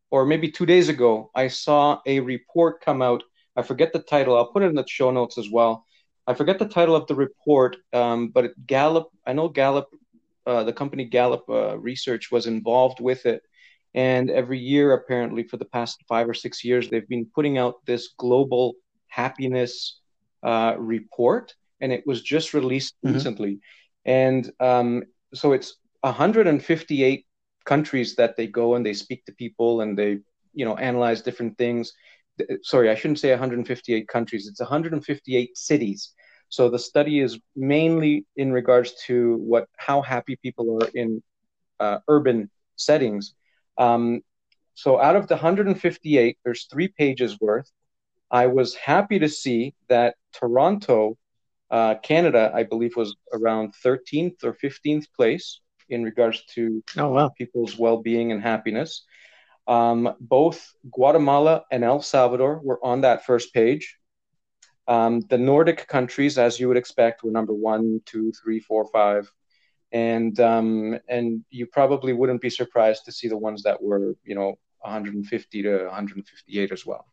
or 0.10 0.26
maybe 0.26 0.52
two 0.52 0.66
days 0.66 0.90
ago, 0.90 1.32
I 1.36 1.48
saw 1.48 2.00
a 2.06 2.20
report 2.20 2.82
come 2.82 3.02
out. 3.02 3.24
I 3.56 3.62
forget 3.62 3.94
the 3.94 4.00
title. 4.00 4.38
I'll 4.38 4.52
put 4.52 4.64
it 4.64 4.68
in 4.68 4.76
the 4.76 4.86
show 4.88 5.12
notes 5.12 5.38
as 5.38 5.50
well. 5.50 5.86
I 6.28 6.34
forget 6.34 6.60
the 6.60 6.68
title 6.68 6.96
of 6.96 7.08
the 7.08 7.16
report, 7.16 7.78
um, 7.94 8.30
but 8.30 8.52
Gallup. 8.68 9.10
I 9.26 9.34
know 9.34 9.50
Gallup 9.50 9.90
uh, 10.46 10.64
the 10.64 10.74
company 10.74 11.06
Gallup 11.06 11.44
uh, 11.50 11.78
Research 11.78 12.32
was 12.32 12.48
involved 12.48 13.00
with 13.00 13.26
it. 13.26 13.44
And 13.94 14.30
every 14.30 14.60
year, 14.60 14.94
apparently, 14.94 15.44
for 15.44 15.58
the 15.58 15.66
past 15.66 16.04
five 16.08 16.30
or 16.30 16.34
six 16.34 16.64
years, 16.64 16.90
they've 16.90 17.08
been 17.08 17.26
putting 17.36 17.58
out 17.58 17.86
this 17.86 18.14
global 18.18 18.76
happiness 19.08 20.00
uh, 20.44 20.76
report, 20.78 21.54
and 21.82 21.92
it 21.92 22.08
was 22.08 22.22
just 22.22 22.54
released 22.54 22.96
mm-hmm. 23.04 23.16
recently. 23.16 23.60
And 24.06 24.50
um, 24.60 25.04
so 25.34 25.52
it's 25.52 25.76
158 26.02 27.26
countries 27.66 28.16
that 28.16 28.38
they 28.38 28.48
go 28.48 28.76
and 28.76 28.86
they 28.86 28.94
speak 28.94 29.26
to 29.26 29.34
people 29.34 29.82
and 29.82 29.98
they, 29.98 30.20
you 30.54 30.66
know, 30.66 30.78
analyze 30.78 31.22
different 31.22 31.58
things. 31.58 31.94
Sorry, 32.64 32.90
I 32.90 32.96
shouldn't 32.96 33.20
say 33.20 33.30
158 33.30 34.08
countries. 34.08 34.48
It's 34.48 34.62
158 34.62 35.58
cities 35.58 36.14
so 36.52 36.70
the 36.70 36.78
study 36.78 37.22
is 37.22 37.40
mainly 37.56 38.26
in 38.36 38.52
regards 38.52 38.94
to 39.06 39.38
what 39.38 39.70
how 39.78 40.02
happy 40.02 40.36
people 40.36 40.84
are 40.84 40.90
in 40.94 41.24
uh, 41.80 42.00
urban 42.10 42.50
settings. 42.76 43.34
Um, 43.78 44.22
so 44.74 45.00
out 45.02 45.16
of 45.16 45.30
the 45.30 45.36
158, 45.36 46.38
there's 46.44 46.66
three 46.66 46.90
pages 46.90 47.40
worth. 47.40 47.72
I 48.30 48.48
was 48.48 48.76
happy 48.76 49.20
to 49.20 49.30
see 49.30 49.76
that 49.88 50.16
Toronto, 50.34 51.18
uh, 51.70 51.96
Canada, 52.04 52.52
I 52.54 52.64
believe, 52.64 52.98
was 52.98 53.16
around 53.32 53.74
13th 53.86 54.44
or 54.44 54.54
15th 54.54 55.06
place 55.16 55.62
in 55.88 56.04
regards 56.04 56.44
to 56.56 56.84
oh, 56.98 57.10
wow. 57.10 57.30
people's 57.30 57.78
well-being 57.78 58.34
and 58.34 58.42
happiness. 58.42 59.06
Um, 59.68 60.16
both 60.20 60.74
Guatemala 60.92 61.64
and 61.72 61.86
El 61.86 62.02
Salvador 62.02 62.60
were 62.62 62.84
on 62.84 63.02
that 63.02 63.26
first 63.26 63.54
page. 63.54 63.98
Um, 64.92 65.22
the 65.30 65.38
Nordic 65.38 65.88
countries, 65.88 66.38
as 66.38 66.60
you 66.60 66.68
would 66.68 66.76
expect, 66.76 67.24
were 67.24 67.32
number 67.32 67.54
one, 67.54 68.02
two, 68.06 68.34
three, 68.34 68.60
four, 68.60 68.86
five, 68.88 69.32
and 69.94 70.38
um, 70.42 71.00
and 71.08 71.46
you 71.50 71.66
probably 71.66 72.12
wouldn't 72.12 72.42
be 72.42 72.50
surprised 72.50 73.06
to 73.06 73.12
see 73.14 73.30
the 73.30 73.38
ones 73.38 73.64
that 73.64 73.82
were, 73.82 74.18
you 74.26 74.36
know, 74.36 74.60
150 74.80 75.64
to 75.64 75.86
158 75.86 76.72
as 76.74 76.86
well. 76.86 77.06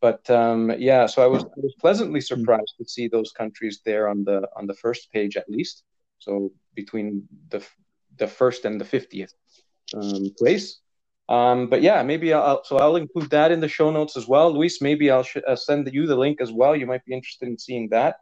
But 0.00 0.30
um, 0.30 0.72
yeah, 0.78 1.06
so 1.06 1.20
I 1.20 1.26
was, 1.26 1.42
I 1.42 1.60
was 1.66 1.74
pleasantly 1.80 2.20
surprised 2.20 2.74
to 2.78 2.84
see 2.84 3.08
those 3.08 3.32
countries 3.32 3.80
there 3.84 4.08
on 4.08 4.22
the 4.22 4.48
on 4.56 4.68
the 4.68 4.74
first 4.74 5.10
page 5.12 5.36
at 5.36 5.50
least. 5.50 5.82
So 6.20 6.52
between 6.76 7.26
the 7.48 7.60
the 8.18 8.28
first 8.28 8.64
and 8.64 8.80
the 8.80 8.84
50th 8.84 9.32
um, 9.94 10.26
place. 10.38 10.80
Um, 11.28 11.68
but 11.68 11.82
yeah, 11.82 12.02
maybe 12.02 12.32
I'll 12.32 12.62
so 12.64 12.78
I'll 12.78 12.96
include 12.96 13.30
that 13.30 13.50
in 13.50 13.60
the 13.60 13.68
show 13.68 13.90
notes 13.90 14.16
as 14.16 14.28
well, 14.28 14.52
Luis. 14.52 14.80
Maybe 14.80 15.10
I'll 15.10 15.24
sh- 15.24 15.38
uh, 15.46 15.56
send 15.56 15.92
you 15.92 16.06
the 16.06 16.16
link 16.16 16.40
as 16.40 16.52
well. 16.52 16.76
You 16.76 16.86
might 16.86 17.04
be 17.04 17.14
interested 17.14 17.48
in 17.48 17.58
seeing 17.58 17.88
that. 17.90 18.16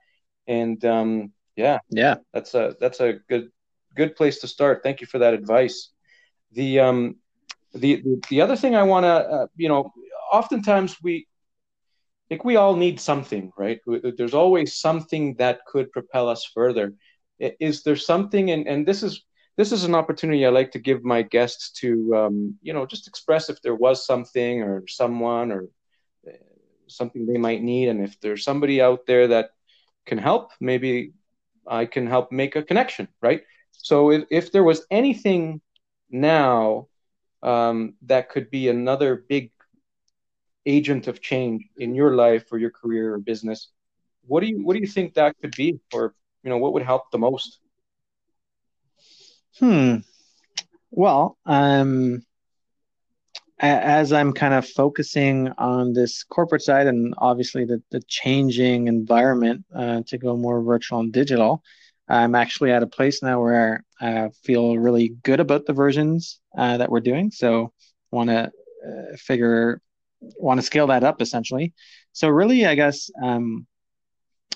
And 0.47 0.83
um, 0.85 1.33
yeah, 1.57 1.81
yeah, 1.91 2.17
that's 2.33 2.55
a 2.55 2.77
that's 2.81 3.01
a 3.01 3.15
good 3.29 3.51
good 3.95 4.17
place 4.17 4.39
to 4.41 4.49
start. 4.49 4.83
Thank 4.83 5.01
you 5.01 5.07
for 5.07 5.19
that 5.19 5.35
advice. 5.35 5.91
The 6.53 6.81
um, 6.81 7.17
the 7.75 7.97
the, 7.97 8.23
the 8.31 8.41
other 8.41 8.57
thing 8.57 8.75
I 8.75 8.85
want 8.85 9.05
to 9.05 9.09
uh, 9.09 9.47
you 9.57 9.69
know, 9.69 9.93
oftentimes 10.33 10.97
we 11.03 11.27
I 12.25 12.35
think 12.35 12.45
we 12.45 12.57
all 12.57 12.75
need 12.75 13.01
something, 13.01 13.53
right? 13.59 13.81
There's 13.87 14.33
always 14.33 14.77
something 14.77 15.35
that 15.35 15.61
could 15.67 15.93
propel 15.93 16.29
us 16.31 16.49
further. 16.55 16.95
Is 17.39 17.83
there 17.83 17.97
something, 17.97 18.51
and, 18.51 18.67
and 18.67 18.87
this 18.87 19.03
is 19.03 19.23
this 19.57 19.73
is 19.73 19.85
an 19.85 19.95
opportunity 19.95 20.45
I 20.45 20.51
like 20.51 20.73
to 20.73 20.79
give 20.79 21.05
my 21.05 21.23
guests 21.23 21.71
to, 21.81 22.15
um, 22.17 22.59
you 22.63 22.73
know, 22.73 22.87
just 22.87 23.07
express 23.07 23.49
if 23.49 23.63
there 23.63 23.75
was 23.75 24.05
something 24.05 24.63
or 24.63 24.87
someone 24.89 25.53
or 25.53 25.69
uh, 26.27 26.33
something 26.89 27.27
they 27.27 27.39
might 27.39 27.63
need, 27.63 27.89
and 27.89 28.03
if 28.03 28.19
there's 28.21 28.45
somebody 28.45 28.81
out 28.81 29.07
there 29.07 29.29
that 29.29 29.51
can 30.07 30.19
help, 30.19 30.51
maybe 30.61 31.13
I 31.67 31.87
can 31.87 32.07
help 32.07 32.33
make 32.33 32.57
a 32.57 32.63
connection, 32.63 33.09
right? 33.23 33.43
So 33.73 34.11
if, 34.11 34.25
if 34.31 34.53
there 34.53 34.65
was 34.65 34.87
anything 34.91 35.61
now 36.11 36.89
um, 37.43 37.95
that 38.03 38.31
could 38.31 38.51
be 38.51 38.69
another 38.69 39.25
big 39.29 39.51
agent 40.67 41.07
of 41.07 41.21
change 41.21 41.65
in 41.77 41.95
your 41.95 42.15
life 42.15 42.45
or 42.51 42.59
your 42.59 42.71
career 42.71 43.15
or 43.15 43.19
business, 43.19 43.71
what 44.27 44.41
do 44.41 44.47
you 44.47 44.65
what 44.65 44.75
do 44.75 44.81
you 44.81 44.87
think 44.87 45.15
that 45.15 45.37
could 45.41 45.55
be, 45.57 45.79
or 45.93 46.15
you 46.43 46.51
know, 46.51 46.59
what 46.59 46.73
would 46.73 46.83
help 46.83 47.11
the 47.11 47.19
most? 47.19 47.61
Hmm. 49.59 49.99
Well, 50.91 51.39
um, 51.47 52.25
as 53.61 54.13
I'm 54.13 54.33
kind 54.33 54.53
of 54.53 54.69
focusing 54.69 55.49
on 55.59 55.93
this 55.93 56.25
corporate 56.25 56.63
side 56.63 56.87
and 56.87 57.15
obviously 57.19 57.65
the, 57.65 57.81
the 57.91 58.03
changing 58.09 58.89
environment 58.89 59.65
uh, 59.75 60.03
to 60.09 60.19
go 60.19 60.37
more 60.37 60.61
virtual 60.61 61.01
and 61.01 61.13
digital, 61.13 61.63
I'm 62.09 62.35
actually 62.35 62.73
at 62.73 62.83
a 62.83 62.87
place 62.89 63.23
now 63.23 63.41
where 63.41 63.85
I 64.01 64.31
feel 64.43 64.77
really 64.77 65.15
good 65.23 65.41
about 65.41 65.67
the 65.67 65.73
versions 65.73 66.41
uh, 66.59 66.77
that 66.79 66.91
we're 66.91 67.01
doing. 67.01 67.31
So, 67.31 67.73
want 68.11 68.31
to 68.31 68.51
uh, 68.87 69.17
figure, 69.17 69.81
want 70.21 70.59
to 70.59 70.67
scale 70.67 70.89
that 70.89 71.05
up 71.05 71.23
essentially. 71.23 71.73
So, 72.13 72.29
really, 72.29 72.67
I 72.67 72.75
guess 72.75 73.09
um, 73.23 73.67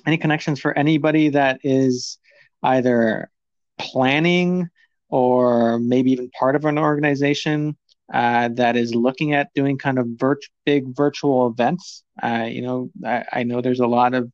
any 0.07 0.18
connections 0.18 0.61
for 0.61 0.76
anybody 0.76 1.30
that 1.30 1.61
is 1.62 2.18
either 2.62 3.30
planning 3.78 4.68
or 5.09 5.78
maybe 5.78 6.12
even 6.12 6.30
part 6.30 6.56
of 6.56 6.64
an 6.64 6.78
organization 6.78 7.76
uh, 8.12 8.48
that 8.54 8.76
is 8.76 8.94
looking 8.94 9.34
at 9.34 9.52
doing 9.54 9.76
kind 9.76 9.98
of 9.98 10.06
virt- 10.06 10.48
big 10.64 10.96
virtual 10.96 11.46
events. 11.46 12.04
Uh, 12.22 12.46
you 12.48 12.62
know, 12.62 12.90
I, 13.04 13.24
I, 13.32 13.42
know 13.42 13.61
there's 13.61 13.80
a 13.80 13.86
lot 13.86 14.14
of 14.14 14.32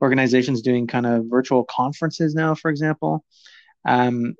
organizations 0.00 0.62
doing 0.62 0.86
kind 0.86 1.06
of 1.06 1.24
virtual 1.26 1.64
conferences 1.64 2.34
now, 2.34 2.54
for 2.54 2.70
example. 2.70 3.24
Um, 3.84 4.34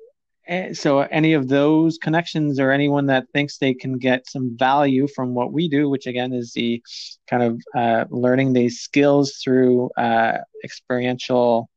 eh, 0.47 0.73
so 0.73 0.99
any 0.99 1.33
of 1.33 1.49
those 1.49 1.97
connections 1.97 2.57
or 2.59 2.71
anyone 2.71 3.07
that 3.07 3.25
thinks 3.33 3.57
they 3.57 3.73
can 3.73 3.97
get 3.97 4.29
some 4.29 4.57
value 4.57 5.07
from 5.13 5.33
what 5.33 5.51
we 5.51 5.67
do, 5.67 5.89
which 5.89 6.07
again 6.07 6.31
is 6.33 6.53
the 6.53 6.81
kind 7.29 7.43
of 7.43 7.61
uh, 7.75 8.05
learning 8.09 8.53
these 8.53 8.79
skills 8.79 9.41
through 9.43 9.89
uh, 9.97 10.37
experiential 10.63 11.69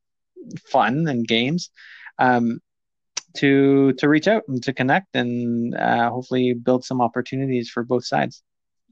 fun 0.71 1.09
and 1.09 1.27
games, 1.27 1.71
um, 2.19 2.61
to 3.37 3.93
to 3.95 4.09
reach 4.09 4.29
out 4.29 4.43
and 4.49 4.63
to 4.63 4.73
connect 4.73 5.15
and 5.15 5.75
uh, 5.75 6.11
hopefully 6.11 6.55
build 6.55 6.85
some 6.85 7.01
opportunities 7.01 7.71
for 7.71 7.83
both 7.83 8.05
sides. 8.05 8.43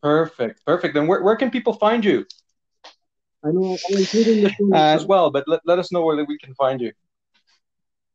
Perfect, 0.03 0.64
perfect. 0.66 0.97
And 0.97 1.09
where, 1.09 1.22
where 1.22 1.36
can 1.36 1.51
people 1.51 1.72
find 1.72 2.05
you? 2.05 2.26
I 3.42 3.51
know 3.51 3.78
I'm 3.90 3.97
including 3.97 4.42
the 4.42 4.55
uh, 4.72 4.95
as 4.95 5.07
well, 5.07 5.30
but 5.30 5.45
let, 5.47 5.61
let 5.64 5.78
us 5.78 5.90
know 5.92 6.03
where 6.03 6.22
we 6.24 6.38
can 6.38 6.55
find 6.55 6.80
you. 6.80 6.92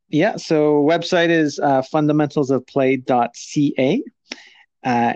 Yeah, 0.09 0.36
so 0.38 0.84
website 0.84 1.30
is 1.30 1.59
uh, 1.59 1.84
fundamentalsofplay.ca. 1.93 4.03
Uh, 4.84 5.13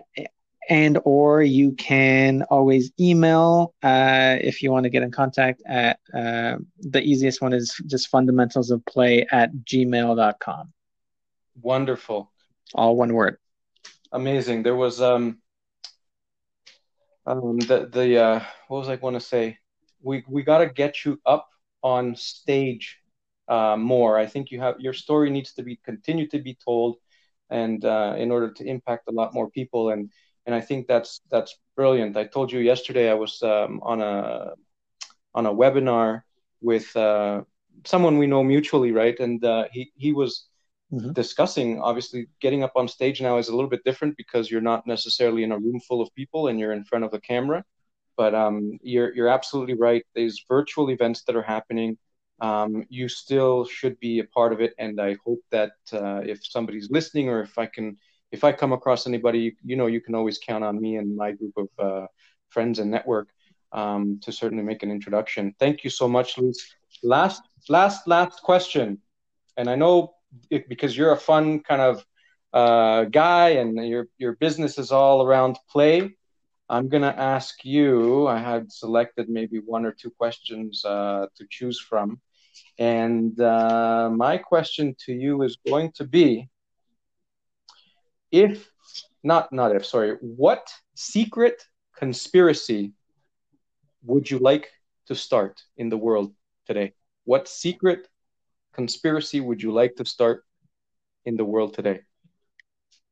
and 0.70 1.00
or 1.04 1.42
you 1.42 1.74
can 1.74 2.44
always 2.44 2.92
email 3.00 3.74
uh, 3.84 4.38
if 4.40 4.62
you 4.62 4.72
want 4.72 4.86
to 4.86 4.90
get 4.90 5.04
in 5.04 5.12
contact 5.12 5.62
at 5.66 6.00
uh, 6.14 6.56
the 6.80 7.02
easiest 7.02 7.42
one 7.42 7.52
is 7.54 7.76
just 7.88 8.08
fundamentals 8.10 8.72
of 8.72 8.86
play 8.86 9.26
at 9.32 9.52
gmail.com 9.54 10.72
wonderful. 11.62 12.32
All 12.74 12.96
one 12.96 13.14
word. 13.14 13.38
Amazing. 14.12 14.64
There 14.64 14.76
was 14.76 15.02
um 15.02 15.40
um 17.26 17.60
the 17.60 17.90
the 17.92 18.18
uh 18.22 18.40
what 18.68 18.80
was 18.80 18.90
i 18.90 18.96
going 18.96 19.14
to 19.14 19.20
say? 19.20 19.58
We 20.02 20.24
we 20.28 20.44
got 20.44 20.60
to 20.60 20.68
get 20.68 21.06
you 21.06 21.20
up 21.26 21.50
on 21.82 22.16
stage 22.16 23.00
uh 23.48 23.76
more. 23.78 24.18
I 24.18 24.26
think 24.26 24.52
you 24.52 24.60
have 24.62 24.80
your 24.80 24.94
story 24.94 25.30
needs 25.30 25.54
to 25.54 25.64
be 25.64 25.80
continue 25.84 26.28
to 26.30 26.40
be 26.40 26.58
told 26.66 26.98
and 27.50 27.84
uh 27.86 28.16
in 28.18 28.32
order 28.32 28.52
to 28.54 28.66
impact 28.66 29.08
a 29.08 29.12
lot 29.12 29.34
more 29.34 29.50
people. 29.50 29.90
And 29.90 30.10
and 30.46 30.56
I 30.56 30.62
think 30.62 30.88
that's 30.88 31.22
that's 31.32 31.58
brilliant. 31.76 32.18
I 32.18 32.26
told 32.26 32.52
you 32.52 32.60
yesterday 32.60 33.10
I 33.10 33.14
was 33.14 33.42
um, 33.44 33.80
on 33.84 34.02
a 34.02 34.54
on 35.34 35.46
a 35.46 35.54
webinar 35.54 36.22
with 36.62 36.96
uh, 36.96 37.42
someone 37.86 38.18
we 38.18 38.28
know 38.28 38.44
mutually, 38.44 38.92
right? 38.92 39.18
And 39.20 39.44
uh, 39.44 39.66
he 39.72 39.92
he 39.96 40.14
was 40.14 40.48
mm-hmm. 40.94 41.12
discussing 41.14 41.82
obviously 41.82 42.28
getting 42.40 42.64
up 42.64 42.74
on 42.76 42.88
stage 42.88 43.22
now 43.22 43.38
is 43.38 43.50
a 43.50 43.56
little 43.56 43.70
bit 43.70 43.84
different 43.84 44.16
because 44.18 44.52
you're 44.52 44.62
not 44.62 44.86
necessarily 44.86 45.44
in 45.44 45.52
a 45.52 45.58
room 45.58 45.80
full 45.80 46.02
of 46.02 46.14
people 46.16 46.48
and 46.48 46.60
you're 46.60 46.74
in 46.74 46.84
front 46.84 47.04
of 47.04 47.14
a 47.14 47.20
camera. 47.20 47.64
But 48.16 48.36
um, 48.36 48.78
you're 48.84 49.14
you're 49.16 49.28
absolutely 49.28 49.74
right. 49.74 50.06
These 50.14 50.46
virtual 50.48 50.92
events 50.92 51.24
that 51.24 51.36
are 51.36 51.42
happening, 51.42 51.98
um, 52.42 52.86
you 52.90 53.10
still 53.10 53.66
should 53.66 54.00
be 54.00 54.20
a 54.20 54.26
part 54.26 54.54
of 54.54 54.62
it. 54.62 54.74
And 54.78 55.02
I 55.02 55.18
hope 55.26 55.40
that 55.50 55.72
uh, 55.92 56.22
if 56.24 56.46
somebody's 56.46 56.92
listening 56.92 57.28
or 57.28 57.42
if 57.42 57.58
I 57.58 57.66
can 57.66 57.98
if 58.32 58.44
I 58.44 58.52
come 58.52 58.74
across 58.74 59.08
anybody, 59.08 59.56
you 59.64 59.76
know, 59.76 59.88
you 59.88 60.02
can 60.02 60.16
always 60.16 60.40
count 60.40 60.64
on 60.64 60.80
me 60.80 60.98
and 60.98 61.16
my 61.16 61.32
group 61.32 61.54
of 61.58 61.70
uh, 61.80 62.08
friends 62.50 62.80
and 62.80 62.90
network 62.90 63.30
um, 63.72 64.20
to 64.24 64.32
certainly 64.32 64.64
make 64.64 64.84
an 64.84 64.92
introduction. 64.92 65.54
Thank 65.60 65.84
you 65.84 65.90
so 65.90 66.08
much, 66.08 66.38
Luis. 66.38 66.58
Last, 67.04 67.42
last, 67.70 68.08
last 68.08 68.42
question, 68.42 69.00
and 69.58 69.70
I 69.70 69.76
know 69.76 70.16
because 70.50 70.96
you're 70.96 71.12
a 71.12 71.18
fun 71.18 71.62
kind 71.62 71.82
of 71.82 72.06
uh, 72.54 73.06
guy 73.06 73.50
and 73.50 73.78
your 73.88 74.08
your 74.18 74.34
business 74.34 74.78
is 74.78 74.92
all 74.92 75.26
around 75.26 75.58
play. 75.70 76.16
I'm 76.70 76.88
gonna 76.90 77.16
ask 77.18 77.66
you. 77.66 78.28
I 78.28 78.40
had 78.40 78.72
selected 78.72 79.30
maybe 79.30 79.60
one 79.60 79.86
or 79.86 79.92
two 79.92 80.12
questions 80.12 80.84
uh, 80.86 81.28
to 81.36 81.46
choose 81.50 81.80
from, 81.80 82.22
and 82.78 83.40
uh, 83.40 84.10
my 84.14 84.38
question 84.38 84.96
to 85.06 85.14
you 85.14 85.42
is 85.44 85.58
going 85.68 85.92
to 85.94 86.04
be 86.06 86.50
if 88.34 88.72
not 89.24 89.54
not 89.54 89.74
if 89.76 89.86
sorry 89.86 90.18
what 90.22 90.68
secret 90.96 91.64
conspiracy 91.96 92.92
would 94.04 94.30
you 94.30 94.40
like 94.40 94.70
to 95.06 95.16
start 95.16 95.62
in 95.78 95.88
the 95.90 95.98
world 95.98 96.34
today 96.66 96.92
what 97.26 97.48
secret 97.48 98.08
conspiracy 98.74 99.40
would 99.40 99.62
you 99.62 99.72
like 99.72 99.96
to 99.96 100.06
start 100.06 100.44
in 101.26 101.38
the 101.38 101.46
world 101.46 101.74
today? 101.74 102.02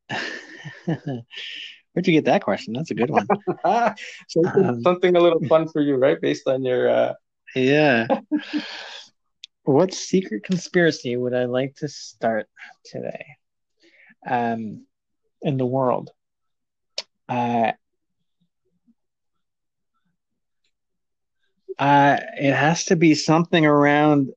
Where'd 0.86 2.08
you 2.08 2.14
get 2.14 2.26
that 2.26 2.44
question? 2.44 2.74
That's 2.74 2.92
a 2.92 2.96
good 2.96 3.10
one. 3.10 3.28
Something, 4.28 4.66
um, 4.66 4.82
something, 4.82 5.16
a 5.16 5.20
little 5.20 5.44
fun 5.48 5.68
for 5.68 5.82
you 5.82 5.96
right? 5.96 6.20
Based 6.20 6.48
on 6.48 6.64
your 6.64 6.90
uh... 6.90 7.14
yeah. 7.56 8.08
What 9.64 9.94
secret 9.94 10.44
conspiracy 10.44 11.16
would 11.16 11.36
i 11.36 11.46
like 11.46 11.76
to 11.76 11.88
start 11.88 12.48
today? 12.84 13.26
Um 14.28 14.86
in 15.42 15.58
the 15.58 15.66
world. 15.66 16.12
Uh, 17.28 17.72
uh, 21.80 22.18
it 22.38 22.54
has 22.54 22.86
to 22.86 22.96
be 22.96 23.16
something 23.16 23.66
around 23.66 24.30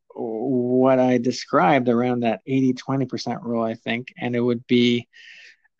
what 0.74 0.98
I 0.98 1.18
described 1.18 1.88
around 1.88 2.20
that 2.20 2.40
80 2.46 2.74
20% 2.74 3.42
rule, 3.42 3.62
I 3.62 3.74
think. 3.74 4.12
And 4.18 4.34
it 4.34 4.40
would 4.40 4.66
be 4.66 5.08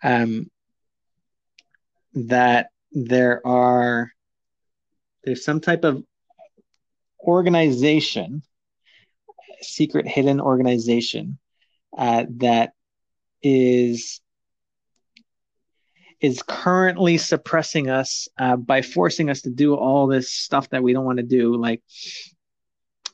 um, 0.03 0.51
that 2.15 2.69
there 2.93 3.47
are, 3.47 4.11
there's 5.25 5.45
some 5.45 5.61
type 5.61 5.85
of 5.85 6.03
organization, 7.21 8.43
secret 9.61 10.07
hidden 10.07 10.41
organization 10.41 11.39
uh, 11.97 12.25
that 12.37 12.73
is 13.43 14.21
is 16.25 16.43
currently 16.43 17.19
suppressing 17.19 17.91
us 17.91 18.29
uh, 18.39 18.57
by 18.57 18.81
forcing 18.81 19.29
us 19.29 19.43
to 19.43 19.51
do 19.51 19.75
all 19.75 20.07
this 20.07 20.33
stuff 20.33 20.71
that 20.71 20.83
we 20.83 20.95
don't 20.95 21.05
want 21.05 21.19
to 21.19 21.23
do, 21.23 21.55
like, 21.55 21.83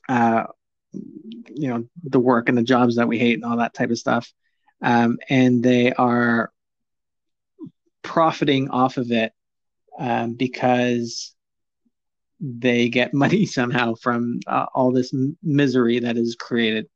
uh, 0.09 0.45
you 0.93 1.69
know, 1.69 1.85
the 2.05 2.21
work 2.21 2.49
and 2.49 2.57
the 2.57 2.63
jobs 2.63 2.97
that 2.97 3.09
we 3.09 3.19
hate 3.19 3.35
and 3.35 3.45
all 3.45 3.59
that 3.59 3.75
type 3.75 3.91
of 3.91 3.99
stuff. 3.99 4.33
Um, 4.83 5.19
and 5.29 5.63
they 5.63 5.93
are 5.93 6.51
profiting 8.03 8.71
off 8.71 8.97
of 8.97 9.11
it 9.11 9.33
um, 9.99 10.35
because 10.35 11.35
they 12.41 12.89
get 12.89 13.15
money 13.15 13.47
somehow 13.47 13.95
from 13.95 14.41
uh, 14.47 14.67
all 14.75 14.93
this 14.93 15.13
m- 15.13 15.37
misery 15.43 16.01
that 16.01 16.17
is 16.17 16.37
created. 16.37 16.87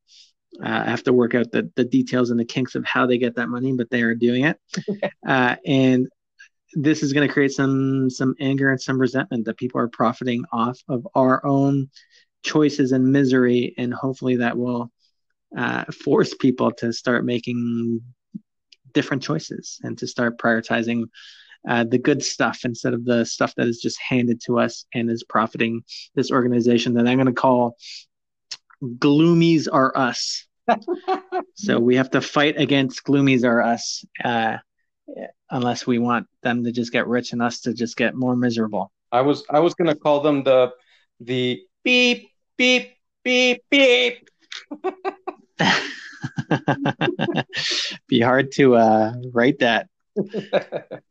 Uh, 0.63 0.83
I 0.85 0.89
have 0.89 1.03
to 1.03 1.13
work 1.13 1.35
out 1.35 1.51
the, 1.51 1.69
the 1.75 1.83
details 1.83 2.29
and 2.29 2.39
the 2.39 2.45
kinks 2.45 2.75
of 2.75 2.85
how 2.85 3.05
they 3.05 3.17
get 3.17 3.35
that 3.35 3.49
money, 3.49 3.73
but 3.73 3.89
they 3.89 4.01
are 4.01 4.15
doing 4.15 4.45
it. 4.45 4.59
uh, 5.27 5.55
and 5.65 6.07
this 6.73 7.03
is 7.03 7.13
going 7.13 7.27
to 7.27 7.33
create 7.33 7.51
some 7.51 8.09
some 8.09 8.35
anger 8.39 8.69
and 8.69 8.81
some 8.81 8.99
resentment 8.99 9.45
that 9.45 9.57
people 9.57 9.79
are 9.79 9.87
profiting 9.87 10.43
off 10.51 10.79
of 10.89 11.07
our 11.15 11.45
own 11.45 11.89
choices 12.45 12.91
and 12.91 13.11
misery, 13.11 13.73
and 13.77 13.93
hopefully 13.93 14.37
that 14.37 14.57
will 14.57 14.91
uh, 15.57 15.85
force 15.85 16.33
people 16.33 16.71
to 16.71 16.93
start 16.93 17.25
making 17.25 18.01
different 18.93 19.23
choices 19.23 19.79
and 19.83 19.97
to 19.97 20.07
start 20.07 20.37
prioritizing 20.37 21.05
uh, 21.67 21.83
the 21.83 21.97
good 21.97 22.23
stuff 22.23 22.59
instead 22.63 22.93
of 22.93 23.03
the 23.03 23.25
stuff 23.25 23.53
that 23.55 23.67
is 23.67 23.81
just 23.81 23.99
handed 23.99 24.39
to 24.39 24.59
us 24.59 24.85
and 24.93 25.09
is 25.09 25.23
profiting 25.23 25.83
this 26.13 26.31
organization 26.31 26.93
that 26.93 27.07
I'm 27.07 27.17
going 27.17 27.25
to 27.25 27.33
call 27.33 27.75
gloomies 28.83 29.67
are 29.71 29.95
us. 29.97 30.45
so 31.55 31.79
we 31.79 31.95
have 31.95 32.11
to 32.11 32.21
fight 32.21 32.59
against 32.59 33.03
gloomies 33.03 33.43
are 33.43 33.61
us, 33.61 34.05
uh, 34.23 34.57
unless 35.49 35.87
we 35.87 35.97
want 35.97 36.27
them 36.43 36.63
to 36.63 36.71
just 36.71 36.91
get 36.91 37.07
rich 37.07 37.33
and 37.33 37.41
us 37.41 37.61
to 37.61 37.73
just 37.73 37.97
get 37.97 38.15
more 38.15 38.35
miserable. 38.35 38.91
I 39.11 39.21
was 39.21 39.43
I 39.49 39.59
was 39.59 39.73
gonna 39.75 39.95
call 39.95 40.21
them 40.21 40.43
the 40.43 40.71
the 41.19 41.61
beep 41.83 42.29
beep 42.57 42.95
beep 43.23 43.63
beep. 43.69 44.29
Be 48.07 48.19
hard 48.19 48.51
to 48.53 48.75
uh, 48.75 49.13
write 49.33 49.59
that. 49.59 49.87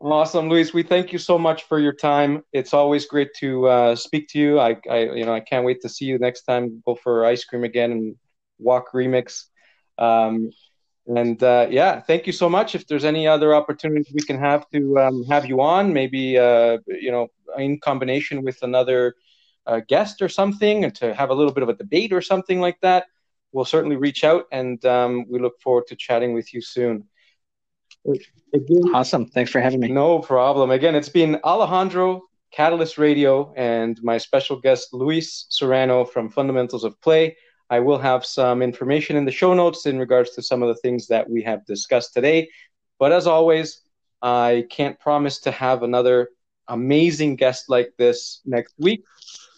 awesome, 0.00 0.48
Luis. 0.48 0.72
We 0.72 0.82
thank 0.82 1.12
you 1.12 1.18
so 1.18 1.38
much 1.38 1.64
for 1.64 1.78
your 1.78 1.92
time. 1.92 2.42
It's 2.52 2.74
always 2.74 3.06
great 3.06 3.28
to 3.40 3.68
uh, 3.68 3.96
speak 3.96 4.28
to 4.28 4.38
you. 4.38 4.58
I, 4.58 4.76
I, 4.90 4.98
you 5.12 5.26
know, 5.26 5.34
I 5.34 5.40
can't 5.40 5.64
wait 5.64 5.82
to 5.82 5.88
see 5.88 6.06
you 6.06 6.18
next 6.18 6.42
time. 6.42 6.82
Go 6.86 6.94
for 6.94 7.26
ice 7.26 7.44
cream 7.44 7.64
again 7.64 7.92
and 7.92 8.16
walk 8.58 8.92
remix. 8.92 9.44
Um, 9.98 10.50
and 11.06 11.42
uh, 11.42 11.66
yeah, 11.68 12.00
thank 12.00 12.26
you 12.26 12.32
so 12.32 12.48
much. 12.48 12.74
If 12.74 12.86
there's 12.86 13.04
any 13.04 13.26
other 13.26 13.54
opportunities 13.54 14.12
we 14.14 14.22
can 14.22 14.38
have 14.38 14.68
to 14.70 14.98
um, 14.98 15.24
have 15.24 15.46
you 15.46 15.60
on, 15.60 15.92
maybe 15.92 16.38
uh, 16.38 16.78
you 16.86 17.10
know, 17.10 17.28
in 17.58 17.80
combination 17.80 18.42
with 18.42 18.62
another 18.62 19.14
uh, 19.66 19.80
guest 19.86 20.22
or 20.22 20.28
something, 20.28 20.84
and 20.84 20.94
to 20.96 21.14
have 21.14 21.30
a 21.30 21.34
little 21.34 21.52
bit 21.52 21.62
of 21.62 21.68
a 21.68 21.74
debate 21.74 22.12
or 22.12 22.20
something 22.20 22.60
like 22.60 22.80
that, 22.80 23.06
we'll 23.52 23.64
certainly 23.64 23.96
reach 23.96 24.24
out. 24.24 24.46
And 24.52 24.84
um, 24.84 25.26
we 25.28 25.38
look 25.38 25.60
forward 25.60 25.86
to 25.88 25.96
chatting 25.96 26.32
with 26.32 26.52
you 26.52 26.60
soon. 26.60 27.04
Again, 28.54 28.94
awesome. 28.94 29.26
Thanks 29.26 29.50
for 29.50 29.60
having 29.60 29.80
me. 29.80 29.88
No 29.88 30.18
problem. 30.18 30.70
Again, 30.70 30.94
it's 30.94 31.08
been 31.08 31.38
Alejandro, 31.44 32.22
Catalyst 32.50 32.98
Radio, 32.98 33.52
and 33.56 34.02
my 34.02 34.18
special 34.18 34.58
guest, 34.60 34.92
Luis 34.92 35.46
Serrano 35.48 36.04
from 36.04 36.28
Fundamentals 36.28 36.84
of 36.84 37.00
Play. 37.00 37.36
I 37.70 37.80
will 37.80 37.98
have 37.98 38.26
some 38.26 38.60
information 38.60 39.16
in 39.16 39.24
the 39.24 39.30
show 39.30 39.54
notes 39.54 39.86
in 39.86 39.98
regards 39.98 40.30
to 40.32 40.42
some 40.42 40.62
of 40.62 40.68
the 40.68 40.80
things 40.82 41.06
that 41.06 41.30
we 41.30 41.42
have 41.44 41.64
discussed 41.64 42.12
today. 42.12 42.50
But 42.98 43.12
as 43.12 43.26
always, 43.26 43.80
I 44.20 44.66
can't 44.68 44.98
promise 45.00 45.40
to 45.40 45.50
have 45.50 45.82
another 45.82 46.28
amazing 46.68 47.36
guest 47.36 47.70
like 47.70 47.92
this 47.96 48.40
next 48.44 48.74
week. 48.78 49.04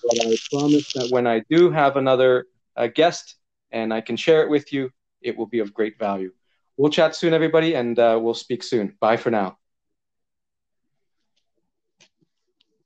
But 0.06 0.26
I 0.26 0.36
promise 0.52 0.92
that 0.94 1.08
when 1.10 1.26
I 1.26 1.42
do 1.50 1.70
have 1.70 1.96
another 1.96 2.46
uh, 2.76 2.88
guest 2.88 3.36
and 3.70 3.92
I 3.92 4.00
can 4.00 4.16
share 4.16 4.42
it 4.42 4.50
with 4.50 4.72
you, 4.72 4.90
it 5.22 5.36
will 5.36 5.46
be 5.46 5.60
of 5.60 5.72
great 5.72 5.98
value. 5.98 6.32
We'll 6.76 6.90
chat 6.90 7.14
soon, 7.14 7.32
everybody, 7.32 7.74
and 7.74 7.98
uh, 7.98 8.18
we'll 8.20 8.34
speak 8.34 8.62
soon. 8.62 8.96
Bye 9.00 9.16
for 9.16 9.30
now. 9.30 9.58